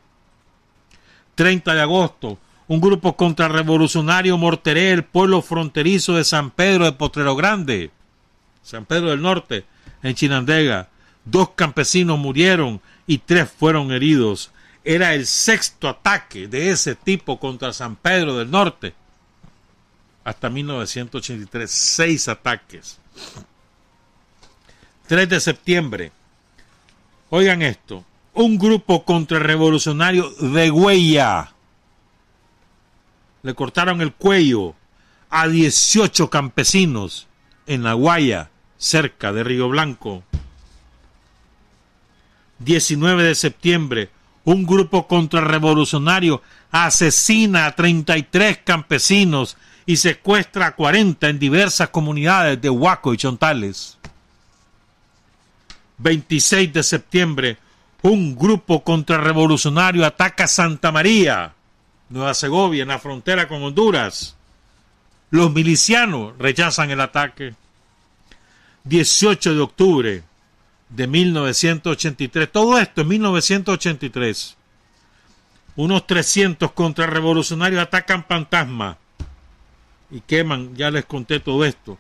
30 1.34 1.74
de 1.74 1.82
agosto, 1.82 2.38
un 2.68 2.80
grupo 2.80 3.16
contrarrevolucionario 3.16 4.38
morteré 4.38 4.92
el 4.92 5.04
pueblo 5.04 5.42
fronterizo 5.42 6.14
de 6.14 6.24
San 6.24 6.52
Pedro 6.52 6.86
de 6.86 6.92
Potrero 6.92 7.36
Grande, 7.36 7.90
San 8.62 8.86
Pedro 8.86 9.10
del 9.10 9.24
Norte, 9.24 9.66
en 10.04 10.14
Chinandega. 10.14 10.90
Dos 11.26 11.50
campesinos 11.56 12.20
murieron 12.20 12.80
y 13.08 13.18
tres 13.18 13.50
fueron 13.50 13.92
heridos 13.92 14.52
era 14.96 15.14
el 15.14 15.28
sexto 15.28 15.88
ataque 15.88 16.48
de 16.48 16.72
ese 16.72 16.96
tipo 16.96 17.40
contra 17.40 17.72
San 17.74 17.96
Pedro 17.96 18.36
del 18.36 18.50
Norte. 18.50 18.96
Hasta 20.24 20.50
1983, 20.50 21.70
seis 21.70 22.28
ataques. 22.28 22.98
3 25.06 25.30
de 25.30 25.40
septiembre. 25.40 26.12
Oigan 27.30 27.62
esto, 27.62 28.04
un 28.34 28.58
grupo 28.58 29.06
contrarrevolucionario 29.06 30.28
de 30.32 30.72
Huella 30.72 31.54
le 33.44 33.54
cortaron 33.54 34.02
el 34.02 34.12
cuello 34.12 34.74
a 35.30 35.48
18 35.48 36.32
campesinos 36.32 37.28
en 37.68 37.84
La 37.84 37.94
Guaya, 37.94 38.50
cerca 38.80 39.32
de 39.34 39.44
Río 39.44 39.70
Blanco. 39.70 40.24
19 42.58 43.22
de 43.22 43.36
septiembre, 43.36 44.10
un 44.52 44.66
grupo 44.66 45.06
contrarrevolucionario 45.06 46.42
asesina 46.72 47.68
a 47.68 47.76
33 47.76 48.58
campesinos 48.64 49.56
y 49.86 49.98
secuestra 49.98 50.66
a 50.66 50.76
40 50.76 51.30
en 51.30 51.38
diversas 51.38 51.90
comunidades 51.90 52.60
de 52.60 52.68
Huaco 52.68 53.14
y 53.14 53.18
Chontales. 53.18 54.00
26 56.00 56.74
de 56.74 56.82
septiembre, 56.82 57.58
un 58.02 58.36
grupo 58.36 58.84
contrarrevolucionario 58.84 60.04
ataca 60.04 60.48
Santa 60.48 60.92
María, 60.92 61.54
Nueva 62.10 62.34
Segovia, 62.34 62.82
en 62.82 62.88
la 62.88 62.98
frontera 62.98 63.48
con 63.48 63.62
Honduras. 63.62 64.36
Los 65.30 65.54
milicianos 65.54 66.34
rechazan 66.40 66.90
el 66.90 67.02
ataque. 67.02 67.54
18 68.84 69.54
de 69.54 69.60
octubre, 69.60 70.24
de 70.90 71.08
1983. 71.08 72.52
Todo 72.52 72.78
esto 72.80 73.02
en 73.02 73.08
1983. 73.08 74.58
Unos 75.76 76.08
300 76.08 76.72
contrarrevolucionarios 76.74 77.82
atacan 77.82 78.26
Fantasma 78.28 78.98
y 80.12 80.22
queman, 80.22 80.76
ya 80.76 80.92
les 80.92 81.06
conté 81.06 81.40
todo 81.40 81.64
esto. 81.64 81.98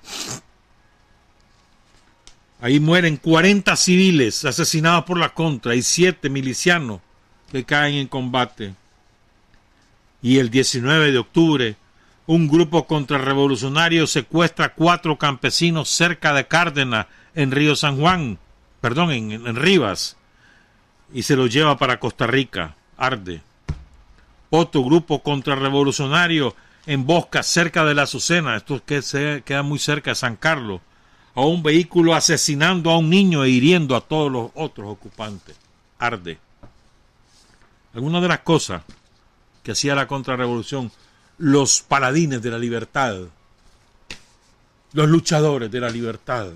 Ahí 2.61 2.79
mueren 2.79 3.15
40 3.17 3.75
civiles 3.77 4.43
asesinados 4.43 5.05
por 5.05 5.17
la 5.17 5.29
contra 5.29 5.75
y 5.75 5.81
7 5.81 6.29
milicianos 6.29 6.99
que 7.51 7.63
caen 7.63 7.95
en 7.95 8.07
combate. 8.07 8.73
Y 10.21 10.39
el 10.39 10.49
19 10.49 11.13
de 11.13 11.17
octubre, 11.17 11.77
un 12.25 12.49
grupo 12.49 12.85
contrarrevolucionario 12.85 14.07
secuestra 14.07 14.65
a 14.65 14.73
cuatro 14.73 15.17
campesinos 15.17 15.89
cerca 15.89 16.33
de 16.33 16.47
Cárdenas, 16.47 17.07
en 17.33 17.51
Río 17.51 17.75
San 17.75 17.97
Juan, 17.97 18.37
perdón, 18.81 19.11
en, 19.11 19.31
en 19.31 19.55
Rivas, 19.55 20.17
y 21.13 21.23
se 21.23 21.35
los 21.35 21.51
lleva 21.51 21.77
para 21.77 21.99
Costa 21.99 22.27
Rica, 22.27 22.75
arde. 22.97 23.41
Otro 24.49 24.83
grupo 24.83 25.21
contrarrevolucionario 25.21 26.55
embosca 26.85 27.43
cerca 27.43 27.85
de 27.85 27.93
la 27.93 28.03
Azucena, 28.03 28.55
esto 28.55 28.83
que 28.83 29.01
se 29.01 29.43
queda 29.45 29.63
muy 29.63 29.79
cerca 29.79 30.11
de 30.11 30.15
San 30.15 30.35
Carlos, 30.35 30.81
a 31.35 31.41
un 31.41 31.61
vehículo 31.61 32.15
asesinando 32.15 32.89
a 32.91 32.97
un 32.97 33.09
niño 33.09 33.43
e 33.43 33.49
hiriendo 33.49 33.95
a 33.95 34.01
todos 34.01 34.31
los 34.31 34.51
otros 34.55 34.89
ocupantes. 34.89 35.55
Arde. 35.99 36.39
Algunas 37.93 38.21
de 38.21 38.27
las 38.27 38.39
cosas 38.39 38.83
que 39.63 39.73
hacía 39.73 39.95
la 39.95 40.07
contrarrevolución, 40.07 40.91
los 41.37 41.81
paladines 41.81 42.41
de 42.41 42.51
la 42.51 42.57
libertad, 42.57 43.17
los 44.93 45.09
luchadores 45.09 45.69
de 45.69 45.79
la 45.79 45.89
libertad, 45.89 46.47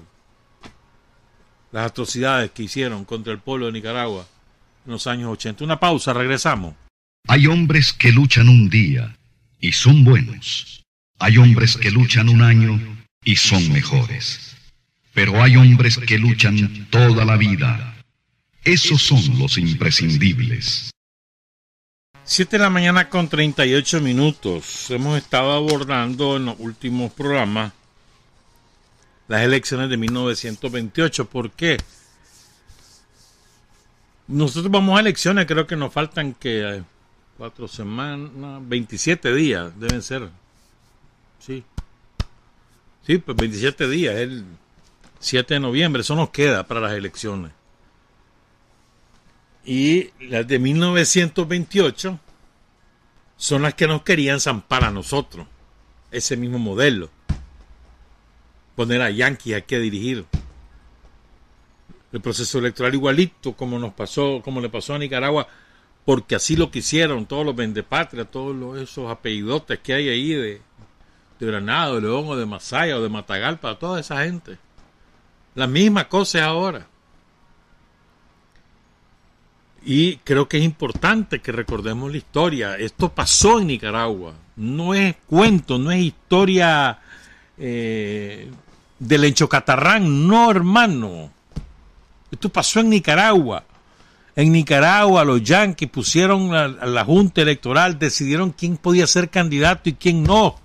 las 1.74 1.88
atrocidades 1.88 2.52
que 2.52 2.64
hicieron 2.64 3.04
contra 3.04 3.34
el 3.34 3.40
pueblo 3.40 3.66
de 3.66 3.74
Nicaragua 3.74 4.28
en 4.86 4.92
los 4.92 5.08
años 5.08 5.32
80. 5.32 5.64
Una 5.64 5.80
pausa, 5.80 6.14
regresamos. 6.14 6.76
Hay 7.28 7.48
hombres 7.48 7.92
que 7.92 8.12
luchan 8.12 8.48
un 8.48 8.70
día 8.70 9.18
y 9.60 9.72
son 9.72 10.04
buenos. 10.04 10.84
Hay 11.20 11.38
hombres 11.38 11.76
que 11.78 11.90
luchan 11.90 12.30
un 12.30 12.44
año 12.44 12.80
y 13.24 13.36
son 13.36 13.72
mejores. 13.72 14.56
Pero 15.14 15.42
hay 15.42 15.56
hombres 15.56 15.98
que 15.98 16.20
luchan 16.20 16.88
toda 16.92 17.26
la 17.26 17.38
vida. 17.38 17.96
Esos 18.64 19.02
son 19.02 19.40
los 19.40 19.58
imprescindibles. 19.58 20.92
Siete 22.24 22.58
de 22.58 22.64
la 22.64 22.70
mañana 22.70 23.10
con 23.10 23.28
38 23.28 24.00
minutos. 24.00 24.92
Hemos 24.92 25.18
estado 25.18 25.54
abordando 25.54 26.38
en 26.38 26.46
los 26.46 26.56
últimos 26.60 27.12
programas 27.14 27.74
las 29.28 29.42
elecciones 29.42 29.90
de 29.90 29.98
1928. 29.98 31.26
¿Por 31.26 31.52
qué? 31.52 31.78
Nosotros 34.28 34.72
vamos 34.72 34.98
a 34.98 35.02
elecciones, 35.02 35.46
creo 35.46 35.68
que 35.68 35.76
nos 35.76 35.92
faltan 35.94 36.34
que 36.34 36.84
cuatro 37.38 37.68
semanas, 37.68 38.62
27 38.62 39.34
días 39.34 39.78
deben 39.80 40.02
ser. 40.02 40.30
Sí. 41.40 41.64
Sí, 43.06 43.18
pues 43.18 43.36
27 43.36 43.90
días, 43.90 44.16
el 44.16 44.46
7 45.20 45.56
de 45.56 45.60
noviembre, 45.60 46.02
eso 46.02 46.16
nos 46.16 46.30
queda 46.30 46.66
para 46.66 46.80
las 46.80 46.94
elecciones. 46.94 47.52
Y 49.66 50.12
las 50.20 50.48
de 50.48 50.60
1928 50.60 52.20
son 53.36 53.62
las 53.62 53.74
que 53.74 53.88
nos 53.88 54.04
querían 54.04 54.40
zampar 54.40 54.86
a 54.86 54.92
nosotros, 54.92 55.48
ese 56.12 56.38
mismo 56.38 56.60
modelo. 56.60 57.10
Poner 58.76 59.02
a 59.02 59.10
Yankee 59.10 59.54
aquí 59.54 59.76
a 59.76 59.80
dirigir 59.80 60.26
el 62.14 62.22
proceso 62.22 62.60
electoral 62.60 62.94
igualito 62.94 63.54
como 63.54 63.80
nos 63.80 63.94
pasó, 63.94 64.42
como 64.44 64.62
le 64.62 64.70
pasó 64.70 64.94
a 64.94 65.00
Nicaragua, 65.00 65.48
porque 66.06 66.36
así 66.36 66.56
lo 66.56 66.70
quisieron 66.70 67.26
todos 67.26 67.46
los 67.46 67.56
vendepatrias, 67.56 68.30
todos 68.30 68.80
esos 68.80 69.10
apellidotes 69.10 69.80
que 69.80 69.94
hay 69.94 70.10
ahí 70.10 70.30
de, 70.30 70.62
de 71.40 71.46
Granado, 71.46 71.96
de 71.96 72.02
León 72.02 72.26
o 72.28 72.36
de 72.36 72.46
Masaya 72.46 72.98
o 72.98 73.02
de 73.02 73.10
Matagalpa, 73.10 73.80
toda 73.80 74.00
esa 74.00 74.24
gente. 74.24 74.58
La 75.56 75.66
misma 75.66 76.08
cosa 76.08 76.40
es 76.40 76.44
ahora. 76.44 76.88
Y 79.86 80.18
creo 80.18 80.48
que 80.48 80.58
es 80.58 80.64
importante 80.64 81.40
que 81.40 81.52
recordemos 81.52 82.12
la 82.12 82.18
historia. 82.18 82.78
Esto 82.78 83.10
pasó 83.10 83.60
en 83.60 83.68
Nicaragua. 83.68 84.34
No 84.56 84.94
es 84.94 85.16
cuento, 85.28 85.78
no 85.78 85.92
es 85.92 86.00
historia 86.00 87.00
eh, 87.58 88.50
del 89.00 89.24
enchocatarrán. 89.26 90.28
No, 90.28 90.50
hermano. 90.50 91.32
Esto 92.32 92.50
pasó 92.50 92.80
en 92.80 92.90
Nicaragua. 92.90 93.64
En 94.36 94.52
Nicaragua 94.52 95.24
los 95.24 95.44
yanquis 95.44 95.90
pusieron 95.90 96.56
a, 96.56 96.68
la 96.68 97.06
Junta 97.06 97.42
Electoral, 97.42 98.00
decidieron 98.00 98.52
quién 98.52 98.78
podía 98.78 99.06
ser 99.06 99.30
candidato 99.30 99.90
y 99.90 99.94
quién 99.94 100.24
no. 100.24 100.56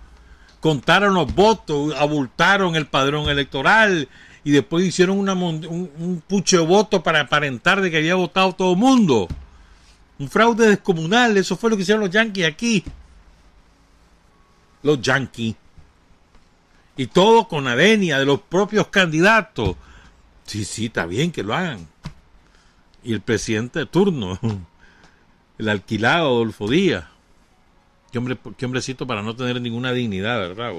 Contaron 0.60 1.14
los 1.14 1.34
votos, 1.34 1.94
abultaron 1.96 2.74
el 2.74 2.86
padrón 2.86 3.28
electoral 3.28 4.08
y 4.42 4.50
después 4.52 4.86
hicieron 4.86 5.18
un, 5.18 6.22
pucho 6.26 6.60
de 6.60 6.66
votos 6.66 7.02
para 7.02 7.20
aparentar 7.20 7.82
de 7.82 7.90
que 7.90 7.98
había 7.98 8.14
votado 8.14 8.54
todo 8.54 8.72
el 8.72 8.78
mundo. 8.78 9.28
Un 10.18 10.30
fraude 10.30 10.68
descomunal, 10.68 11.36
eso 11.36 11.56
fue 11.56 11.68
lo 11.68 11.76
que 11.76 11.82
hicieron 11.82 12.02
los 12.02 12.10
yanquis 12.10 12.46
aquí. 12.46 12.82
Los 14.82 15.02
yanquis. 15.02 15.54
Y 16.98 17.06
todo 17.06 17.46
con 17.46 17.68
adenia 17.68 18.18
de 18.18 18.26
los 18.26 18.40
propios 18.40 18.88
candidatos. 18.88 19.76
Sí, 20.44 20.64
sí, 20.64 20.86
está 20.86 21.06
bien 21.06 21.30
que 21.30 21.44
lo 21.44 21.54
hagan. 21.54 21.86
Y 23.04 23.12
el 23.12 23.20
presidente 23.20 23.78
de 23.78 23.86
turno, 23.86 24.40
el 25.58 25.68
alquilado 25.68 26.26
Adolfo 26.26 26.68
Díaz. 26.68 27.04
Qué, 28.10 28.18
hombre, 28.18 28.36
qué 28.56 28.66
hombrecito 28.66 29.06
para 29.06 29.22
no 29.22 29.36
tener 29.36 29.60
ninguna 29.60 29.92
dignidad, 29.92 30.40
¿verdad? 30.40 30.72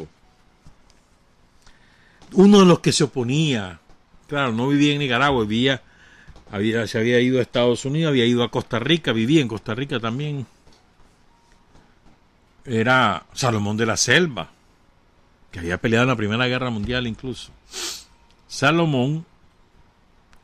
Uno 2.33 2.59
de 2.59 2.65
los 2.65 2.79
que 2.79 2.91
se 2.91 3.05
oponía, 3.05 3.79
claro, 4.27 4.51
no 4.51 4.67
vivía 4.67 4.91
en 4.91 4.99
Nicaragua, 4.99 5.45
vivía, 5.45 5.81
había, 6.51 6.85
se 6.85 6.97
había 6.97 7.21
ido 7.21 7.39
a 7.39 7.43
Estados 7.43 7.85
Unidos, 7.85 8.09
había 8.09 8.25
ido 8.25 8.43
a 8.43 8.51
Costa 8.51 8.77
Rica, 8.77 9.13
vivía 9.13 9.41
en 9.41 9.47
Costa 9.47 9.73
Rica 9.73 10.01
también. 10.01 10.45
Era 12.65 13.25
Salomón 13.33 13.77
de 13.77 13.85
la 13.85 13.95
Selva, 13.95 14.49
que 15.51 15.59
había 15.59 15.77
peleado 15.77 16.03
en 16.03 16.09
la 16.09 16.15
Primera 16.15 16.47
Guerra 16.47 16.69
Mundial 16.69 17.07
incluso. 17.07 17.51
Salomón 18.47 19.25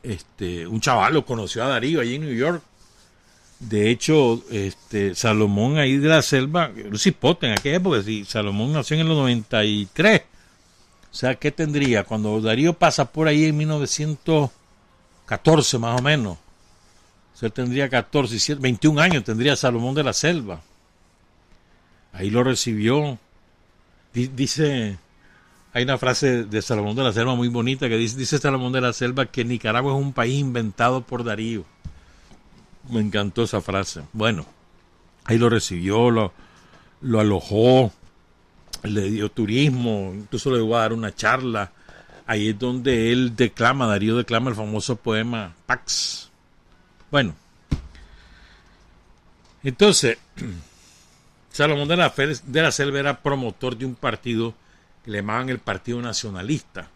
este, 0.06 0.66
un 0.68 0.80
chaval 0.80 1.14
lo 1.14 1.26
conoció 1.26 1.64
a 1.64 1.68
Darío 1.68 2.00
allí 2.00 2.14
en 2.14 2.22
New 2.22 2.34
York. 2.34 2.62
De 3.58 3.90
hecho, 3.90 4.40
este, 4.50 5.16
Salomón 5.16 5.78
ahí 5.78 5.96
de 5.96 6.08
la 6.08 6.22
selva, 6.22 6.70
un 6.90 6.98
cipote 6.98 7.46
en 7.46 7.52
aquella 7.52 7.76
época, 7.76 8.02
si 8.02 8.24
Salomón 8.24 8.72
nació 8.72 8.94
en 8.94 9.00
el 9.00 9.08
93. 9.08 10.22
O 11.10 11.14
sea, 11.14 11.34
¿qué 11.34 11.50
tendría? 11.50 12.04
Cuando 12.04 12.40
Darío 12.40 12.74
pasa 12.74 13.10
por 13.10 13.26
ahí 13.26 13.46
en 13.46 13.56
1914 13.56 15.78
más 15.78 15.98
o 15.98 16.02
menos. 16.02 16.38
O 17.34 17.38
sea, 17.38 17.50
tendría 17.50 17.88
14, 17.88 18.56
21 18.56 19.00
años 19.00 19.24
tendría 19.24 19.56
Salomón 19.56 19.94
de 19.94 20.04
la 20.04 20.12
Selva. 20.12 20.60
Ahí 22.12 22.30
lo 22.30 22.44
recibió. 22.44 23.18
Dice 24.24 24.98
hay 25.76 25.82
una 25.82 25.98
frase 25.98 26.44
de 26.44 26.62
Salomón 26.62 26.96
de 26.96 27.02
la 27.02 27.12
Selva 27.12 27.34
muy 27.34 27.48
bonita 27.48 27.86
que 27.86 27.98
dice, 27.98 28.16
dice 28.16 28.38
Salomón 28.38 28.72
de 28.72 28.80
la 28.80 28.94
Selva 28.94 29.26
que 29.26 29.44
Nicaragua 29.44 29.92
es 29.92 30.00
un 30.00 30.14
país 30.14 30.40
inventado 30.40 31.02
por 31.02 31.22
Darío. 31.22 31.66
Me 32.88 33.00
encantó 33.00 33.42
esa 33.42 33.60
frase. 33.60 34.00
Bueno, 34.14 34.46
ahí 35.26 35.36
lo 35.36 35.50
recibió, 35.50 36.10
lo, 36.10 36.32
lo 37.02 37.20
alojó, 37.20 37.92
le 38.84 39.10
dio 39.10 39.30
turismo, 39.30 40.14
incluso 40.14 40.50
le 40.50 40.64
iba 40.64 40.78
a 40.78 40.80
dar 40.80 40.94
una 40.94 41.14
charla. 41.14 41.72
Ahí 42.26 42.48
es 42.48 42.58
donde 42.58 43.12
él 43.12 43.36
declama, 43.36 43.86
Darío 43.86 44.16
declama 44.16 44.48
el 44.48 44.56
famoso 44.56 44.96
poema 44.96 45.54
Pax. 45.66 46.30
Bueno, 47.10 47.34
entonces, 49.62 50.16
Salomón 51.56 51.88
de 51.88 51.96
la, 51.96 52.12
de 52.14 52.62
la 52.62 52.70
Selva 52.70 52.98
era 52.98 53.22
promotor 53.22 53.78
de 53.78 53.86
un 53.86 53.94
partido 53.94 54.54
le 55.06 55.18
llamaban 55.18 55.48
el 55.48 55.58
Partido 55.58 56.02
Nacionalista, 56.02 56.90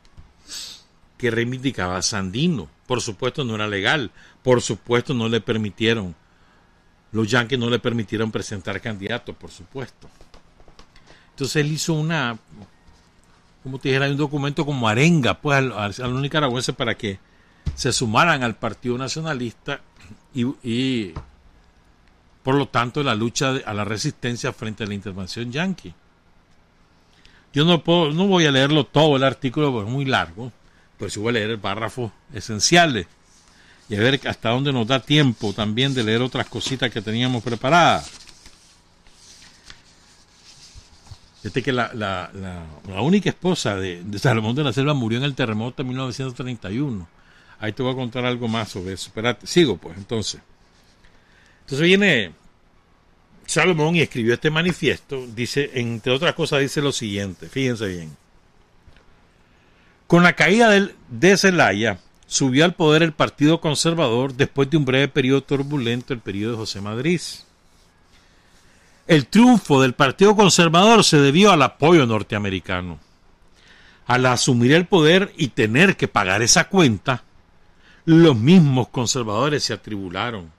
que 1.17 1.31
reivindicaba 1.31 1.97
a 1.97 2.03
Sandino. 2.03 2.69
Por 2.87 3.01
supuesto 3.01 3.43
no 3.43 3.55
era 3.55 3.67
legal, 3.67 4.11
por 4.43 4.61
supuesto 4.61 5.15
no 5.15 5.31
le 5.31 5.41
permitieron, 5.41 6.15
los 7.13 7.31
yanquis 7.31 7.59
no 7.59 7.71
le 7.71 7.79
permitieron 7.79 8.31
presentar 8.31 8.83
candidatos, 8.83 9.35
por 9.35 9.51
supuesto. 9.51 10.11
Entonces 11.31 11.57
él 11.57 11.73
hizo 11.73 11.95
una, 11.95 12.37
como 13.63 13.79
te 13.79 13.89
dijera, 13.89 14.11
un 14.11 14.17
documento 14.19 14.67
como 14.67 14.89
arenga 14.89 15.41
pues 15.41 15.57
a, 15.57 15.89
los 15.89 16.21
nicaragüenses 16.21 16.75
para 16.75 16.99
que 16.99 17.19
se 17.77 17.95
sumaran 17.95 18.43
al 18.43 18.57
Partido 18.57 18.99
Nacionalista 18.99 19.81
y 20.35 21.15
por 22.43 22.55
lo 22.55 22.69
tanto 22.69 23.03
la 23.03 23.15
lucha 23.15 23.57
a 23.65 23.75
la 23.75 23.85
resistencia 23.85 24.53
frente 24.53 24.85
a 24.85 24.87
la 24.87 24.95
intervención 24.95 25.53
yanqui. 25.53 25.95
Yo 27.53 27.65
no 27.65 27.83
puedo, 27.83 28.13
no 28.13 28.27
voy 28.27 28.47
a 28.47 28.53
leerlo 28.53 28.85
todo 28.85 29.17
el 29.17 29.25
artículo 29.25 29.73
porque 29.73 29.89
es 29.89 29.93
muy 29.93 30.05
largo, 30.05 30.53
pero 30.99 31.11
sí 31.11 31.19
voy 31.19 31.31
a 31.31 31.33
leer 31.33 31.51
el 31.51 31.59
párrafo 31.59 32.13
esenciales 32.33 33.07
y 33.89 33.97
a 33.97 34.01
ver 34.01 34.21
hasta 34.29 34.51
dónde 34.51 34.73
nos 34.73 34.87
da 34.87 35.01
tiempo 35.01 35.53
también 35.53 35.93
de 35.93 36.05
leer 36.05 36.23
otras 36.23 36.49
cositas 36.49 36.91
que 36.91 37.03
teníamos 37.03 37.43
preparadas. 37.43 38.11
Este 41.43 41.63
que 41.63 41.73
la, 41.73 41.91
la, 41.95 42.31
la, 42.87 43.01
única 43.01 43.31
esposa 43.31 43.75
de, 43.77 44.03
de, 44.05 44.19
Salomón 44.19 44.55
de 44.55 44.63
la 44.63 44.73
Selva 44.75 44.93
murió 44.93 45.19
en 45.19 45.25
el 45.25 45.35
terremoto 45.35 45.83
de 45.83 45.89
1931. 45.89 47.09
Ahí 47.59 47.73
te 47.73 47.83
voy 47.83 47.93
a 47.93 47.97
contar 47.97 48.27
algo 48.27 48.47
más 48.47 48.69
sobre 48.69 48.93
eso. 48.93 49.09
Espérate, 49.09 49.47
sigo 49.47 49.79
pues 49.79 49.97
entonces. 49.97 50.41
Entonces 51.71 51.87
viene 51.87 52.33
Salomón 53.47 53.95
y 53.95 54.01
escribió 54.01 54.35
este 54.35 54.51
manifiesto. 54.51 55.25
Dice, 55.37 55.71
entre 55.75 56.13
otras 56.13 56.35
cosas, 56.35 56.59
dice 56.59 56.83
lo 56.83 56.91
siguiente. 56.91 57.49
Fíjense 57.49 57.87
bien. 57.87 58.17
Con 60.09 60.25
la 60.25 60.33
caída 60.33 60.69
de 61.09 61.37
Zelaya, 61.37 62.01
subió 62.27 62.65
al 62.65 62.75
poder 62.75 63.05
el 63.05 63.13
Partido 63.13 63.61
Conservador 63.61 64.35
después 64.35 64.69
de 64.69 64.79
un 64.79 64.85
breve 64.85 65.07
periodo 65.07 65.45
turbulento, 65.45 66.13
el 66.13 66.19
periodo 66.19 66.53
de 66.53 66.59
José 66.59 66.81
Madrid. 66.81 67.21
El 69.07 69.29
triunfo 69.29 69.81
del 69.81 69.93
Partido 69.93 70.35
Conservador 70.35 71.05
se 71.05 71.19
debió 71.19 71.53
al 71.53 71.63
apoyo 71.63 72.05
norteamericano. 72.05 72.99
Al 74.07 74.27
asumir 74.27 74.73
el 74.73 74.87
poder 74.87 75.33
y 75.37 75.49
tener 75.49 75.97
que 75.97 76.09
pagar 76.09 76.43
esa 76.43 76.65
cuenta, 76.65 77.23
los 78.07 78.37
mismos 78.37 78.89
conservadores 78.89 79.63
se 79.63 79.73
atribularon. 79.73 80.59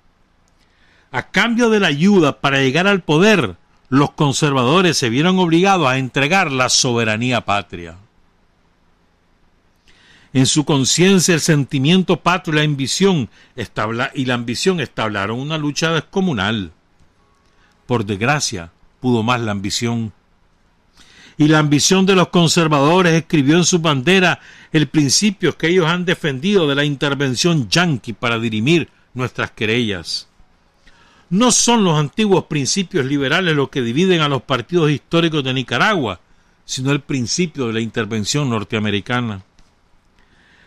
A 1.11 1.29
cambio 1.29 1.69
de 1.69 1.81
la 1.81 1.87
ayuda 1.87 2.39
para 2.39 2.61
llegar 2.61 2.87
al 2.87 3.01
poder, 3.01 3.57
los 3.89 4.11
conservadores 4.11 4.97
se 4.97 5.09
vieron 5.09 5.37
obligados 5.39 5.87
a 5.87 5.97
entregar 5.97 6.49
la 6.51 6.69
soberanía 6.69 7.41
patria. 7.41 7.97
En 10.31 10.45
su 10.45 10.63
conciencia 10.63 11.33
el 11.33 11.41
sentimiento 11.41 12.21
patrio 12.21 12.53
y 12.53 12.57
la 12.59 12.63
ambición, 12.63 13.29
y 14.13 14.25
la 14.25 14.33
ambición 14.33 14.79
establaron 14.79 15.37
una 15.37 15.57
lucha 15.57 15.91
descomunal. 15.91 16.71
Por 17.85 18.05
desgracia, 18.05 18.71
pudo 19.01 19.23
más 19.23 19.41
la 19.41 19.51
ambición. 19.51 20.13
Y 21.37 21.49
la 21.49 21.59
ambición 21.59 22.05
de 22.05 22.15
los 22.15 22.29
conservadores 22.29 23.13
escribió 23.13 23.57
en 23.57 23.65
su 23.65 23.79
bandera 23.79 24.39
el 24.71 24.87
principio 24.87 25.57
que 25.57 25.67
ellos 25.67 25.87
han 25.87 26.05
defendido 26.05 26.67
de 26.67 26.75
la 26.75 26.85
intervención 26.85 27.67
yanqui 27.67 28.13
para 28.13 28.39
dirimir 28.39 28.89
nuestras 29.13 29.51
querellas. 29.51 30.30
No 31.31 31.51
son 31.51 31.83
los 31.85 31.97
antiguos 31.97 32.45
principios 32.45 33.05
liberales 33.05 33.55
los 33.55 33.69
que 33.69 33.81
dividen 33.81 34.19
a 34.19 34.27
los 34.27 34.41
partidos 34.41 34.91
históricos 34.91 35.45
de 35.45 35.53
Nicaragua, 35.53 36.19
sino 36.65 36.91
el 36.91 36.99
principio 36.99 37.67
de 37.67 37.73
la 37.73 37.79
intervención 37.79 38.49
norteamericana. 38.49 39.41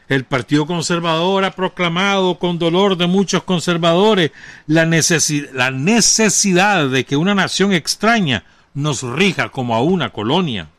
El 0.09 0.25
Partido 0.25 0.65
Conservador 0.65 1.45
ha 1.45 1.51
proclamado 1.51 2.39
con 2.39 2.59
dolor 2.59 2.97
de 2.97 3.07
muchos 3.07 3.43
conservadores 3.43 4.31
la, 4.67 4.87
necesidad 4.87 6.89
de 6.89 7.05
que 7.05 7.19
una 7.19 7.35
nación 7.35 7.75
extraña 7.75 8.45
nos 8.73 9.03
rija 9.03 9.51
como 9.51 9.75
a 9.75 9.83
una 9.83 10.09
colonia. 10.11 10.71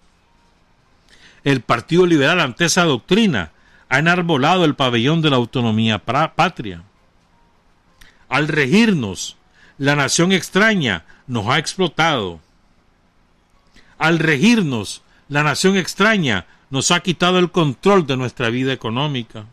El 1.44 1.62
Partido 1.62 2.08
Liberal 2.08 2.40
ante 2.40 2.66
esa 2.66 2.86
doctrina 2.86 3.52
ha 3.90 4.00
enarbolado 4.00 4.66
el 4.66 4.74
pabellón 4.74 5.22
de 5.22 5.30
la 5.30 5.36
autonomía 5.36 6.00
patria. 6.00 6.82
Al 8.30 8.48
regirnos, 8.48 9.38
la 9.78 9.96
nación 9.96 10.32
extraña 10.32 11.04
nos 11.28 11.48
ha 11.48 11.58
explotado. 11.58 12.40
Al 13.98 14.20
regirnos, 14.20 15.02
la 15.28 15.44
nación 15.44 15.78
extraña 15.78 16.46
nos 16.70 16.92
ha 16.92 17.00
quitado 17.02 17.40
el 17.40 17.52
control 17.52 18.08
de 18.08 18.18
nuestra 18.18 18.50
vida 18.50 18.74
económica. 18.74 19.46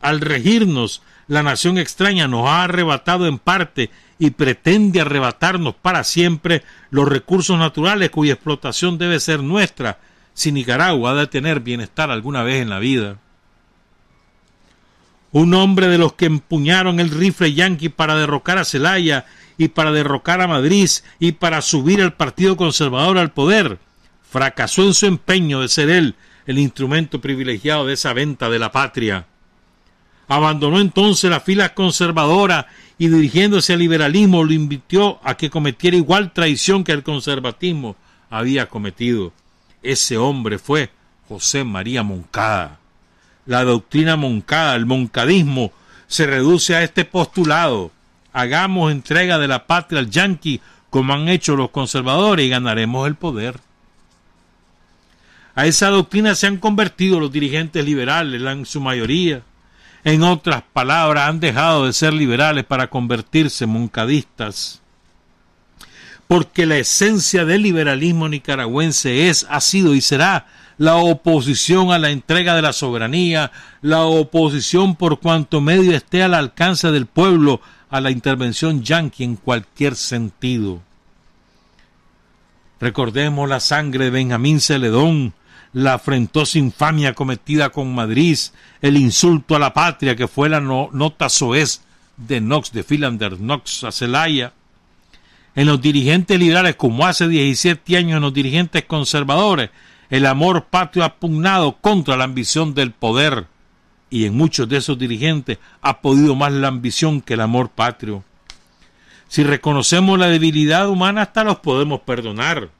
Al 0.00 0.20
regirnos, 0.20 1.02
la 1.26 1.42
nación 1.42 1.78
extraña 1.78 2.28
nos 2.28 2.48
ha 2.48 2.64
arrebatado 2.64 3.26
en 3.26 3.38
parte 3.38 3.90
y 4.18 4.30
pretende 4.30 5.00
arrebatarnos 5.00 5.74
para 5.74 6.04
siempre 6.04 6.62
los 6.90 7.08
recursos 7.08 7.58
naturales 7.58 8.10
cuya 8.10 8.34
explotación 8.34 8.98
debe 8.98 9.20
ser 9.20 9.42
nuestra 9.42 9.98
si 10.32 10.52
Nicaragua 10.52 11.12
ha 11.12 11.14
de 11.14 11.26
tener 11.26 11.60
bienestar 11.60 12.10
alguna 12.10 12.42
vez 12.42 12.62
en 12.62 12.70
la 12.70 12.78
vida. 12.78 13.18
Un 15.32 15.54
hombre 15.54 15.88
de 15.88 15.98
los 15.98 16.14
que 16.14 16.26
empuñaron 16.26 17.00
el 17.00 17.10
rifle 17.10 17.52
yanqui 17.52 17.88
para 17.88 18.16
derrocar 18.16 18.58
a 18.58 18.64
Celaya 18.64 19.26
y 19.58 19.68
para 19.68 19.92
derrocar 19.92 20.40
a 20.40 20.46
Madrid 20.46 20.88
y 21.18 21.32
para 21.32 21.62
subir 21.62 22.00
al 22.02 22.14
Partido 22.14 22.56
Conservador 22.56 23.18
al 23.18 23.32
poder, 23.32 23.78
fracasó 24.28 24.84
en 24.84 24.94
su 24.94 25.06
empeño 25.06 25.60
de 25.60 25.68
ser 25.68 25.90
él 25.90 26.14
el 26.46 26.58
instrumento 26.58 27.20
privilegiado 27.20 27.86
de 27.86 27.94
esa 27.94 28.12
venta 28.12 28.48
de 28.48 28.58
la 28.58 28.72
patria. 28.72 29.26
Abandonó 30.28 30.80
entonces 30.80 31.30
la 31.30 31.40
fila 31.40 31.74
conservadora 31.74 32.66
y 32.98 33.08
dirigiéndose 33.08 33.72
al 33.72 33.78
liberalismo 33.78 34.44
lo 34.44 34.52
invitó 34.52 35.20
a 35.22 35.36
que 35.36 35.50
cometiera 35.50 35.96
igual 35.96 36.32
traición 36.32 36.82
que 36.82 36.92
el 36.92 37.02
conservatismo 37.02 37.96
había 38.30 38.68
cometido. 38.68 39.32
Ese 39.82 40.16
hombre 40.16 40.58
fue 40.58 40.90
José 41.28 41.62
María 41.62 42.02
Moncada. 42.02 42.80
La 43.46 43.64
doctrina 43.64 44.16
moncada, 44.16 44.74
el 44.74 44.86
moncadismo, 44.86 45.72
se 46.06 46.26
reduce 46.26 46.74
a 46.74 46.82
este 46.82 47.04
postulado. 47.04 47.92
Hagamos 48.32 48.92
entrega 48.92 49.38
de 49.38 49.48
la 49.48 49.66
patria 49.66 50.00
al 50.00 50.10
yanqui 50.10 50.60
como 50.90 51.14
han 51.14 51.28
hecho 51.28 51.56
los 51.56 51.70
conservadores 51.70 52.46
y 52.46 52.48
ganaremos 52.48 53.06
el 53.06 53.14
poder. 53.14 53.60
A 55.54 55.66
esa 55.66 55.88
doctrina 55.88 56.34
se 56.34 56.46
han 56.46 56.58
convertido 56.58 57.18
los 57.18 57.32
dirigentes 57.32 57.84
liberales, 57.84 58.42
en 58.42 58.66
su 58.66 58.80
mayoría. 58.80 59.42
En 60.04 60.22
otras 60.22 60.62
palabras, 60.72 61.28
han 61.28 61.40
dejado 61.40 61.86
de 61.86 61.92
ser 61.92 62.12
liberales 62.12 62.64
para 62.64 62.88
convertirse 62.88 63.64
en 63.64 63.70
moncadistas. 63.70 64.82
Porque 66.28 66.66
la 66.66 66.76
esencia 66.76 67.44
del 67.44 67.62
liberalismo 67.62 68.28
nicaragüense 68.28 69.28
es, 69.28 69.46
ha 69.48 69.60
sido 69.60 69.94
y 69.94 70.00
será 70.00 70.46
la 70.78 70.96
oposición 70.96 71.92
a 71.92 71.98
la 71.98 72.10
entrega 72.10 72.54
de 72.54 72.62
la 72.62 72.72
soberanía, 72.72 73.50
la 73.80 74.04
oposición 74.04 74.96
por 74.96 75.20
cuanto 75.20 75.60
medio 75.60 75.92
esté 75.96 76.22
al 76.22 76.34
alcance 76.34 76.90
del 76.90 77.06
pueblo 77.06 77.60
a 77.88 78.00
la 78.00 78.10
intervención 78.10 78.82
yanqui 78.82 79.24
en 79.24 79.36
cualquier 79.36 79.96
sentido. 79.96 80.82
Recordemos 82.80 83.48
la 83.48 83.60
sangre 83.60 84.06
de 84.06 84.10
Benjamín 84.10 84.60
Celedón, 84.60 85.32
la 85.72 85.94
afrentosa 85.94 86.58
infamia 86.58 87.14
cometida 87.14 87.70
con 87.70 87.94
Madrid, 87.94 88.38
el 88.82 88.96
insulto 88.96 89.56
a 89.56 89.58
la 89.58 89.72
patria 89.72 90.14
que 90.14 90.28
fue 90.28 90.48
la 90.48 90.60
nota 90.60 91.28
soez 91.28 91.80
de 92.16 92.40
Knox, 92.40 92.72
de 92.72 92.84
Philander 92.84 93.36
Knox 93.36 93.84
a 93.84 93.92
Celaya. 93.92 94.52
En 95.54 95.66
los 95.66 95.80
dirigentes 95.80 96.38
liberales, 96.38 96.76
como 96.76 97.06
hace 97.06 97.28
17 97.28 97.96
años 97.96 98.16
en 98.16 98.22
los 98.22 98.34
dirigentes 98.34 98.84
conservadores, 98.84 99.70
el 100.10 100.26
amor 100.26 100.66
patrio 100.66 101.04
ha 101.04 101.14
pugnado 101.14 101.76
contra 101.80 102.16
la 102.16 102.24
ambición 102.24 102.74
del 102.74 102.92
poder, 102.92 103.46
y 104.10 104.24
en 104.24 104.36
muchos 104.36 104.68
de 104.68 104.76
esos 104.76 104.98
dirigentes 104.98 105.58
ha 105.82 106.00
podido 106.00 106.34
más 106.34 106.52
la 106.52 106.68
ambición 106.68 107.20
que 107.20 107.34
el 107.34 107.40
amor 107.40 107.70
patrio. 107.70 108.24
Si 109.28 109.42
reconocemos 109.42 110.18
la 110.18 110.28
debilidad 110.28 110.88
humana, 110.88 111.22
hasta 111.22 111.42
los 111.42 111.58
podemos 111.58 112.00
perdonar. 112.00 112.70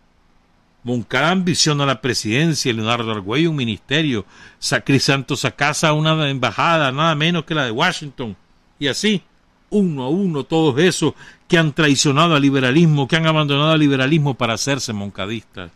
Moncada 0.85 1.31
ambiciona 1.33 1.85
la 1.85 2.01
presidencia, 2.01 2.73
Leonardo 2.73 3.11
Argüello 3.11 3.51
un 3.51 3.57
ministerio, 3.57 4.25
Santos 4.61 5.45
a 5.45 5.51
casa 5.51 5.93
una 5.93 6.31
embajada, 6.31 6.93
nada 6.93 7.17
menos 7.17 7.45
que 7.45 7.57
la 7.57 7.65
de 7.65 7.73
Washington. 7.73 8.37
Y 8.79 8.87
así, 8.87 9.23
uno 9.71 10.05
a 10.05 10.09
uno, 10.09 10.45
todos 10.45 10.79
esos 10.79 11.15
que 11.49 11.59
han 11.59 11.73
traicionado 11.73 12.37
al 12.37 12.43
liberalismo, 12.43 13.09
que 13.09 13.17
han 13.17 13.27
abandonado 13.27 13.73
al 13.73 13.81
liberalismo 13.81 14.35
para 14.35 14.55
hacerse 14.55 14.93
moncadistas. 14.93 15.73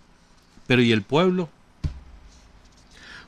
Pero 0.71 0.83
¿y 0.83 0.93
el 0.93 1.03
pueblo? 1.03 1.49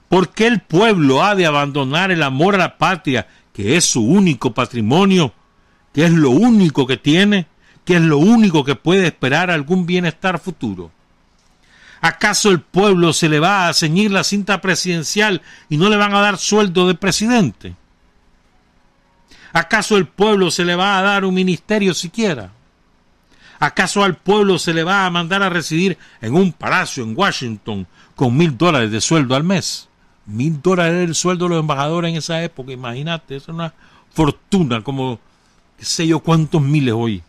¿Por 0.09 0.29
qué 0.29 0.47
el 0.47 0.61
pueblo 0.61 1.25
ha 1.25 1.35
de 1.35 1.45
abandonar 1.45 2.13
el 2.13 2.23
amor 2.23 2.55
a 2.55 2.59
la 2.59 2.79
patria, 2.79 3.27
que 3.53 3.77
es 3.77 3.85
su 3.85 4.01
único 4.01 4.55
patrimonio, 4.55 5.35
que 5.93 6.05
es 6.05 6.13
lo 6.13 6.31
único 6.31 6.87
que 6.87 6.99
tiene, 6.99 7.49
que 7.85 7.97
es 7.97 8.01
lo 8.01 8.19
único 8.19 8.63
que 8.63 8.77
puede 8.77 9.09
esperar 9.09 9.51
algún 9.51 9.87
bienestar 9.87 10.39
futuro? 10.39 10.93
¿Acaso 12.01 12.49
el 12.49 12.61
pueblo 12.61 13.13
se 13.13 13.29
le 13.29 13.41
va 13.41 13.67
a 13.67 13.75
ceñir 13.75 14.13
la 14.13 14.23
cinta 14.23 14.61
presidencial 14.61 15.43
y 15.69 15.79
no 15.79 15.89
le 15.89 15.97
van 15.97 16.15
a 16.15 16.21
dar 16.21 16.39
sueldo 16.39 16.87
de 16.87 16.95
presidente? 16.95 17.75
¿Acaso 19.53 19.97
el 19.97 20.07
pueblo 20.07 20.53
se 20.53 20.65
le 20.65 20.77
va 20.77 20.97
a 20.97 21.03
dar 21.03 21.25
un 21.25 21.35
ministerio 21.35 21.93
siquiera? 21.93 22.53
¿Acaso 23.63 24.03
al 24.03 24.17
pueblo 24.17 24.59
se 24.59 24.75
le 24.75 24.83
va 24.83 25.07
a 25.07 25.11
mandar 25.11 25.41
a 25.45 25.49
residir 25.49 25.97
en 26.21 26.35
un 26.35 26.53
palacio 26.53 27.05
en 27.05 27.17
Washington 27.17 27.87
con 28.17 28.37
mil 28.37 28.59
dólares 28.59 28.91
de 28.91 29.01
sueldo 29.01 29.37
al 29.37 29.45
mes? 29.45 29.89
Mil 30.27 30.61
dólares 30.61 30.95
era 30.95 31.05
el 31.05 31.15
sueldo 31.15 31.45
de 31.45 31.51
los 31.51 31.61
embajadores 31.61 32.11
en 32.11 32.17
esa 32.17 32.43
época, 32.43 32.73
imagínate, 32.73 33.37
es 33.37 33.47
una 33.47 33.73
fortuna 34.13 34.83
como 34.83 35.21
qué 35.79 35.85
sé 35.85 36.09
yo 36.09 36.19
cuántos 36.19 36.61
miles 36.61 36.93
hoy. 36.93 37.23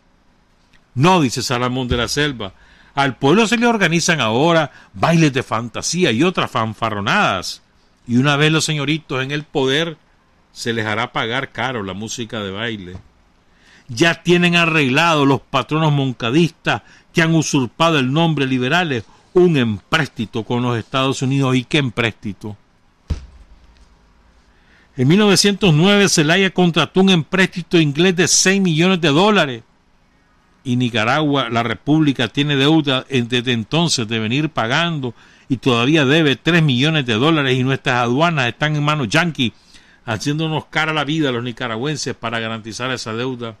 No, 0.96 1.20
dice 1.20 1.40
Salomón 1.40 1.86
de 1.86 1.98
la 1.98 2.08
Selva, 2.08 2.52
al 2.96 3.14
pueblo 3.16 3.46
se 3.46 3.56
le 3.56 3.68
organizan 3.68 4.20
ahora 4.20 4.72
bailes 4.92 5.32
de 5.32 5.44
fantasía 5.44 6.10
y 6.10 6.24
otras 6.24 6.50
fanfarronadas. 6.50 7.62
Y 8.08 8.16
una 8.16 8.34
vez 8.36 8.50
los 8.50 8.64
señoritos 8.64 9.22
en 9.22 9.30
el 9.30 9.44
poder, 9.44 9.98
se 10.50 10.72
les 10.72 10.84
hará 10.84 11.12
pagar 11.12 11.52
caro 11.52 11.84
la 11.84 11.92
música 11.92 12.40
de 12.40 12.50
baile. 12.50 12.96
Ya 13.88 14.22
tienen 14.22 14.56
arreglado 14.56 15.26
los 15.26 15.40
patronos 15.40 15.92
moncadistas 15.92 16.82
que 17.12 17.22
han 17.22 17.34
usurpado 17.34 17.98
el 17.98 18.12
nombre 18.12 18.46
liberales 18.46 19.04
un 19.34 19.56
empréstito 19.56 20.44
con 20.44 20.62
los 20.62 20.78
Estados 20.78 21.20
Unidos. 21.22 21.56
¿Y 21.56 21.64
qué 21.64 21.78
empréstito? 21.78 22.56
En 24.96 25.08
1909 25.08 26.08
Zelaya 26.08 26.50
contrató 26.50 27.00
un 27.00 27.10
empréstito 27.10 27.80
inglés 27.80 28.14
de 28.14 28.28
6 28.28 28.60
millones 28.60 29.00
de 29.00 29.08
dólares 29.08 29.62
y 30.62 30.76
Nicaragua, 30.76 31.50
la 31.50 31.62
República, 31.62 32.28
tiene 32.28 32.56
deuda 32.56 33.04
desde 33.10 33.52
entonces 33.52 34.08
de 34.08 34.18
venir 34.18 34.50
pagando 34.50 35.12
y 35.48 35.58
todavía 35.58 36.06
debe 36.06 36.36
3 36.36 36.62
millones 36.62 37.04
de 37.06 37.14
dólares 37.14 37.58
y 37.58 37.64
nuestras 37.64 37.96
aduanas 37.96 38.48
están 38.48 38.76
en 38.76 38.84
manos 38.84 39.08
yanquis 39.08 39.52
haciéndonos 40.06 40.66
cara 40.66 40.92
a 40.92 40.94
la 40.94 41.04
vida 41.04 41.30
a 41.30 41.32
los 41.32 41.42
nicaragüenses 41.42 42.14
para 42.14 42.38
garantizar 42.38 42.90
esa 42.92 43.14
deuda. 43.14 43.56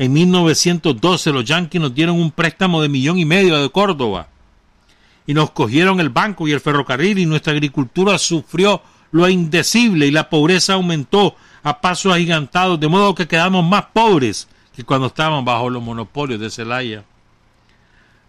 En 0.00 0.14
1912 0.14 1.30
los 1.30 1.44
yanquis 1.44 1.78
nos 1.78 1.94
dieron 1.94 2.18
un 2.18 2.30
préstamo 2.30 2.80
de 2.80 2.88
millón 2.88 3.18
y 3.18 3.26
medio 3.26 3.60
de 3.60 3.68
Córdoba 3.68 4.28
y 5.26 5.34
nos 5.34 5.50
cogieron 5.50 6.00
el 6.00 6.08
banco 6.08 6.48
y 6.48 6.52
el 6.52 6.60
ferrocarril 6.60 7.18
y 7.18 7.26
nuestra 7.26 7.52
agricultura 7.52 8.16
sufrió 8.16 8.80
lo 9.12 9.28
indecible 9.28 10.06
y 10.06 10.10
la 10.10 10.30
pobreza 10.30 10.72
aumentó 10.72 11.36
a 11.62 11.82
pasos 11.82 12.14
agigantados, 12.14 12.80
de 12.80 12.88
modo 12.88 13.14
que 13.14 13.28
quedamos 13.28 13.62
más 13.62 13.88
pobres 13.92 14.48
que 14.74 14.84
cuando 14.84 15.08
estábamos 15.08 15.44
bajo 15.44 15.68
los 15.68 15.82
monopolios 15.82 16.40
de 16.40 16.48
Celaya. 16.48 17.04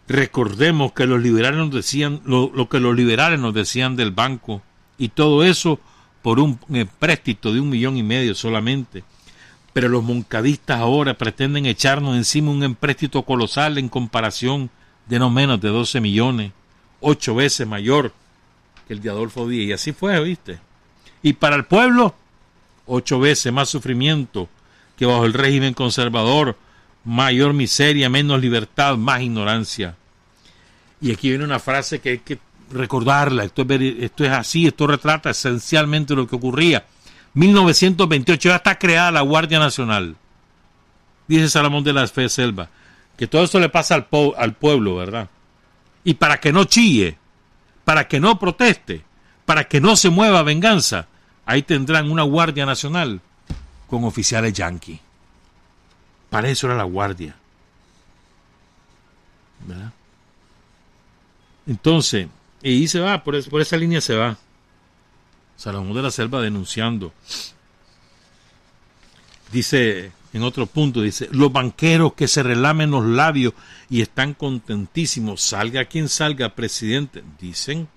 Recordemos 0.09 0.91
que 0.91 1.05
los 1.05 1.21
liberales 1.21 1.57
nos 1.57 1.71
decían 1.71 2.19
lo, 2.25 2.67
que 2.67 2.81
los 2.81 2.93
liberales 2.93 3.39
nos 3.39 3.53
decían 3.53 3.95
del 3.95 4.11
banco 4.11 4.61
y 4.97 5.07
todo 5.07 5.45
eso 5.45 5.79
por 6.21 6.37
un 6.37 6.59
empréstito 6.69 7.53
de 7.53 7.61
un 7.61 7.69
millón 7.69 7.95
y 7.95 8.03
medio 8.03 8.35
solamente. 8.35 9.05
Pero 9.73 9.87
los 9.87 10.03
moncadistas 10.03 10.79
ahora 10.79 11.17
pretenden 11.17 11.65
echarnos 11.65 12.17
encima 12.17 12.51
un 12.51 12.63
empréstito 12.63 13.23
colosal 13.23 13.77
en 13.77 13.89
comparación 13.89 14.69
de 15.07 15.19
no 15.19 15.29
menos 15.29 15.61
de 15.61 15.69
12 15.69 16.01
millones, 16.01 16.51
ocho 16.99 17.35
veces 17.35 17.67
mayor 17.67 18.13
que 18.87 18.93
el 18.93 19.01
de 19.01 19.09
Adolfo 19.09 19.47
Díaz. 19.47 19.67
Y 19.67 19.73
así 19.73 19.91
fue, 19.93 20.21
¿viste? 20.21 20.59
Y 21.23 21.33
para 21.33 21.55
el 21.55 21.65
pueblo, 21.65 22.15
ocho 22.85 23.19
veces 23.19 23.51
más 23.53 23.69
sufrimiento 23.69 24.49
que 24.97 25.05
bajo 25.05 25.25
el 25.25 25.33
régimen 25.33 25.73
conservador, 25.73 26.57
mayor 27.03 27.53
miseria, 27.53 28.09
menos 28.09 28.41
libertad, 28.41 28.97
más 28.97 29.21
ignorancia. 29.21 29.95
Y 30.99 31.11
aquí 31.11 31.29
viene 31.29 31.43
una 31.43 31.59
frase 31.59 31.99
que 31.99 32.09
hay 32.09 32.19
que 32.19 32.39
recordarla, 32.71 33.43
esto 33.43 33.65
es, 33.67 33.81
esto 33.99 34.23
es 34.23 34.31
así, 34.31 34.67
esto 34.67 34.87
retrata 34.87 35.31
esencialmente 35.31 36.15
lo 36.15 36.27
que 36.27 36.35
ocurría. 36.35 36.85
1928 37.33 38.49
ya 38.49 38.55
está 38.57 38.77
creada 38.77 39.11
la 39.11 39.21
Guardia 39.21 39.59
Nacional, 39.59 40.15
dice 41.27 41.49
Salomón 41.49 41.83
de 41.83 41.93
la 41.93 42.07
Fe 42.07 42.27
Selva, 42.29 42.69
que 43.17 43.27
todo 43.27 43.43
eso 43.43 43.59
le 43.59 43.69
pasa 43.69 43.95
al, 43.95 44.07
al 44.37 44.53
pueblo, 44.53 44.95
¿verdad? 44.95 45.29
Y 46.03 46.15
para 46.15 46.39
que 46.39 46.51
no 46.51 46.65
chille, 46.65 47.17
para 47.85 48.07
que 48.07 48.19
no 48.19 48.39
proteste, 48.39 49.03
para 49.45 49.65
que 49.67 49.79
no 49.79 49.95
se 49.95 50.09
mueva 50.09 50.43
venganza, 50.43 51.07
ahí 51.45 51.61
tendrán 51.61 52.11
una 52.11 52.23
Guardia 52.23 52.65
Nacional 52.65 53.21
con 53.87 54.03
oficiales 54.03 54.53
yanquis. 54.53 54.99
Para 56.29 56.49
eso 56.49 56.67
era 56.67 56.75
la 56.75 56.83
Guardia. 56.83 57.35
¿Verdad? 59.65 59.91
Entonces, 61.67 62.27
y 62.63 62.87
se 62.87 62.99
va, 62.99 63.23
por 63.23 63.35
esa 63.35 63.77
línea 63.77 64.01
se 64.01 64.15
va. 64.15 64.37
Salomón 65.61 65.93
de 65.93 66.01
la 66.01 66.11
Selva 66.11 66.41
denunciando. 66.41 67.13
Dice, 69.51 70.11
en 70.33 70.43
otro 70.43 70.65
punto, 70.65 71.01
dice, 71.01 71.27
los 71.31 71.51
banqueros 71.51 72.13
que 72.13 72.27
se 72.27 72.41
relamen 72.41 72.89
los 72.91 73.05
labios 73.05 73.53
y 73.89 74.01
están 74.01 74.33
contentísimos, 74.33 75.41
salga 75.41 75.85
quien 75.85 76.09
salga, 76.09 76.55
presidente, 76.55 77.23
dicen 77.39 77.87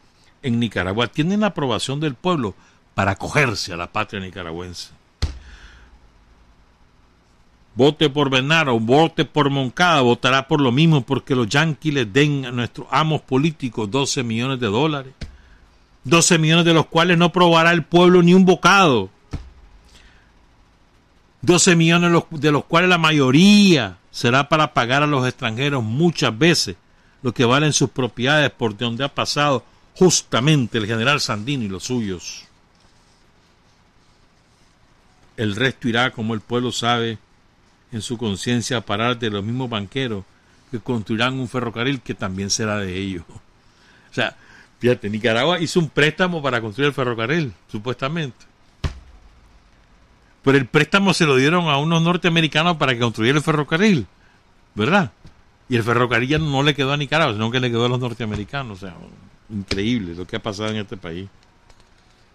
en 0.45 0.61
Nicaragua 0.61 1.07
tienen 1.07 1.41
la 1.41 1.49
aprobación 1.49 2.01
del 2.01 2.15
pueblo 2.15 2.55
para 2.95 3.13
acogerse 3.13 3.73
a 3.73 3.77
la 3.77 3.91
patria 3.91 4.21
nicaragüense. 4.21 4.91
Vote 7.75 8.11
por 8.11 8.29
Benaro, 8.29 8.79
vote 8.79 9.25
por 9.25 9.49
Moncada, 9.49 10.03
votará 10.03 10.47
por 10.47 10.61
lo 10.61 10.71
mismo 10.71 11.01
porque 11.01 11.35
los 11.35 11.49
yanquis 11.49 11.95
les 11.95 12.13
den 12.13 12.45
a 12.45 12.53
nuestros 12.53 12.87
amos 12.91 13.23
políticos 13.23 13.91
12 13.91 14.23
millones 14.23 14.61
de 14.61 14.67
dólares. 14.67 15.15
12 16.05 16.39
millones 16.39 16.65
de 16.65 16.75
los 16.75 16.87
cuales 16.87 17.19
no 17.19 17.33
probará 17.33 17.73
el 17.73 17.85
pueblo 17.85 18.23
ni 18.23 18.35
un 18.35 18.45
bocado. 18.45 19.11
12 21.43 21.77
millones 21.77 22.23
de 22.31 22.53
los 22.53 22.65
cuales 22.65 22.89
la 22.89 22.99
mayoría 22.99 23.99
será 24.11 24.49
para 24.49 24.73
pagar 24.73 25.03
a 25.03 25.07
los 25.07 25.27
extranjeros 25.27 25.83
muchas 25.83 26.37
veces 26.37 26.77
lo 27.23 27.33
que 27.33 27.45
valen 27.45 27.73
sus 27.73 27.91
propiedades 27.91 28.51
por 28.51 28.77
donde 28.77 29.05
ha 29.05 29.15
pasado 29.15 29.65
justamente 29.95 30.79
el 30.79 30.87
general 30.87 31.21
Sandino 31.21 31.65
y 31.65 31.69
los 31.69 31.85
suyos. 31.85 32.45
El 35.37 35.57
resto 35.57 35.89
irá, 35.89 36.13
como 36.13 36.35
el 36.35 36.41
pueblo 36.41 36.71
sabe, 36.71 37.19
en 37.93 38.03
su 38.03 38.19
conciencia 38.19 38.79
a 38.79 38.81
parar 38.83 39.19
de 39.19 39.31
los 39.31 39.45
mismos 39.45 39.71
banqueros 39.71 40.25
que 40.71 40.81
construirán 40.81 41.39
un 41.39 41.49
ferrocarril 41.49 42.01
que 42.01 42.15
también 42.15 42.51
será 42.51 42.79
de 42.79 42.97
ellos. 42.97 43.25
O 44.11 44.15
sea, 44.15 44.37
fíjate, 44.79 45.11
Nicaragua 45.11 45.61
hizo 45.61 45.81
un 45.81 45.89
préstamo 45.89 46.43
para 46.43 46.61
construir 46.61 46.89
el 46.89 46.95
ferrocarril, 46.95 47.53
supuestamente. 47.71 48.47
Pero 50.43 50.59
el 50.59 50.67
préstamo 50.67 51.15
se 51.15 51.25
lo 51.25 51.37
dieron 51.37 51.69
a 51.69 51.79
unos 51.79 52.03
norteamericanos 52.03 52.77
para 52.77 52.93
que 52.93 53.01
construyera 53.01 53.39
el 53.39 53.45
ferrocarril, 53.45 54.07
¿verdad? 54.75 55.11
Y 55.71 55.77
el 55.77 55.83
ferrocarril 55.83 56.29
ya 56.29 56.39
no 56.39 56.63
le 56.63 56.75
quedó 56.75 56.93
a 56.93 56.97
Nicaragua, 56.99 57.33
sino 57.33 57.51
que 57.51 57.61
le 57.61 57.71
quedó 57.71 57.87
a 57.87 57.89
los 57.89 57.99
norteamericanos. 57.99 58.77
O 58.77 58.87
sea, 58.87 58.95
increíble 59.49 60.15
lo 60.15 60.27
que 60.27 60.37
ha 60.37 60.43
pasado 60.43 60.69
en 60.69 60.77
este 60.77 60.99
país. 60.99 61.29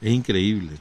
Es 0.01 0.11
increíble. 0.11 0.77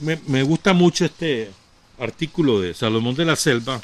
me, 0.00 0.20
me, 0.26 0.42
gusta 0.42 0.74
mucho 0.74 1.06
este 1.06 1.50
artículo 1.98 2.60
de 2.60 2.74
Salomón 2.74 3.14
de 3.14 3.24
la 3.24 3.36
Selva. 3.36 3.80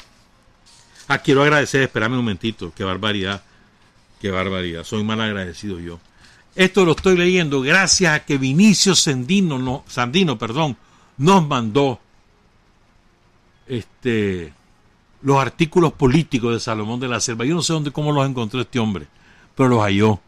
Ah, 1.07 1.17
quiero 1.17 1.41
agradecer, 1.41 1.81
espérame 1.81 2.13
un 2.13 2.17
momentito, 2.19 2.71
qué 2.75 2.83
barbaridad, 2.83 3.41
qué 4.21 4.31
barbaridad, 4.31 4.83
soy 4.83 5.03
mal 5.03 5.19
agradecido 5.19 5.79
yo. 5.79 5.99
Esto 6.55 6.85
lo 6.85 6.91
estoy 6.91 7.17
leyendo 7.17 7.61
gracias 7.61 8.13
a 8.13 8.25
que 8.25 8.37
Vinicio 8.37 8.93
Sandino, 8.93 9.57
no, 9.57 9.83
Sandino 9.87 10.37
perdón, 10.37 10.77
nos 11.17 11.47
mandó 11.47 11.99
este, 13.67 14.53
los 15.21 15.37
artículos 15.37 15.93
políticos 15.93 16.53
de 16.53 16.59
Salomón 16.59 16.99
de 16.99 17.07
la 17.07 17.19
Selva. 17.19 17.45
Yo 17.45 17.55
no 17.55 17.61
sé 17.61 17.73
dónde, 17.73 17.91
cómo 17.91 18.11
los 18.11 18.27
encontró 18.27 18.61
este 18.61 18.79
hombre 18.79 19.07
pero 19.55 19.69
los 19.69 19.81
halló. 19.81 20.19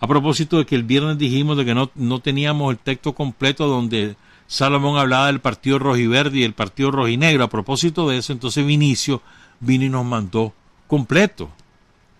A 0.00 0.06
propósito 0.06 0.58
de 0.58 0.66
que 0.66 0.74
el 0.74 0.82
viernes 0.82 1.18
dijimos 1.18 1.56
de 1.56 1.64
que 1.64 1.74
no, 1.74 1.90
no 1.94 2.20
teníamos 2.20 2.70
el 2.70 2.78
texto 2.78 3.14
completo 3.14 3.66
donde 3.66 4.16
Salomón 4.46 4.98
hablaba 4.98 5.26
del 5.26 5.40
partido 5.40 5.78
rojiverde 5.78 6.38
y 6.38 6.42
el 6.42 6.52
partido 6.52 6.90
rojinegro. 6.90 7.44
A 7.44 7.50
propósito 7.50 8.08
de 8.08 8.18
eso, 8.18 8.32
entonces 8.32 8.66
Vinicio 8.66 9.22
vino 9.60 9.84
y 9.84 9.88
nos 9.88 10.04
mandó 10.04 10.52
completo 10.86 11.50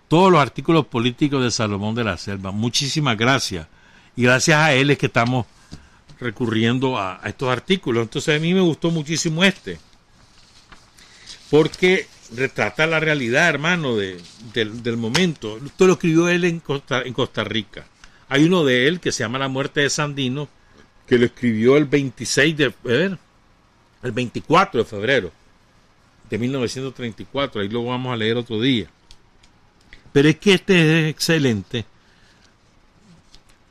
todos 0.07 0.31
los 0.31 0.41
artículos 0.41 0.85
políticos 0.87 1.43
de 1.43 1.51
Salomón 1.51 1.95
de 1.95 2.03
la 2.03 2.17
Selva. 2.17 2.51
Muchísimas 2.51 3.17
gracias. 3.17 3.67
Y 4.15 4.23
gracias 4.23 4.57
a 4.57 4.73
él 4.73 4.89
es 4.89 4.97
que 4.97 5.07
estamos 5.07 5.45
recurriendo 6.19 6.97
a, 6.97 7.19
a 7.23 7.29
estos 7.29 7.49
artículos. 7.49 8.03
Entonces 8.03 8.37
a 8.37 8.41
mí 8.41 8.53
me 8.53 8.61
gustó 8.61 8.91
muchísimo 8.91 9.43
este. 9.43 9.79
Porque 11.49 12.07
retrata 12.35 12.87
la 12.87 12.99
realidad, 12.99 13.49
hermano, 13.49 13.95
de, 13.95 14.21
del, 14.53 14.97
momento. 14.97 15.57
Esto 15.63 15.87
lo 15.87 15.93
escribió 15.93 16.29
él 16.29 16.43
en 16.45 16.59
Costa, 16.59 17.01
en 17.01 17.13
Costa 17.13 17.43
Rica. 17.43 17.85
Hay 18.29 18.43
uno 18.43 18.65
de 18.65 18.87
él 18.87 18.99
que 18.99 19.11
se 19.11 19.23
llama 19.23 19.39
La 19.39 19.47
muerte 19.47 19.81
de 19.81 19.89
Sandino, 19.89 20.49
que 21.07 21.17
lo 21.17 21.25
escribió 21.25 21.77
el 21.77 21.85
26 21.85 22.57
de, 22.57 22.73
ver, 22.83 23.17
el 24.03 24.11
24 24.11 24.83
de 24.83 24.85
febrero 24.85 25.31
de 26.29 26.37
1934. 26.37 27.61
Ahí 27.61 27.69
lo 27.69 27.85
vamos 27.85 28.13
a 28.13 28.17
leer 28.17 28.37
otro 28.37 28.59
día. 28.59 28.87
Pero 30.11 30.29
es 30.29 30.37
que 30.37 30.53
este 30.53 31.07
es 31.07 31.11
excelente 31.11 31.85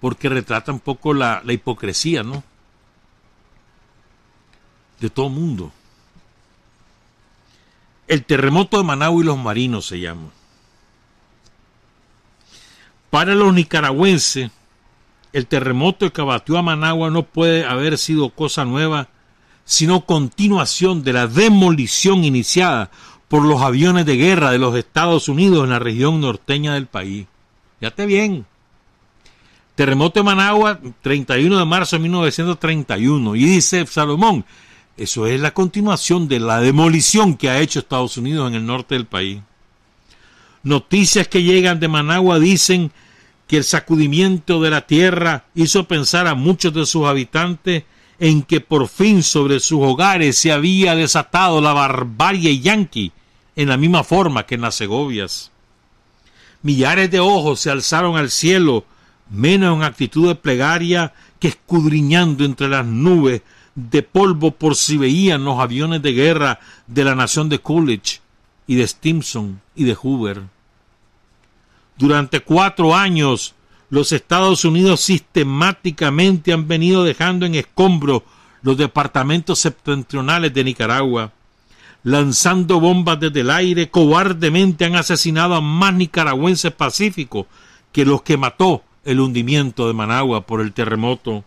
porque 0.00 0.28
retrata 0.28 0.72
un 0.72 0.80
poco 0.80 1.14
la, 1.14 1.42
la 1.44 1.52
hipocresía, 1.52 2.22
¿no? 2.22 2.42
De 5.00 5.10
todo 5.10 5.28
mundo. 5.28 5.72
El 8.06 8.24
terremoto 8.24 8.78
de 8.78 8.84
Managua 8.84 9.22
y 9.22 9.26
los 9.26 9.38
marinos 9.38 9.86
se 9.86 9.98
llama. 9.98 10.30
Para 13.10 13.34
los 13.34 13.52
nicaragüenses, 13.52 14.50
el 15.32 15.46
terremoto 15.46 16.12
que 16.12 16.20
abatió 16.20 16.56
a 16.56 16.62
Managua 16.62 17.10
no 17.10 17.24
puede 17.24 17.64
haber 17.64 17.98
sido 17.98 18.30
cosa 18.30 18.64
nueva, 18.64 19.08
sino 19.64 20.06
continuación 20.06 21.02
de 21.02 21.12
la 21.12 21.26
demolición 21.26 22.24
iniciada 22.24 22.90
por 23.28 23.44
los 23.44 23.61
aviones 23.62 24.07
de 24.07 24.16
guerra 24.16 24.51
de 24.51 24.59
los 24.59 24.77
Estados 24.77 25.28
Unidos 25.28 25.65
en 25.65 25.70
la 25.70 25.78
región 25.78 26.20
norteña 26.20 26.74
del 26.74 26.86
país. 26.86 27.27
Esté 27.81 28.07
bien. 28.07 28.47
Terremoto 29.74 30.20
de 30.20 30.24
Managua, 30.24 30.81
31 31.03 31.59
de 31.59 31.65
marzo 31.65 31.97
de 31.97 32.03
1931. 32.03 33.36
Y 33.36 33.44
dice 33.44 33.86
Salomón, 33.86 34.44
eso 34.97 35.27
es 35.27 35.40
la 35.40 35.53
continuación 35.53 36.28
de 36.28 36.40
la 36.40 36.61
demolición 36.61 37.36
que 37.36 37.51
ha 37.51 37.61
hecho 37.61 37.81
Estados 37.81 38.16
Unidos 38.16 38.48
en 38.48 38.55
el 38.55 38.66
norte 38.66 38.94
del 38.94 39.07
país. 39.07 39.40
Noticias 40.62 41.28
que 41.28 41.43
llegan 41.43 41.78
de 41.78 41.89
Managua 41.89 42.39
dicen 42.39 42.90
que 43.47 43.59
el 43.59 43.65
sacudimiento 43.65 44.61
de 44.61 44.70
la 44.70 44.86
tierra 44.86 45.44
hizo 45.55 45.86
pensar 45.86 46.27
a 46.27 46.35
muchos 46.35 46.73
de 46.73 46.86
sus 46.86 47.07
habitantes 47.07 47.85
en 48.18 48.43
que 48.43 48.60
por 48.60 48.88
fin 48.88 49.22
sobre 49.22 49.60
sus 49.60 49.80
hogares 49.82 50.38
se 50.38 50.52
había 50.52 50.94
desatado 50.94 51.60
la 51.60 51.72
barbarie 51.72 52.60
yanqui 52.60 53.12
en 53.56 53.68
la 53.68 53.76
misma 53.76 54.05
forma 54.05 54.47
que 54.47 54.55
en 54.55 54.62
las 54.62 54.74
Segovias. 54.74 55.51
Millares 56.62 57.10
de 57.10 57.20
ojos 57.20 57.60
se 57.60 57.70
alzaron 57.70 58.16
al 58.16 58.30
cielo, 58.30 58.84
menos 59.30 59.76
en 59.76 59.82
actitud 59.82 60.28
de 60.28 60.34
plegaria 60.34 61.12
que 61.38 61.48
escudriñando 61.48 62.44
entre 62.44 62.68
las 62.68 62.86
nubes 62.86 63.43
de 63.74 64.02
polvo 64.02 64.52
por 64.52 64.74
si 64.74 64.97
veían 64.97 65.44
los 65.44 65.60
aviones 65.60 66.01
de 66.02 66.12
guerra 66.12 66.60
de 66.86 67.05
la 67.05 67.14
nación 67.14 67.48
de 67.48 67.59
Coolidge 67.59 68.20
y 68.66 68.76
de 68.76 68.86
Stimson 68.86 69.60
y 69.74 69.84
de 69.84 69.94
Hoover. 69.94 70.43
Durante 71.98 72.40
cuatro 72.40 72.94
años 72.94 73.55
los 73.88 74.12
Estados 74.12 74.64
Unidos 74.64 75.00
sistemáticamente 75.00 76.52
han 76.52 76.66
venido 76.66 77.04
dejando 77.04 77.46
en 77.46 77.54
escombro 77.54 78.24
los 78.62 78.76
departamentos 78.76 79.60
septentrionales 79.60 80.52
de 80.52 80.64
Nicaragua. 80.64 81.32
Lanzando 82.02 82.80
bombas 82.80 83.20
desde 83.20 83.40
el 83.40 83.50
aire, 83.50 83.90
cobardemente 83.90 84.84
han 84.84 84.96
asesinado 84.96 85.54
a 85.54 85.60
más 85.60 85.94
nicaragüenses 85.94 86.72
pacíficos 86.72 87.46
que 87.92 88.04
los 88.04 88.22
que 88.22 88.36
mató 88.36 88.82
el 89.04 89.20
hundimiento 89.20 89.86
de 89.86 89.94
Managua 89.94 90.42
por 90.42 90.60
el 90.60 90.72
terremoto. 90.72 91.44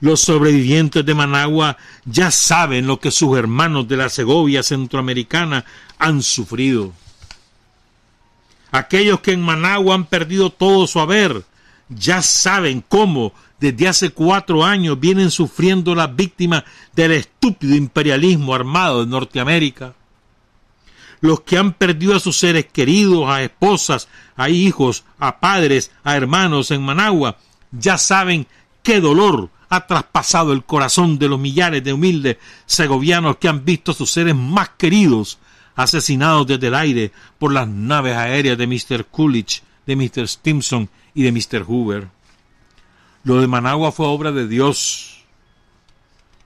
Los 0.00 0.20
sobrevivientes 0.20 1.04
de 1.04 1.14
Managua 1.14 1.76
ya 2.04 2.30
saben 2.30 2.86
lo 2.86 3.00
que 3.00 3.10
sus 3.10 3.36
hermanos 3.36 3.86
de 3.88 3.96
la 3.96 4.08
Segovia 4.08 4.62
centroamericana 4.62 5.64
han 5.98 6.22
sufrido. 6.22 6.92
Aquellos 8.72 9.20
que 9.20 9.32
en 9.32 9.42
Managua 9.42 9.94
han 9.94 10.04
perdido 10.04 10.50
todo 10.50 10.86
su 10.86 11.00
haber 11.00 11.44
ya 11.90 12.22
saben 12.22 12.84
cómo 12.88 13.32
desde 13.58 13.88
hace 13.88 14.10
cuatro 14.10 14.64
años 14.64 14.98
vienen 14.98 15.30
sufriendo 15.30 15.94
las 15.94 16.14
víctimas 16.14 16.64
del 16.94 17.12
estúpido 17.12 17.74
imperialismo 17.74 18.54
armado 18.54 19.04
de 19.04 19.10
Norteamérica. 19.10 19.94
Los 21.20 21.40
que 21.40 21.58
han 21.58 21.74
perdido 21.74 22.16
a 22.16 22.20
sus 22.20 22.38
seres 22.38 22.66
queridos, 22.72 23.28
a 23.28 23.42
esposas, 23.42 24.08
a 24.36 24.48
hijos, 24.48 25.04
a 25.18 25.38
padres, 25.40 25.90
a 26.02 26.16
hermanos 26.16 26.70
en 26.70 26.82
Managua, 26.82 27.36
ya 27.72 27.98
saben 27.98 28.46
qué 28.82 29.00
dolor 29.00 29.50
ha 29.68 29.86
traspasado 29.86 30.52
el 30.52 30.64
corazón 30.64 31.18
de 31.18 31.28
los 31.28 31.38
millares 31.38 31.84
de 31.84 31.92
humildes 31.92 32.38
segovianos 32.64 33.36
que 33.36 33.48
han 33.48 33.64
visto 33.64 33.92
a 33.92 33.94
sus 33.94 34.10
seres 34.10 34.34
más 34.34 34.70
queridos 34.70 35.38
asesinados 35.82 36.46
desde 36.46 36.68
el 36.68 36.74
aire 36.74 37.12
por 37.38 37.52
las 37.52 37.68
naves 37.68 38.16
aéreas 38.16 38.58
de 38.58 38.66
Mr. 38.66 39.06
Coolidge, 39.06 39.62
de 39.86 39.96
Mr. 39.96 40.28
Stimson 40.28 40.88
y 41.14 41.22
de 41.22 41.32
Mr. 41.32 41.62
Hoover. 41.62 42.08
Lo 43.24 43.40
de 43.40 43.46
Managua 43.46 43.92
fue 43.92 44.06
obra 44.06 44.32
de 44.32 44.48
Dios. 44.48 45.24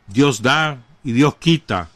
Dios 0.06 0.42
da 0.42 0.78
y 1.02 1.12
Dios 1.12 1.36
quita. 1.36 1.88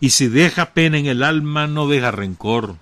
Y 0.00 0.10
si 0.10 0.28
deja 0.28 0.72
pena 0.72 0.98
en 0.98 1.06
el 1.06 1.22
alma, 1.22 1.66
no 1.66 1.88
deja 1.88 2.10
rencor. 2.10 2.76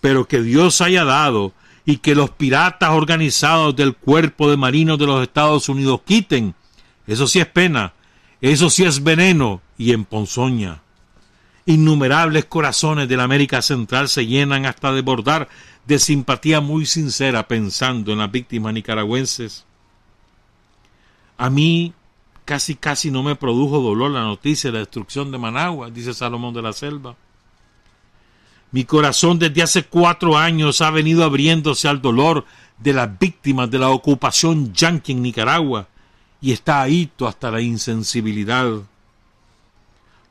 Pero 0.00 0.26
que 0.26 0.40
Dios 0.40 0.80
haya 0.80 1.04
dado 1.04 1.52
y 1.84 1.98
que 1.98 2.14
los 2.14 2.30
piratas 2.30 2.90
organizados 2.90 3.76
del 3.76 3.94
cuerpo 3.94 4.50
de 4.50 4.56
marinos 4.56 4.98
de 4.98 5.06
los 5.06 5.22
Estados 5.22 5.68
Unidos 5.68 6.00
quiten, 6.04 6.54
eso 7.06 7.26
sí 7.26 7.40
es 7.40 7.46
pena, 7.46 7.92
eso 8.40 8.70
sí 8.70 8.84
es 8.84 9.02
veneno 9.02 9.60
y 9.76 9.92
en 9.92 10.04
ponzoña. 10.04 10.80
Innumerables 11.66 12.46
corazones 12.46 13.08
de 13.08 13.16
la 13.16 13.24
América 13.24 13.62
Central 13.62 14.08
se 14.08 14.26
llenan 14.26 14.66
hasta 14.66 14.92
desbordar 14.92 15.48
de 15.86 15.98
simpatía 15.98 16.60
muy 16.60 16.86
sincera 16.86 17.46
pensando 17.46 18.12
en 18.12 18.18
las 18.18 18.30
víctimas 18.30 18.72
nicaragüenses. 18.72 19.64
A 21.36 21.50
mí 21.50 21.92
casi 22.44 22.74
casi 22.74 23.10
no 23.10 23.22
me 23.22 23.36
produjo 23.36 23.80
dolor 23.80 24.10
la 24.10 24.22
noticia 24.22 24.70
de 24.70 24.74
la 24.74 24.78
destrucción 24.80 25.30
de 25.30 25.38
Managua, 25.38 25.90
dice 25.90 26.14
Salomón 26.14 26.52
de 26.54 26.62
la 26.62 26.72
Selva. 26.72 27.14
Mi 28.72 28.84
corazón 28.84 29.38
desde 29.38 29.62
hace 29.62 29.84
cuatro 29.84 30.36
años 30.36 30.80
ha 30.80 30.90
venido 30.90 31.24
abriéndose 31.24 31.88
al 31.88 32.00
dolor 32.00 32.44
de 32.78 32.92
las 32.92 33.18
víctimas 33.18 33.70
de 33.70 33.78
la 33.78 33.90
ocupación 33.90 34.72
yanqui 34.72 35.12
en 35.12 35.22
Nicaragua 35.22 35.88
y 36.40 36.52
está 36.52 36.82
ahito 36.82 37.26
hasta 37.26 37.50
la 37.50 37.60
insensibilidad. 37.60 38.68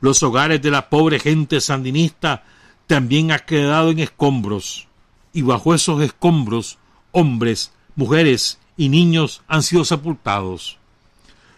Los 0.01 0.23
hogares 0.23 0.61
de 0.61 0.71
la 0.71 0.89
pobre 0.89 1.19
gente 1.19 1.59
sandinista 1.61 2.43
también 2.88 3.31
han 3.31 3.41
quedado 3.45 3.91
en 3.91 3.99
escombros, 3.99 4.88
y 5.34 5.41
bajo 5.41 5.73
esos 5.76 6.01
escombros 6.01 6.77
hombres, 7.11 7.71
mujeres 7.95 8.59
y 8.77 8.89
niños 8.89 9.41
han 9.47 9.63
sido 9.63 9.85
sepultados. 9.85 10.77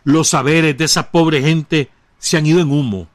Los 0.03 0.29
saberes 0.29 0.77
de 0.77 0.85
esa 0.85 1.11
pobre 1.11 1.41
gente 1.41 1.89
se 2.17 2.37
han 2.37 2.45
ido 2.45 2.59
en 2.59 2.71
humo, 2.71 3.07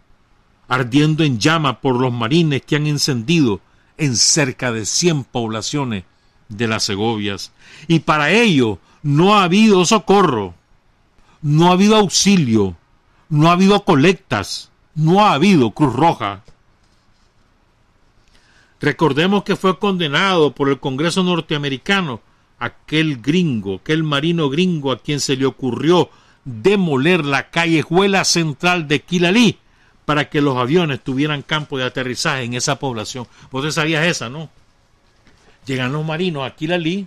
ardiendo 0.68 1.24
en 1.24 1.38
llama 1.38 1.80
por 1.80 2.00
los 2.00 2.12
marines 2.12 2.62
que 2.62 2.76
han 2.76 2.86
encendido 2.86 3.60
en 3.98 4.16
cerca 4.16 4.72
de 4.72 4.86
cien 4.86 5.24
poblaciones 5.24 6.04
de 6.48 6.68
las 6.68 6.84
Segovias. 6.84 7.52
Y 7.88 8.00
para 8.00 8.30
ello 8.30 8.78
no 9.02 9.36
ha 9.36 9.44
habido 9.44 9.84
socorro, 9.84 10.54
no 11.42 11.68
ha 11.68 11.72
habido 11.72 11.96
auxilio, 11.96 12.76
no 13.28 13.48
ha 13.48 13.52
habido 13.52 13.84
colectas, 13.84 14.70
no 14.96 15.24
ha 15.24 15.34
habido 15.34 15.70
Cruz 15.70 15.94
Roja. 15.94 16.42
Recordemos 18.80 19.44
que 19.44 19.56
fue 19.56 19.78
condenado 19.78 20.52
por 20.52 20.68
el 20.68 20.80
Congreso 20.80 21.22
norteamericano 21.22 22.20
aquel 22.58 23.20
gringo, 23.20 23.76
aquel 23.76 24.02
marino 24.02 24.48
gringo 24.48 24.90
a 24.90 24.98
quien 24.98 25.20
se 25.20 25.36
le 25.36 25.46
ocurrió 25.46 26.10
demoler 26.44 27.24
la 27.24 27.50
callejuela 27.50 28.24
central 28.24 28.88
de 28.88 29.02
Quilalí 29.02 29.58
para 30.04 30.30
que 30.30 30.40
los 30.40 30.56
aviones 30.56 31.02
tuvieran 31.02 31.42
campo 31.42 31.76
de 31.76 31.84
aterrizaje 31.84 32.44
en 32.44 32.54
esa 32.54 32.78
población. 32.78 33.26
Vos 33.50 33.74
sabías 33.74 34.06
esa, 34.06 34.30
¿no? 34.30 34.48
Llegan 35.66 35.92
los 35.92 36.06
marinos 36.06 36.46
a 36.46 36.54
Quilalí, 36.54 37.06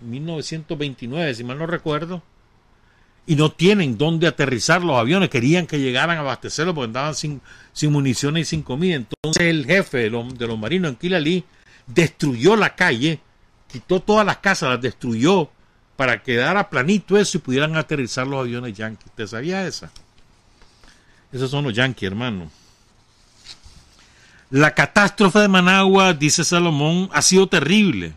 en 0.00 0.10
1929, 0.10 1.34
si 1.34 1.44
mal 1.44 1.58
no 1.58 1.66
recuerdo, 1.66 2.22
y 3.26 3.34
no 3.34 3.50
tienen 3.50 3.98
dónde 3.98 4.28
aterrizar 4.28 4.82
los 4.82 4.96
aviones. 4.96 5.30
Querían 5.30 5.66
que 5.66 5.80
llegaran 5.80 6.16
a 6.16 6.20
abastecerlos 6.20 6.74
porque 6.74 6.86
andaban 6.86 7.14
sin, 7.14 7.40
municiones 7.90 8.42
y 8.42 8.50
sin 8.50 8.62
comida. 8.62 8.94
Entonces 8.94 9.42
el 9.42 9.66
jefe 9.66 9.98
de 9.98 10.10
los, 10.10 10.38
de 10.38 10.46
los 10.46 10.58
marinos 10.58 10.90
en 10.90 10.96
Quilalí 10.96 11.44
destruyó 11.86 12.56
la 12.56 12.74
calle, 12.74 13.20
quitó 13.70 14.00
todas 14.00 14.24
las 14.24 14.38
casas, 14.38 14.70
las 14.70 14.80
destruyó 14.80 15.50
para 15.96 16.22
quedara 16.22 16.70
planito 16.70 17.18
eso 17.18 17.38
y 17.38 17.40
pudieran 17.40 17.76
aterrizar 17.76 18.26
los 18.26 18.40
aviones 18.40 18.74
yanquis. 18.74 19.10
¿Te 19.12 19.26
sabía 19.26 19.66
esa? 19.66 19.90
Esos 21.32 21.50
son 21.50 21.64
los 21.64 21.74
yanquis, 21.74 22.06
hermano. 22.06 22.50
La 24.50 24.74
catástrofe 24.74 25.40
de 25.40 25.48
Managua, 25.48 26.14
dice 26.14 26.44
Salomón, 26.44 27.10
ha 27.12 27.22
sido 27.22 27.48
terrible. 27.48 28.14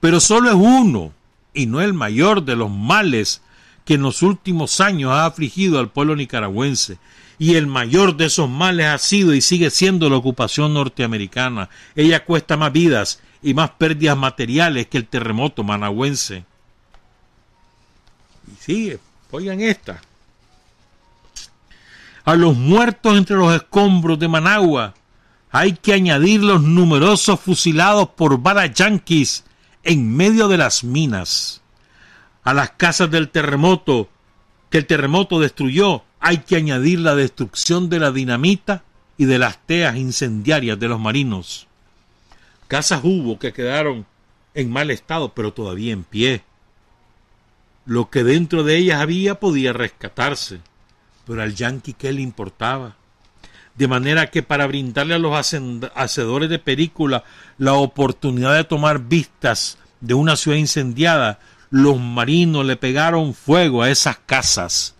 Pero 0.00 0.20
solo 0.20 0.48
es 0.48 0.56
uno, 0.56 1.12
y 1.52 1.66
no 1.66 1.82
el 1.82 1.92
mayor 1.92 2.44
de 2.44 2.56
los 2.56 2.70
males 2.70 3.42
que 3.84 3.94
en 3.94 4.02
los 4.02 4.22
últimos 4.22 4.80
años 4.80 5.12
ha 5.12 5.26
afligido 5.26 5.78
al 5.78 5.90
pueblo 5.90 6.16
nicaragüense. 6.16 6.98
Y 7.38 7.56
el 7.56 7.66
mayor 7.66 8.16
de 8.16 8.26
esos 8.26 8.48
males 8.48 8.86
ha 8.86 8.98
sido 8.98 9.34
y 9.34 9.40
sigue 9.40 9.70
siendo 9.70 10.08
la 10.08 10.16
ocupación 10.16 10.74
norteamericana. 10.74 11.68
Ella 11.96 12.24
cuesta 12.24 12.56
más 12.56 12.72
vidas 12.72 13.20
y 13.42 13.54
más 13.54 13.70
pérdidas 13.70 14.16
materiales 14.16 14.86
que 14.86 14.98
el 14.98 15.06
terremoto 15.06 15.64
managüense. 15.64 16.44
Y 18.46 18.62
sigue, 18.62 19.00
oigan 19.30 19.60
esta. 19.60 20.00
A 22.24 22.36
los 22.36 22.56
muertos 22.56 23.16
entre 23.16 23.36
los 23.36 23.52
escombros 23.52 24.18
de 24.18 24.28
Managua 24.28 24.94
hay 25.50 25.72
que 25.72 25.92
añadir 25.92 26.42
los 26.42 26.62
numerosos 26.62 27.40
fusilados 27.40 28.10
por 28.10 28.38
balas 28.38 28.72
yanquis 28.72 29.44
en 29.82 30.14
medio 30.16 30.46
de 30.46 30.58
las 30.58 30.84
minas 30.84 31.61
a 32.44 32.54
las 32.54 32.70
casas 32.70 33.10
del 33.10 33.28
terremoto 33.28 34.08
que 34.70 34.78
el 34.78 34.86
terremoto 34.86 35.38
destruyó, 35.38 36.02
hay 36.18 36.38
que 36.38 36.56
añadir 36.56 37.00
la 37.00 37.14
destrucción 37.14 37.90
de 37.90 38.00
la 38.00 38.10
dinamita 38.10 38.84
y 39.18 39.26
de 39.26 39.38
las 39.38 39.58
teas 39.66 39.96
incendiarias 39.96 40.80
de 40.80 40.88
los 40.88 40.98
marinos. 40.98 41.66
Casas 42.68 43.00
hubo 43.04 43.38
que 43.38 43.52
quedaron 43.52 44.06
en 44.54 44.70
mal 44.70 44.90
estado, 44.90 45.34
pero 45.34 45.52
todavía 45.52 45.92
en 45.92 46.04
pie. 46.04 46.42
Lo 47.84 48.08
que 48.08 48.24
dentro 48.24 48.64
de 48.64 48.76
ellas 48.78 49.00
había 49.00 49.38
podía 49.40 49.72
rescatarse, 49.74 50.60
pero 51.26 51.42
al 51.42 51.54
yanqui 51.54 51.92
qué 51.92 52.12
le 52.12 52.22
importaba. 52.22 52.96
De 53.74 53.88
manera 53.88 54.30
que 54.30 54.42
para 54.42 54.66
brindarle 54.66 55.14
a 55.14 55.18
los 55.18 55.34
hacedores 55.94 56.48
de 56.48 56.58
película 56.58 57.24
la 57.58 57.74
oportunidad 57.74 58.54
de 58.54 58.64
tomar 58.64 59.00
vistas 59.00 59.78
de 60.00 60.14
una 60.14 60.36
ciudad 60.36 60.56
incendiada, 60.56 61.40
los 61.72 61.98
marinos 61.98 62.66
le 62.66 62.76
pegaron 62.76 63.32
fuego 63.32 63.82
a 63.82 63.88
esas 63.88 64.18
casas. 64.18 64.94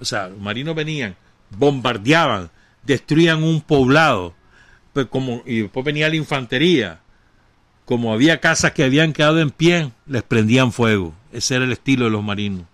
O 0.00 0.04
sea, 0.04 0.26
los 0.26 0.40
marinos 0.40 0.74
venían, 0.74 1.14
bombardeaban, 1.56 2.50
destruían 2.82 3.44
un 3.44 3.60
poblado, 3.60 4.34
pues 4.92 5.06
como, 5.06 5.42
y 5.46 5.60
después 5.60 5.86
venía 5.86 6.08
la 6.08 6.16
infantería, 6.16 6.98
como 7.84 8.12
había 8.12 8.40
casas 8.40 8.72
que 8.72 8.82
habían 8.82 9.12
quedado 9.12 9.38
en 9.38 9.50
pie, 9.50 9.92
les 10.06 10.24
prendían 10.24 10.72
fuego. 10.72 11.14
Ese 11.32 11.54
era 11.54 11.64
el 11.64 11.70
estilo 11.70 12.06
de 12.06 12.10
los 12.10 12.24
marinos. 12.24 12.64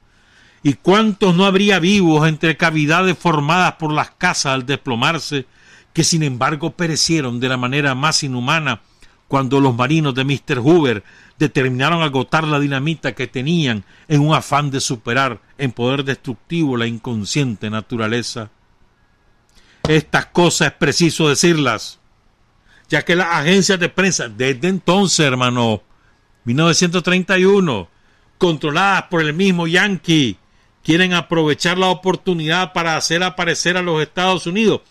¿Y 0.63 0.73
cuántos 0.73 1.37
no 1.37 1.45
habría 1.45 1.79
vivos 1.79 2.27
entre 2.27 2.57
cavidades 2.57 3.19
formadas 3.19 3.75
por 3.75 3.93
las 3.93 4.13
casas 4.13 4.55
al 4.55 4.65
desplomarse, 4.65 5.45
que 5.93 6.05
sin 6.05 6.23
embargo 6.23 6.71
perecieron 6.71 7.39
de 7.39 7.51
la 7.51 7.59
manera 7.59 7.95
más 7.95 8.23
inhumana 8.23 8.81
cuando 9.33 9.63
los 9.63 9.75
marinos 9.75 10.15
de 10.15 10.25
Mr. 10.25 10.59
Hoover 10.59 11.03
determinaron 11.39 12.03
agotar 12.03 12.45
la 12.45 12.61
dinamita 12.61 13.15
que 13.15 13.27
tenían 13.27 13.83
en 14.07 14.21
un 14.21 14.35
afán 14.35 14.71
de 14.71 14.79
superar 14.79 15.41
en 15.57 15.73
poder 15.73 16.05
destructivo 16.05 16.77
la 16.77 16.87
inconsciente 16.87 17.71
naturaleza? 17.71 18.51
Estas 19.89 20.27
cosas 20.27 20.69
es 20.69 20.75
preciso 20.75 21.31
decirlas, 21.31 21.99
ya 22.91 23.07
que 23.07 23.17
las 23.17 23.29
agencias 23.29 23.81
de 23.81 23.89
prensa 23.89 24.29
desde 24.29 24.69
entonces, 24.69 25.25
hermano, 25.25 25.83
1931, 26.45 27.89
controladas 28.37 29.05
por 29.05 29.23
el 29.23 29.33
mismo 29.33 29.67
Yankee, 29.67 30.37
quieren 30.85 31.15
aprovechar 31.15 31.79
la 31.79 31.87
oportunidad 31.87 32.75
para 32.75 32.99
hacer 32.99 33.23
aparecer 33.23 33.79
a 33.79 33.83
los 33.83 34.03
Estados 34.03 34.47
Unidos 34.47 34.83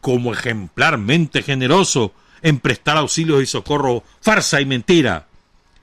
como 0.00 0.32
ejemplarmente 0.32 1.42
generoso 1.42 2.14
en 2.42 2.58
prestar 2.58 2.96
auxilios 2.96 3.42
y 3.42 3.46
socorro, 3.46 4.02
farsa 4.20 4.60
y 4.60 4.66
mentira. 4.66 5.26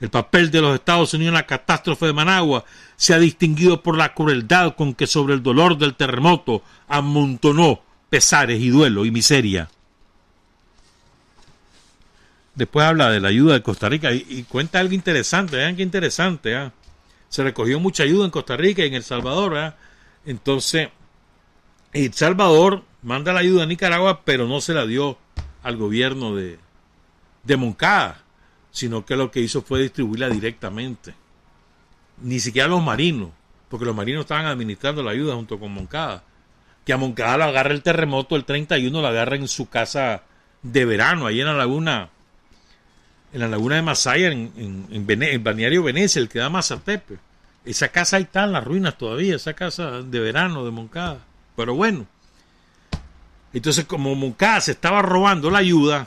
El 0.00 0.10
papel 0.10 0.50
de 0.50 0.60
los 0.60 0.74
Estados 0.74 1.14
Unidos 1.14 1.30
en 1.30 1.34
la 1.34 1.46
catástrofe 1.46 2.06
de 2.06 2.12
Managua 2.12 2.64
se 2.96 3.14
ha 3.14 3.18
distinguido 3.18 3.82
por 3.82 3.96
la 3.96 4.12
crueldad 4.12 4.74
con 4.74 4.94
que 4.94 5.06
sobre 5.06 5.34
el 5.34 5.42
dolor 5.42 5.78
del 5.78 5.94
terremoto 5.94 6.62
amontonó 6.86 7.80
pesares 8.10 8.60
y 8.60 8.68
duelo 8.68 9.04
y 9.04 9.10
miseria. 9.10 9.70
Después 12.54 12.86
habla 12.86 13.10
de 13.10 13.20
la 13.20 13.28
ayuda 13.28 13.54
de 13.54 13.62
Costa 13.62 13.88
Rica 13.88 14.12
y, 14.12 14.44
cuenta 14.48 14.80
algo 14.80 14.94
interesante, 14.94 15.56
vean 15.56 15.76
qué 15.76 15.82
interesante. 15.82 16.56
¿ah? 16.56 16.72
Se 17.28 17.42
recogió 17.42 17.78
mucha 17.80 18.02
ayuda 18.02 18.24
en 18.24 18.30
Costa 18.30 18.56
Rica 18.56 18.82
y 18.82 18.88
en 18.88 18.94
El 18.94 19.04
Salvador. 19.04 19.56
¿ah? 19.58 19.76
Entonces, 20.24 20.88
El 21.92 22.14
Salvador 22.14 22.82
manda 23.02 23.34
la 23.34 23.40
ayuda 23.40 23.64
a 23.64 23.66
Nicaragua, 23.66 24.22
pero 24.24 24.48
no 24.48 24.62
se 24.62 24.72
la 24.72 24.86
dio 24.86 25.18
al 25.66 25.76
gobierno 25.76 26.36
de, 26.36 26.60
de 27.42 27.56
Moncada, 27.56 28.22
sino 28.70 29.04
que 29.04 29.16
lo 29.16 29.32
que 29.32 29.40
hizo 29.40 29.62
fue 29.62 29.82
distribuirla 29.82 30.28
directamente. 30.28 31.12
Ni 32.22 32.38
siquiera 32.38 32.68
los 32.68 32.84
marinos, 32.84 33.30
porque 33.68 33.84
los 33.84 33.96
marinos 33.96 34.20
estaban 34.20 34.46
administrando 34.46 35.02
la 35.02 35.10
ayuda 35.10 35.34
junto 35.34 35.58
con 35.58 35.72
Moncada. 35.72 36.22
Que 36.84 36.92
a 36.92 36.96
Moncada 36.96 37.38
lo 37.38 37.44
agarra 37.44 37.72
el 37.72 37.82
terremoto, 37.82 38.36
el 38.36 38.44
31 38.44 39.00
lo 39.00 39.08
agarra 39.08 39.34
en 39.34 39.48
su 39.48 39.68
casa 39.68 40.22
de 40.62 40.84
verano, 40.84 41.26
ahí 41.26 41.40
en 41.40 41.46
la 41.46 41.54
laguna, 41.54 42.10
en 43.32 43.40
la 43.40 43.48
laguna 43.48 43.74
de 43.74 43.82
Masaya, 43.82 44.30
en, 44.30 44.52
en, 44.56 45.22
en, 45.22 45.42
Balneario 45.42 45.82
Venecia, 45.82 46.20
el 46.20 46.28
que 46.28 46.38
da 46.38 46.48
Mazatepe. 46.48 47.18
Esa 47.64 47.88
casa 47.88 48.18
ahí 48.18 48.22
está 48.22 48.44
en 48.44 48.52
las 48.52 48.62
ruinas 48.62 48.96
todavía, 48.96 49.34
esa 49.34 49.54
casa 49.54 50.02
de 50.02 50.20
verano 50.20 50.64
de 50.64 50.70
Moncada. 50.70 51.24
Pero 51.56 51.74
bueno, 51.74 52.06
entonces, 53.56 53.86
como 53.86 54.14
Moncada 54.14 54.60
se 54.60 54.72
estaba 54.72 55.00
robando 55.00 55.50
la 55.50 55.58
ayuda, 55.58 56.06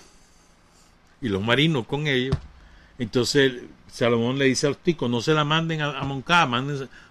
y 1.22 1.30
los 1.30 1.42
marinos 1.42 1.86
con 1.88 2.08
ellos, 2.08 2.38
entonces 2.98 3.64
Salomón 3.92 4.38
le 4.38 4.46
dice 4.46 4.68
a 4.68 4.70
los 4.70 4.78
ticos, 4.78 5.10
no 5.10 5.20
se 5.22 5.34
la 5.34 5.44
manden 5.44 5.82
a, 5.82 6.04
Moncada, 6.04 6.48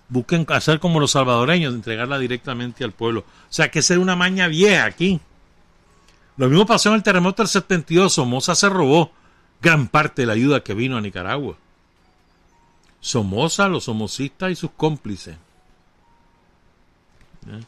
busquen 0.09 0.47
hacer 0.49 0.79
como 0.79 1.01
los 1.01 1.11
salvadoreños, 1.11 1.75
entregarla 1.75 2.19
directamente 2.19 2.85
al 2.85 2.93
pueblo. 2.93 3.21
O 3.21 3.53
sea, 3.53 3.71
que 3.71 3.83
ser 3.83 3.99
una 3.99 4.17
maña 4.17 4.49
vieja 4.49 4.85
aquí. 4.85 5.21
Lo 6.37 6.49
mismo 6.49 6.67
pasó 6.67 6.91
en 6.91 6.95
el 6.95 7.03
terremoto 7.03 7.43
del 7.43 7.49
72, 7.49 8.13
Somoza 8.13 8.55
se 8.55 8.69
robó 8.69 9.11
gran 9.61 9.89
parte 9.89 10.23
de 10.23 10.27
la 10.27 10.35
ayuda 10.35 10.63
que 10.63 10.73
vino 10.73 10.97
a 10.97 11.01
Nicaragua. 11.01 11.57
Somoza, 13.01 13.69
los 13.69 13.85
somocistas 13.85 14.53
y 14.53 14.55
sus 14.55 14.71
cómplices. 14.71 15.37
¿Eh? 17.49 17.65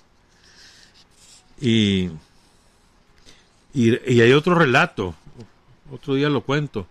Y 1.60 2.10
y, 3.72 4.20
hay 4.20 4.32
otro 4.32 4.54
relato, 4.54 5.14
otro 5.90 6.14
día 6.14 6.28
lo 6.28 6.42
cuento, 6.42 6.86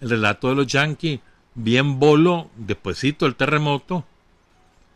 el 0.00 0.10
relato 0.10 0.48
de 0.48 0.54
los 0.54 0.66
yanquis, 0.66 1.20
bien 1.54 1.98
bolo, 1.98 2.50
despuesito 2.56 3.24
del 3.24 3.36
terremoto, 3.36 4.04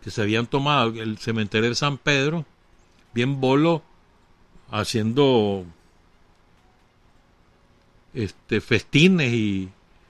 que 0.03 0.11
se 0.11 0.23
habían 0.23 0.47
tomado 0.47 0.89
el 1.01 1.19
cementerio 1.19 1.69
de 1.69 1.75
San 1.75 1.99
Pedro, 1.99 2.45
bien 3.15 3.41
bolo, 3.41 3.83
haciendo 4.71 5.65
este, 8.15 8.61
festines 8.61 9.33
y, 9.33 9.69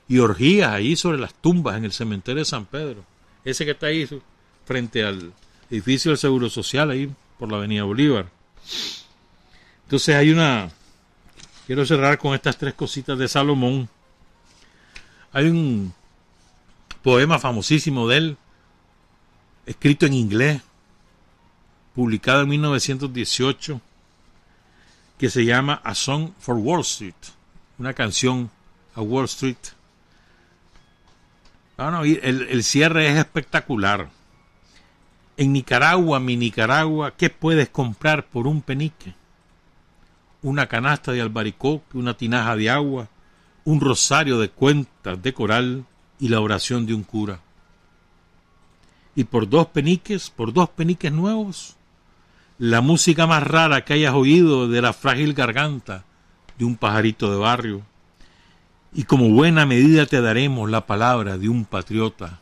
y 0.08 0.18
orgías 0.18 0.72
ahí 0.72 0.96
sobre 0.96 1.18
las 1.18 1.34
tumbas 1.34 1.76
en 1.76 1.84
el 1.84 1.92
cementerio 1.92 2.40
de 2.40 2.44
San 2.46 2.64
Pedro. 2.64 3.04
Ese 3.44 3.64
que 3.64 3.72
está 3.72 3.86
ahí 3.86 4.08
frente 4.64 5.04
al 5.04 5.32
edificio 5.70 6.10
del 6.10 6.18
Seguro 6.18 6.48
Social, 6.48 6.90
ahí 6.90 7.10
por 7.38 7.50
la 7.50 7.58
Avenida 7.58 7.84
Bolívar. 7.84 8.30
Entonces 9.84 10.14
hay 10.14 10.30
una, 10.30 10.70
Quiero 11.68 11.84
cerrar 11.84 12.16
con 12.16 12.32
estas 12.32 12.56
tres 12.56 12.72
cositas 12.72 13.18
de 13.18 13.28
Salomón. 13.28 13.90
Hay 15.34 15.48
un 15.48 15.92
poema 17.02 17.38
famosísimo 17.38 18.08
de 18.08 18.16
él, 18.16 18.36
escrito 19.66 20.06
en 20.06 20.14
inglés, 20.14 20.62
publicado 21.94 22.40
en 22.40 22.48
1918, 22.48 23.82
que 25.18 25.28
se 25.28 25.44
llama 25.44 25.82
A 25.84 25.94
Song 25.94 26.30
for 26.38 26.56
Wall 26.56 26.80
Street, 26.80 27.12
una 27.76 27.92
canción 27.92 28.50
a 28.94 29.02
Wall 29.02 29.26
Street. 29.26 29.58
Ah, 31.76 32.00
el, 32.02 32.48
el 32.48 32.64
cierre 32.64 33.10
es 33.10 33.18
espectacular. 33.18 34.08
En 35.36 35.52
Nicaragua, 35.52 36.18
mi 36.18 36.34
Nicaragua, 36.34 37.14
¿qué 37.14 37.28
puedes 37.28 37.68
comprar 37.68 38.24
por 38.24 38.46
un 38.46 38.62
penique? 38.62 39.17
Una 40.48 40.66
canasta 40.66 41.12
de 41.12 41.20
albaricoque, 41.20 41.98
una 41.98 42.16
tinaja 42.16 42.56
de 42.56 42.70
agua, 42.70 43.08
un 43.64 43.80
rosario 43.80 44.38
de 44.38 44.48
cuentas 44.48 45.22
de 45.22 45.34
coral 45.34 45.84
y 46.18 46.28
la 46.28 46.40
oración 46.40 46.86
de 46.86 46.94
un 46.94 47.02
cura. 47.02 47.40
Y 49.14 49.24
por 49.24 49.48
dos 49.48 49.66
peniques, 49.66 50.30
por 50.30 50.52
dos 50.52 50.70
peniques 50.70 51.12
nuevos, 51.12 51.76
la 52.58 52.80
música 52.80 53.26
más 53.26 53.42
rara 53.42 53.84
que 53.84 53.92
hayas 53.92 54.14
oído 54.14 54.68
de 54.68 54.80
la 54.80 54.92
frágil 54.92 55.34
garganta 55.34 56.04
de 56.58 56.64
un 56.64 56.76
pajarito 56.76 57.30
de 57.30 57.38
barrio. 57.38 57.82
Y 58.92 59.04
como 59.04 59.28
buena 59.28 59.66
medida 59.66 60.06
te 60.06 60.20
daremos 60.20 60.70
la 60.70 60.86
palabra 60.86 61.36
de 61.36 61.48
un 61.48 61.64
patriota. 61.64 62.40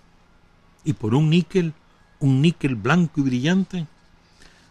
Y 0.84 0.92
por 0.92 1.14
un 1.14 1.28
níquel, 1.28 1.74
un 2.20 2.40
níquel 2.40 2.76
blanco 2.76 3.20
y 3.20 3.24
brillante, 3.24 3.86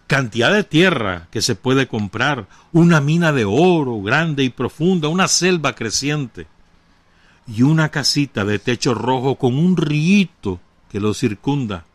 cantidad 0.07 0.53
de 0.53 0.63
tierra 0.63 1.27
que 1.31 1.41
se 1.41 1.55
puede 1.55 1.87
comprar, 1.87 2.47
una 2.71 3.01
mina 3.01 3.31
de 3.31 3.45
oro 3.45 4.01
grande 4.01 4.43
y 4.43 4.49
profunda, 4.49 5.07
una 5.07 5.27
selva 5.27 5.73
creciente 5.73 6.47
y 7.47 7.63
una 7.63 7.89
casita 7.89 8.45
de 8.45 8.59
techo 8.59 8.93
rojo 8.93 9.35
con 9.35 9.57
un 9.57 9.77
rito 9.77 10.59
que 10.91 10.99
lo 10.99 11.13
circunda. 11.13 11.85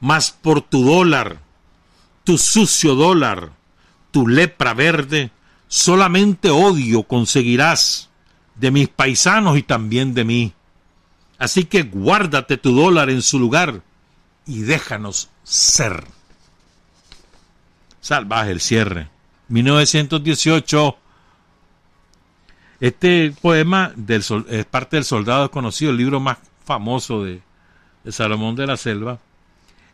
Mas 0.00 0.30
por 0.30 0.62
tu 0.62 0.84
dólar, 0.84 1.40
tu 2.24 2.38
sucio 2.38 2.94
dólar, 2.94 3.50
tu 4.10 4.26
lepra 4.28 4.74
verde, 4.74 5.30
solamente 5.66 6.50
odio 6.50 7.02
conseguirás 7.02 8.08
de 8.54 8.70
mis 8.70 8.88
paisanos 8.88 9.58
y 9.58 9.62
también 9.62 10.14
de 10.14 10.24
mí. 10.24 10.52
Así 11.38 11.64
que 11.64 11.84
guárdate 11.84 12.56
tu 12.56 12.74
dólar 12.74 13.10
en 13.10 13.22
su 13.22 13.38
lugar 13.38 13.82
y 14.46 14.60
déjanos 14.60 15.30
ser. 15.44 16.17
Salvaje 18.08 18.52
el 18.52 18.62
cierre. 18.62 19.10
1918. 19.48 20.96
Este 22.80 23.34
poema 23.42 23.92
es 24.48 24.64
parte 24.64 24.96
del 24.96 25.04
Soldado 25.04 25.42
Desconocido, 25.42 25.90
el 25.90 25.98
libro 25.98 26.18
más 26.18 26.38
famoso 26.64 27.22
de, 27.22 27.42
Salomón 28.08 28.56
de 28.56 28.66
la 28.66 28.78
Selva. 28.78 29.18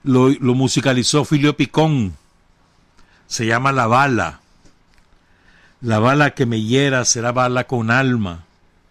Lo, 0.05 0.28
lo, 0.28 0.55
musicalizó 0.55 1.24
Filio 1.24 1.57
Picón. 1.57 2.15
Se 3.27 3.47
llama 3.47 3.73
La 3.73 3.89
Bala. 3.89 4.39
La 5.81 5.99
bala 5.99 6.35
que 6.35 6.47
me 6.47 6.62
hiera 6.62 7.05
será 7.07 7.32
bala 7.32 7.65
con 7.65 7.91
alma. 7.91 8.45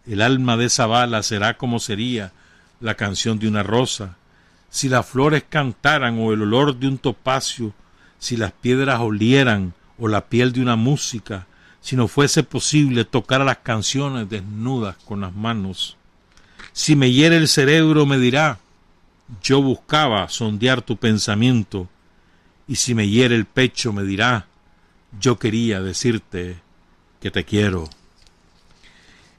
El 0.05 0.21
alma 0.21 0.57
de 0.57 0.65
esa 0.65 0.85
bala 0.85 1.23
será 1.23 1.57
como 1.57 1.79
sería 1.79 2.33
la 2.81 2.95
canción 2.95 3.39
de 3.39 3.47
una 3.47 3.63
rosa. 3.63 4.17
Si 4.69 4.89
las 4.89 5.05
flores 5.05 5.45
cantaran 5.47 6.19
o 6.19 6.33
el 6.33 6.41
olor 6.41 6.75
de 6.75 6.89
un 6.89 6.97
topacio 6.97 7.73
si 8.23 8.37
las 8.37 8.53
piedras 8.53 9.01
olieran 9.01 9.73
o 9.99 10.07
la 10.07 10.29
piel 10.29 10.53
de 10.53 10.61
una 10.61 10.77
música, 10.77 11.45
si 11.81 11.97
no 11.97 12.07
fuese 12.07 12.43
posible 12.43 13.03
tocar 13.03 13.41
las 13.41 13.57
canciones 13.57 14.29
desnudas 14.29 14.95
con 15.03 15.19
las 15.19 15.35
manos. 15.35 15.97
Si 16.71 16.95
me 16.95 17.11
hiere 17.11 17.35
el 17.35 17.49
cerebro 17.49 18.05
me 18.05 18.17
dirá, 18.17 18.59
yo 19.43 19.61
buscaba 19.61 20.29
sondear 20.29 20.81
tu 20.81 20.95
pensamiento, 20.95 21.89
y 22.65 22.77
si 22.77 22.95
me 22.95 23.09
hiere 23.09 23.35
el 23.35 23.43
pecho 23.43 23.91
me 23.91 24.03
dirá, 24.03 24.47
yo 25.19 25.37
quería 25.37 25.81
decirte 25.81 26.61
que 27.19 27.29
te 27.29 27.43
quiero. 27.43 27.89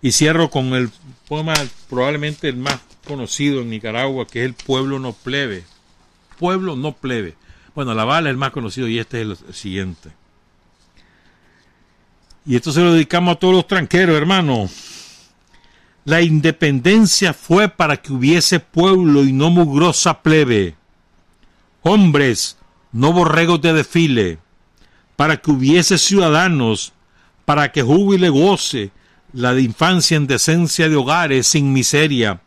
Y 0.02 0.12
cierro 0.12 0.50
con 0.50 0.74
el 0.74 0.90
poema 1.26 1.54
probablemente 1.88 2.50
el 2.50 2.58
más 2.58 2.80
conocido 3.06 3.62
en 3.62 3.70
Nicaragua, 3.70 4.26
que 4.26 4.40
es 4.40 4.44
el 4.44 4.52
Pueblo 4.52 4.98
no 4.98 5.14
plebe. 5.14 5.64
Pueblo 6.38 6.76
no 6.76 6.92
plebe. 6.92 7.34
Bueno, 7.74 7.94
La 7.94 8.04
Bala 8.04 8.28
es 8.28 8.32
el 8.32 8.36
más 8.36 8.52
conocido 8.52 8.86
y 8.86 8.98
este 8.98 9.22
es 9.22 9.28
el 9.46 9.54
siguiente. 9.54 10.10
Y 12.46 12.56
esto 12.56 12.72
se 12.72 12.80
lo 12.80 12.92
dedicamos 12.92 13.36
a 13.36 13.38
todos 13.38 13.54
los 13.54 13.66
tranqueros, 13.66 14.16
hermano. 14.16 14.68
La 16.04 16.20
independencia 16.20 17.32
fue 17.32 17.68
para 17.68 17.96
que 17.96 18.12
hubiese 18.12 18.60
pueblo 18.60 19.24
y 19.24 19.32
no 19.32 19.50
mugrosa 19.50 20.22
plebe. 20.22 20.76
Hombres, 21.82 22.58
no 22.92 23.12
borregos 23.12 23.62
de 23.62 23.72
desfile. 23.72 24.38
Para 25.16 25.38
que 25.38 25.50
hubiese 25.50 25.96
ciudadanos, 25.96 26.92
para 27.44 27.72
que 27.72 27.82
júbile 27.82 28.28
goce 28.28 28.90
la 29.32 29.54
de 29.54 29.62
infancia 29.62 30.16
en 30.16 30.26
decencia 30.26 30.88
de 30.88 30.96
hogares 30.96 31.46
sin 31.46 31.72
miseria. 31.72 32.40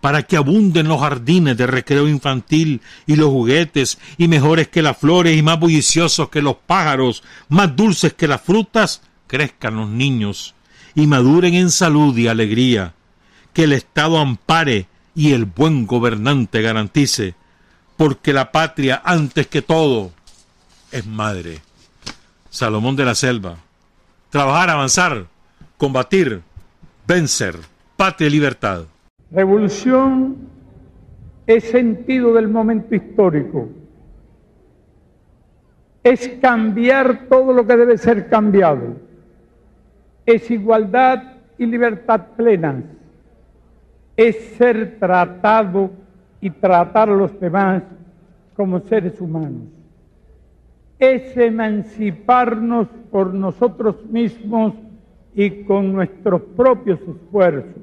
Para 0.00 0.22
que 0.22 0.36
abunden 0.36 0.88
los 0.88 1.00
jardines 1.00 1.56
de 1.56 1.66
recreo 1.66 2.08
infantil 2.08 2.80
y 3.06 3.16
los 3.16 3.28
juguetes, 3.28 3.98
y 4.16 4.28
mejores 4.28 4.68
que 4.68 4.82
las 4.82 4.96
flores 4.96 5.36
y 5.36 5.42
más 5.42 5.60
bulliciosos 5.60 6.30
que 6.30 6.40
los 6.40 6.56
pájaros, 6.56 7.22
más 7.48 7.76
dulces 7.76 8.14
que 8.14 8.28
las 8.28 8.40
frutas, 8.40 9.02
crezcan 9.26 9.76
los 9.76 9.88
niños 9.88 10.54
y 10.94 11.06
maduren 11.06 11.54
en 11.54 11.70
salud 11.70 12.16
y 12.16 12.28
alegría, 12.28 12.94
que 13.52 13.64
el 13.64 13.72
Estado 13.72 14.18
ampare 14.18 14.88
y 15.14 15.32
el 15.32 15.44
buen 15.44 15.86
gobernante 15.86 16.62
garantice, 16.62 17.34
porque 17.96 18.32
la 18.32 18.52
patria 18.52 19.02
antes 19.04 19.46
que 19.46 19.62
todo 19.62 20.12
es 20.90 21.06
madre. 21.06 21.60
Salomón 22.50 22.96
de 22.96 23.04
la 23.04 23.14
Selva. 23.14 23.56
Trabajar, 24.30 24.70
avanzar, 24.70 25.26
combatir, 25.76 26.42
vencer, 27.06 27.58
patria 27.96 28.28
y 28.28 28.30
libertad. 28.30 28.84
Revolución 29.30 30.36
es 31.46 31.64
sentido 31.64 32.32
del 32.34 32.48
momento 32.48 32.94
histórico. 32.94 33.68
Es 36.02 36.28
cambiar 36.40 37.28
todo 37.28 37.52
lo 37.52 37.66
que 37.66 37.76
debe 37.76 37.98
ser 37.98 38.28
cambiado. 38.28 38.96
Es 40.26 40.50
igualdad 40.50 41.22
y 41.58 41.66
libertad 41.66 42.28
plenas, 42.36 42.84
es 44.16 44.36
ser 44.56 44.98
tratado 44.98 45.90
y 46.40 46.48
tratar 46.48 47.10
a 47.10 47.14
los 47.14 47.38
demás 47.38 47.82
como 48.56 48.80
seres 48.80 49.20
humanos, 49.20 49.68
es 50.98 51.36
emanciparnos 51.36 52.88
por 53.10 53.34
nosotros 53.34 54.04
mismos 54.06 54.72
y 55.34 55.64
con 55.64 55.92
nuestros 55.92 56.40
propios 56.56 56.98
esfuerzos, 57.00 57.82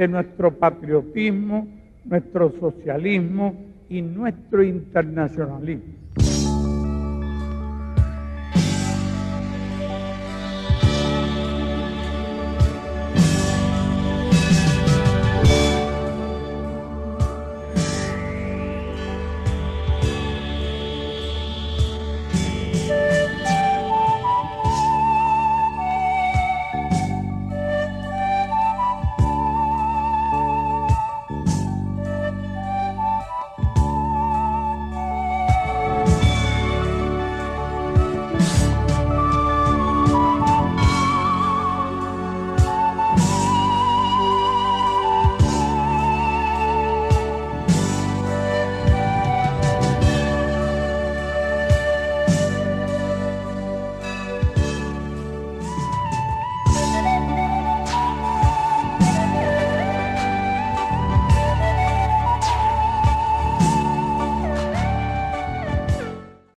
de 0.00 0.08
nuestro 0.08 0.50
patriotismo, 0.58 1.68
nuestro 2.06 2.50
socialismo 2.58 3.54
y 3.90 4.00
nuestro 4.00 4.62
internacionalismo. 4.62 5.99